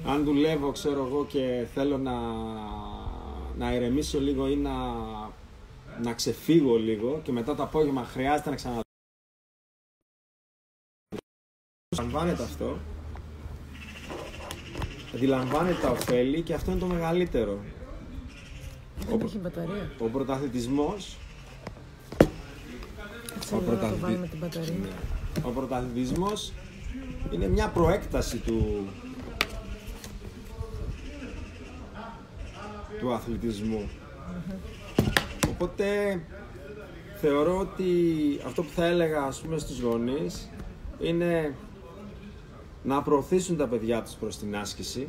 Αν 0.06 0.24
δουλεύω, 0.24 0.72
ξέρω 0.72 1.06
εγώ, 1.06 1.26
και 1.26 1.68
θέλω 1.74 1.98
να, 1.98 2.14
να 3.58 3.74
ηρεμήσω 3.74 4.20
λίγο 4.20 4.48
ή 4.48 4.56
να, 4.56 4.74
να 6.02 6.14
ξεφύγω 6.16 6.76
λίγο 6.78 7.22
και 7.24 7.32
μετά 7.32 7.56
το 7.56 7.64
απόγευμα 7.64 8.04
χρειάζεται 8.04 8.50
να 8.50 8.56
ξαναδώ. 8.56 8.82
Αντιλαμβάνεται 11.90 12.44
αυτό. 12.44 12.78
Αντιλαμβάνεται 15.16 15.78
τα 15.82 15.90
ωφέλη 15.90 16.42
και 16.42 16.54
αυτό 16.54 16.72
είναι 16.72 16.80
το 16.80 16.86
μεγαλύτερο. 16.86 17.58
Δεν 19.10 19.20
έχει 19.22 19.38
μπαταρία. 19.38 19.92
Ο 20.00 20.06
πρωταθλητισμός 20.06 21.18
Έτσι 23.36 23.54
Ο 23.54 23.58
λίγο 23.60 23.72
να 23.72 23.78
το 23.78 23.78
πρωταθλη- 23.78 24.02
βάλουμε 24.02 24.28
την 24.28 24.40
μπαταρία. 24.40 24.74
Ο 25.46 25.50
πρωταθλητισμός 25.50 26.54
είναι 27.32 27.48
μια 27.48 27.68
προέκταση 27.68 28.38
του, 28.38 28.88
του 33.00 33.14
αθλητισμού. 33.14 33.90
Οπότε 35.50 35.86
θεωρώ 37.22 37.58
ότι 37.60 37.86
αυτό 38.46 38.64
που 38.64 38.70
θα 38.76 38.86
έλεγα 38.86 39.22
ας 39.24 39.40
πούμε 39.42 39.58
στους 39.58 39.80
γονείς 39.80 40.50
είναι 41.00 41.56
να 42.84 43.02
προωθήσουν 43.02 43.58
τα 43.58 43.68
παιδιά 43.68 44.02
τους 44.02 44.14
προς 44.14 44.38
την 44.38 44.56
άσκηση 44.56 45.08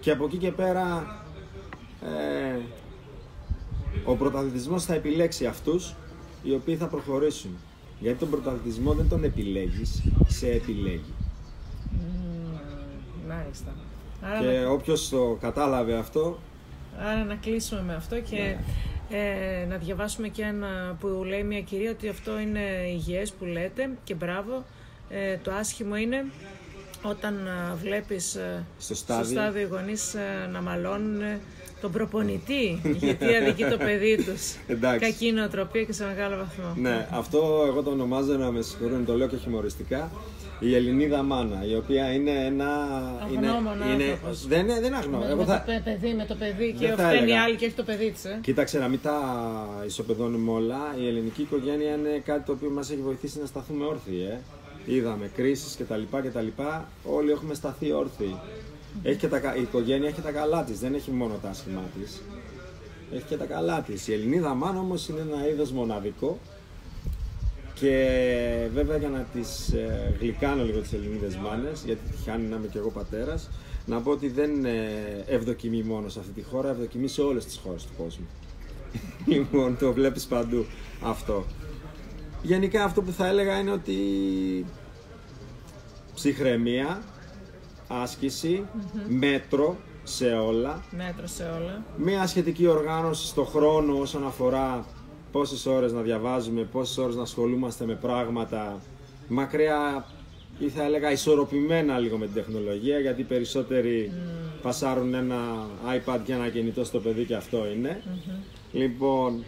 και 0.00 0.10
από 0.10 0.24
εκεί 0.24 0.36
και 0.36 0.50
πέρα 0.52 1.16
ε, 2.02 2.58
ο 4.04 4.14
πρωταθλητισμός 4.14 4.84
θα 4.84 4.94
επιλέξει 4.94 5.46
αυτούς 5.46 5.94
οι 6.42 6.52
οποίοι 6.52 6.76
θα 6.76 6.86
προχωρήσουν. 6.86 7.50
Γιατί 8.00 8.18
τον 8.18 8.30
πρωταθλητισμό 8.30 8.92
δεν 8.92 9.08
τον 9.08 9.24
επιλέγεις, 9.24 10.02
σε 10.26 10.50
επιλέγει. 10.50 11.14
Μμμ, 11.90 12.58
Μάλιστα. 13.28 13.74
Άρα, 14.22 14.40
Και 14.40 14.58
να, 14.58 14.70
όποιος 14.70 15.08
το 15.08 15.36
κατάλαβε 15.40 15.96
αυτό, 15.96 16.38
άρα 16.98 17.24
να 17.24 17.34
κλείσουμε 17.34 17.82
με 17.82 17.94
αυτό 17.94 18.20
και 18.20 18.56
ε, 19.10 19.66
να 19.68 19.76
διαβάσουμε 19.76 20.28
και 20.28 20.42
ένα 20.42 20.96
που 21.00 21.24
λέει 21.26 21.42
μια 21.42 21.60
κυρία 21.60 21.90
ότι 21.90 22.08
αυτό 22.08 22.38
είναι 22.38 22.60
υγιές 22.92 23.32
που 23.32 23.44
λέτε 23.44 23.90
και 24.04 24.14
μπράβο. 24.14 24.64
Ε, 25.10 25.36
το 25.42 25.50
άσχημο 25.52 25.96
είναι 25.96 26.24
όταν 27.02 27.46
ε, 27.46 27.74
βλέπεις 27.82 28.34
ε, 28.34 28.64
Στο 28.78 28.94
στο 28.94 28.94
στάδιο. 28.94 29.30
στάδιο 29.30 29.60
οι 29.60 29.64
γονείς 29.64 30.14
ε, 30.14 30.48
να 30.52 30.60
μαλώνουν 30.62 31.20
ε, 31.20 31.40
τον 31.80 31.92
προπονητή 31.92 32.80
γιατί 32.98 33.34
αδικεί 33.36 33.64
το 33.64 33.76
παιδί 33.76 34.16
τους. 34.16 34.54
Εντάξει. 34.74 34.98
Κακή 34.98 35.32
νοοτροπία 35.32 35.82
και 35.84 35.92
σε 35.92 36.04
μεγάλο 36.04 36.36
βαθμό. 36.36 36.74
ναι, 36.76 37.06
αυτό 37.10 37.64
εγώ 37.66 37.82
το 37.82 37.90
ονομάζω, 37.90 38.32
να 38.36 38.50
με 38.50 38.62
συγχωρούν, 38.62 39.04
το 39.04 39.14
λέω 39.16 39.26
και 39.28 39.36
χιουμοριστικά, 39.36 40.10
η 40.60 40.74
Ελληνίδα 40.74 41.22
μάνα, 41.22 41.64
η 41.66 41.74
οποία 41.76 42.12
είναι 42.12 42.30
ένα... 42.30 42.68
Αγνώμων 43.22 43.74
είναι, 43.80 43.92
είναι, 43.92 44.04
άνθρωπος. 44.12 44.46
δεν, 44.46 44.60
είναι- 44.60 44.74
δεν 44.74 44.84
είναι 44.84 44.96
αγνώ. 44.96 45.18
Με, 45.18 45.26
Εγώ 45.26 45.36
με 45.36 45.44
θα, 45.44 45.64
το 45.66 45.72
παι- 45.72 45.82
παιδί, 45.82 46.14
με 46.14 46.24
το 46.24 46.34
παιδί 46.34 46.74
και 46.78 46.86
Δεν 46.86 46.96
θα 46.96 47.02
φταίνει 47.08 47.18
η 47.20 47.22
έλεγα. 47.22 47.42
άλλη 47.42 47.56
και 47.56 47.64
έχει 47.64 47.74
το 47.74 47.82
παιδί 47.82 48.10
της. 48.10 48.24
Ε. 48.24 48.38
Κοίταξε 48.42 48.78
να 48.78 48.88
μην 48.88 49.00
τα 49.02 49.14
ισοπεδώνουμε 49.86 50.50
όλα. 50.50 50.78
Η 51.00 51.06
ελληνική 51.08 51.42
οικογένεια 51.42 51.94
είναι 51.94 52.22
κάτι 52.24 52.44
το 52.46 52.52
οποίο 52.52 52.70
μας 52.70 52.90
έχει 52.90 53.00
βοηθήσει 53.00 53.38
να 53.40 53.46
σταθούμε 53.46 53.84
όρθιοι. 53.84 54.26
Ε. 54.30 54.36
είδαμε 54.86 55.30
κρίσεις 55.36 55.76
κτλ. 55.76 56.02
κτλ. 56.28 56.46
Όλοι 57.04 57.30
έχουμε 57.30 57.54
σταθεί 57.54 57.92
όρθιοι. 57.92 58.36
Έχει 59.02 59.18
και 59.18 59.28
τα, 59.28 59.38
κα- 59.38 59.56
η 59.56 59.62
οικογένεια 59.62 60.08
έχει 60.08 60.20
τα 60.20 60.30
καλά 60.30 60.64
της, 60.64 60.78
δεν 60.78 60.94
έχει 60.94 61.10
μόνο 61.10 61.38
τα 61.42 61.48
άσχημά 61.48 61.82
της. 62.00 62.22
Έχει 63.12 63.24
και 63.24 63.36
τα 63.36 63.44
καλά 63.44 63.80
της. 63.80 64.08
Η 64.08 64.12
Ελληνίδα 64.12 64.54
μάνα 64.54 64.78
όμως 64.78 65.08
είναι 65.08 65.20
ένα 65.20 65.48
είδος 65.48 65.70
μοναδικό 65.70 66.38
και 67.74 68.68
βέβαια 68.74 68.96
για 68.96 69.08
να 69.08 69.26
τις 69.32 69.68
ε, 69.72 70.14
γλυκάνω 70.20 70.64
λίγο 70.64 70.80
τις 70.80 70.92
Ελληνίδες 70.92 71.36
μάνες, 71.36 71.82
γιατί 71.84 72.00
τυχάνει 72.10 72.46
να 72.46 72.56
είμαι 72.56 72.66
και 72.66 72.78
εγώ 72.78 72.90
πατέρας, 72.90 73.48
να 73.86 74.00
πω 74.00 74.10
ότι 74.10 74.28
δεν 74.28 74.64
ε, 74.64 74.88
ευδοκιμεί 75.26 75.82
μόνος 75.82 76.12
σε 76.12 76.18
αυτή 76.18 76.32
τη 76.32 76.42
χώρα, 76.42 76.68
ευδοκιμεί 76.70 77.08
σε 77.08 77.20
όλες 77.20 77.44
τις 77.44 77.60
χώρες 77.64 77.82
του 77.82 77.92
κόσμου. 78.02 78.26
λοιπόν, 79.32 79.76
το 79.78 79.92
βλέπεις 79.92 80.24
παντού 80.26 80.64
αυτό. 81.02 81.44
Γενικά 82.42 82.84
αυτό 82.84 83.02
που 83.02 83.12
θα 83.12 83.26
έλεγα 83.26 83.58
είναι 83.58 83.70
ότι 83.70 83.96
ψυχραιμία, 86.14 87.02
άσκηση, 87.88 88.66
μέτρο 89.08 89.76
σε 90.02 90.26
όλα, 90.26 90.84
Μέτρο 90.96 91.26
σε 91.26 91.42
όλα. 91.42 91.82
μια 91.96 92.26
σχετική 92.26 92.66
οργάνωση 92.66 93.26
στο 93.26 93.44
χρόνο 93.44 93.98
όσον 93.98 94.26
αφορά 94.26 94.84
πόσες 95.32 95.66
ώρες 95.66 95.92
να 95.92 96.00
διαβάζουμε, 96.00 96.62
πόσες 96.62 96.98
ώρες 96.98 97.16
να 97.16 97.22
ασχολούμαστε 97.22 97.84
με 97.86 97.94
πράγματα. 97.94 98.80
Μακριά 99.28 100.04
ή 100.58 100.68
θα 100.68 100.82
έλεγα 100.84 101.10
ισορροπημένα 101.10 101.98
λίγο 101.98 102.16
με 102.16 102.24
την 102.24 102.34
τεχνολογία 102.34 102.98
γιατί 102.98 103.20
οι 103.20 103.24
περισσότεροι 103.24 104.12
πασάρουν 104.62 105.14
ένα 105.14 105.38
iPad 105.96 106.18
και 106.24 106.32
ένα 106.32 106.48
κινητό 106.48 106.84
στο 106.84 106.98
παιδί 107.00 107.24
και 107.24 107.34
αυτό 107.34 107.66
είναι. 107.76 108.02
Λοιπόν, 108.72 109.44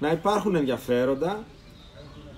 να 0.00 0.10
υπάρχουν 0.10 0.54
ενδιαφέροντα 0.54 1.44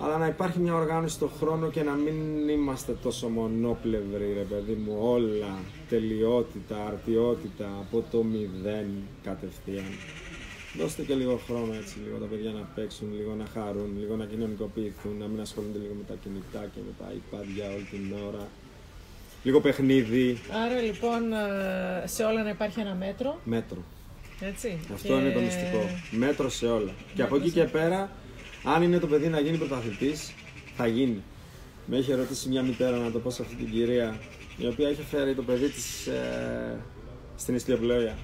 αλλά 0.03 0.19
να 0.19 0.27
υπάρχει 0.27 0.59
μια 0.59 0.75
οργάνωση 0.75 1.15
στο 1.15 1.31
χρόνο 1.41 1.71
και 1.71 1.83
να 1.83 1.93
μην 1.93 2.49
είμαστε 2.49 2.97
τόσο 3.03 3.29
μονόπλευροι, 3.29 4.33
ρε 4.35 4.47
παιδί 4.51 4.73
μου, 4.85 4.97
όλα, 5.01 5.59
τελειότητα, 5.89 6.77
αρτιότητα, 6.87 7.69
από 7.81 8.05
το 8.11 8.23
μηδέν 8.23 8.87
κατευθείαν. 9.25 9.93
Δώστε 10.79 11.03
και 11.03 11.15
λίγο 11.15 11.41
χρόνο 11.47 11.73
έτσι, 11.81 11.97
λίγο 12.05 12.17
τα 12.19 12.27
παιδιά 12.27 12.51
να 12.51 12.69
παίξουν, 12.75 13.09
λίγο 13.19 13.35
να 13.35 13.47
χαρούν, 13.55 13.91
λίγο 13.99 14.17
να 14.17 14.25
κοινωνικοποιηθούν, 14.25 15.17
να 15.19 15.27
μην 15.27 15.41
ασχολούνται 15.41 15.79
λίγο 15.79 15.95
με 15.95 16.05
τα 16.09 16.15
κινητά 16.23 16.63
και 16.75 16.81
με 16.87 16.93
τα 16.99 17.07
iPad 17.19 17.45
για 17.55 17.67
όλη 17.75 17.87
την 17.91 18.15
ώρα. 18.29 18.49
Λίγο 19.43 19.61
παιχνίδι, 19.61 20.39
Άρα 20.65 20.81
λοιπόν 20.81 21.33
ε, 21.33 22.07
σε 22.07 22.25
όλα 22.25 22.43
να 22.43 22.49
υπάρχει 22.51 22.81
ένα 22.81 22.95
μέτρο, 22.95 23.39
μέτρο. 23.45 23.83
έτσι. 24.41 24.79
Αυτό 24.95 25.19
είναι 25.19 25.31
το 25.31 25.41
μυστικό. 25.41 25.81
Μέτρο 26.11 26.49
σε 26.49 26.67
όλα. 26.67 26.93
Και 27.15 27.23
από 27.23 27.37
εκεί 27.37 27.51
και 27.51 27.65
πέρα, 27.65 28.11
αν 28.65 28.83
είναι 28.83 28.99
το 28.99 29.07
παιδί 29.07 29.29
να 29.29 29.41
γίνει 29.41 29.57
πρωταθλητής, 29.57 30.33
θα 30.77 30.87
γίνει. 30.87 31.23
Με 31.87 31.97
είχε 31.97 32.15
ρωτήσει 32.15 32.49
μια 32.49 32.63
μητέρα 32.63 32.97
να 32.97 33.11
το 33.11 33.19
πω 33.19 33.31
σε 33.31 33.43
αυτή 33.43 33.55
την 33.55 33.71
κυρία, 33.71 34.19
η 34.57 34.67
οποία 34.67 34.91
είχε 34.91 35.03
φέρει 35.03 35.35
το 35.35 35.43
παιδί 35.43 35.69
της 35.69 36.07
ε, 36.07 36.81
στην 37.37 37.55
ιστιοπλοεία. 37.55 38.19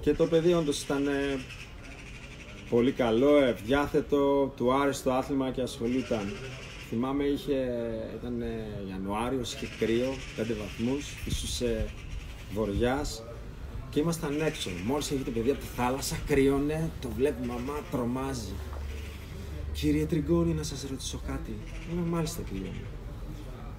Και 0.00 0.14
το 0.14 0.26
παιδί 0.26 0.52
όντως 0.52 0.82
ήταν 0.82 1.06
ε, 1.06 1.40
πολύ 2.70 2.92
καλό, 2.92 3.36
ευδιάθετο, 3.36 4.52
του 4.56 4.72
άρεσε 4.72 5.02
το 5.02 5.12
άθλημα 5.12 5.50
και 5.50 5.60
ασχολούταν. 5.60 6.32
Θυμάμαι 6.88 7.24
είχε, 7.24 7.70
ήταν 8.20 8.42
ε, 8.42 8.66
Ιανουάριος, 8.90 9.54
είχε 9.54 9.68
κρύο, 9.78 10.14
5 10.38 10.44
βαθμούς, 10.60 11.04
φυσούσε 11.24 11.86
βοριάς 12.52 13.22
και 13.90 14.00
ήμασταν 14.00 14.40
έξω. 14.40 14.70
Μόλις 14.86 15.10
έγινε 15.10 15.24
το 15.24 15.30
παιδί 15.30 15.50
από 15.50 15.60
τη 15.60 15.66
θάλασσα, 15.76 16.16
κρύωνε, 16.26 16.90
το 17.00 17.08
βλέπει 17.16 17.46
μαμά, 17.46 17.74
τρομάζει. 17.90 18.54
Κύριε 19.80 20.04
Τριγκόνη, 20.06 20.54
να 20.54 20.62
σας 20.62 20.86
ρωτήσω 20.90 21.20
κάτι. 21.26 21.54
Λέω, 21.94 22.04
μάλιστα 22.04 22.42
κύριε 22.52 22.68
μου. 22.68 22.86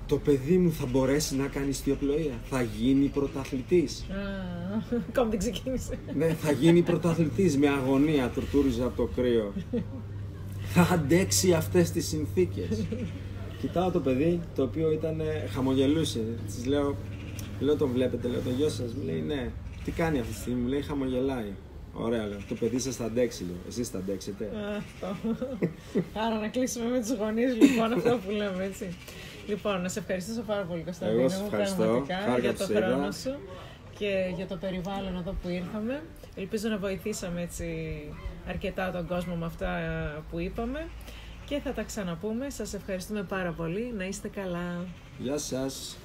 Το 0.07 0.17
παιδί 0.17 0.57
μου 0.57 0.71
θα 0.71 0.85
μπορέσει 0.85 1.35
να 1.35 1.47
κάνει 1.47 1.69
ιστιοπλοεία; 1.69 2.33
Θα 2.43 2.61
γίνει 2.61 3.07
πρωταθλητής; 3.07 4.05
Α, 4.09 4.97
Ακόμη 5.09 5.29
δεν 5.29 5.39
ξεκίνησε. 5.39 5.99
Ναι, 6.15 6.27
θα 6.27 6.51
γίνει 6.51 6.81
πρωταθλητής 6.81 7.57
με 7.57 7.67
αγωνία, 7.67 8.29
τουρτούριζε 8.29 8.83
από 8.83 8.95
το 8.95 9.09
κρύο. 9.15 9.53
θα 10.73 10.81
αντέξει 10.81 11.53
αυτές 11.53 11.91
τις 11.91 12.07
συνθήκες. 12.07 12.85
Κοιτάω 13.61 13.91
το 13.91 13.99
παιδί, 13.99 14.39
το 14.55 14.63
οποίο 14.63 14.91
ήταν, 14.91 15.19
ε, 15.19 15.47
χαμογελούσε. 15.53 16.23
Της 16.45 16.65
λέω, 16.65 16.95
λέω 17.59 17.75
τον 17.75 17.89
βλέπετε, 17.91 18.27
λέω 18.27 18.41
το 18.41 18.49
γιο 18.49 18.69
σας. 18.69 18.93
Μου 18.93 19.03
λέει, 19.05 19.21
ναι. 19.21 19.51
Τι 19.83 19.91
κάνει 19.91 20.19
αυτή 20.19 20.33
τη 20.33 20.39
στιγμή, 20.39 20.61
μου 20.61 20.67
λέει, 20.67 20.81
χαμογελάει. 20.81 21.53
Ωραία, 21.93 22.25
λέω. 22.25 22.37
Το 22.49 22.55
παιδί 22.55 22.79
σας 22.79 22.95
θα 22.95 23.05
αντέξει, 23.05 23.43
λέω. 23.43 23.55
Εσείς 23.67 23.89
θα 23.89 23.97
αντέξετε. 23.97 24.45
Α, 24.45 24.75
Αυτό. 24.77 25.35
Άρα 26.13 26.35
να 26.39 26.47
κλείσουμε 26.47 26.89
με 26.89 26.99
τους 26.99 27.11
γονείς 27.13 27.53
λοιπόν 27.55 27.93
αυτό 27.93 28.19
που 28.25 28.31
λέμε 28.31 28.63
έτσι. 28.63 28.95
Λοιπόν, 29.47 29.81
να 29.81 29.89
σε 29.89 29.99
ευχαριστήσω 29.99 30.41
πάρα 30.41 30.61
πολύ 30.63 30.81
Κωνσταντίνο 30.81 31.19
Εγώ 31.19 31.29
σας 31.29 31.39
μου, 31.39 31.45
ευχαριστώ. 31.45 31.75
πραγματικά 31.83 32.15
Χάρηκα 32.15 32.39
για 32.39 32.51
που 32.51 32.57
το 32.57 32.63
σε 32.65 32.73
είδα. 32.73 32.85
χρόνο 32.87 33.11
σου 33.11 33.35
και 33.97 34.31
για 34.35 34.47
το 34.47 34.55
περιβάλλον 34.55 35.15
εδώ 35.17 35.35
που 35.41 35.49
ήρθαμε. 35.49 36.01
Ελπίζω 36.35 36.69
να 36.69 36.77
βοηθήσαμε 36.77 37.41
έτσι 37.41 37.67
αρκετά 38.47 38.91
τον 38.91 39.07
κόσμο 39.07 39.35
με 39.35 39.45
αυτά 39.45 39.77
ε, 39.77 40.21
που 40.31 40.39
είπαμε 40.39 40.87
και 41.45 41.59
θα 41.59 41.71
τα 41.73 41.83
ξαναπούμε. 41.83 42.49
Σας 42.49 42.73
ευχαριστούμε 42.73 43.23
πάρα 43.23 43.51
πολύ. 43.51 43.93
Να 43.97 44.05
είστε 44.05 44.27
καλά. 44.27 44.85
Γεια 45.19 45.37
σας. 45.37 45.97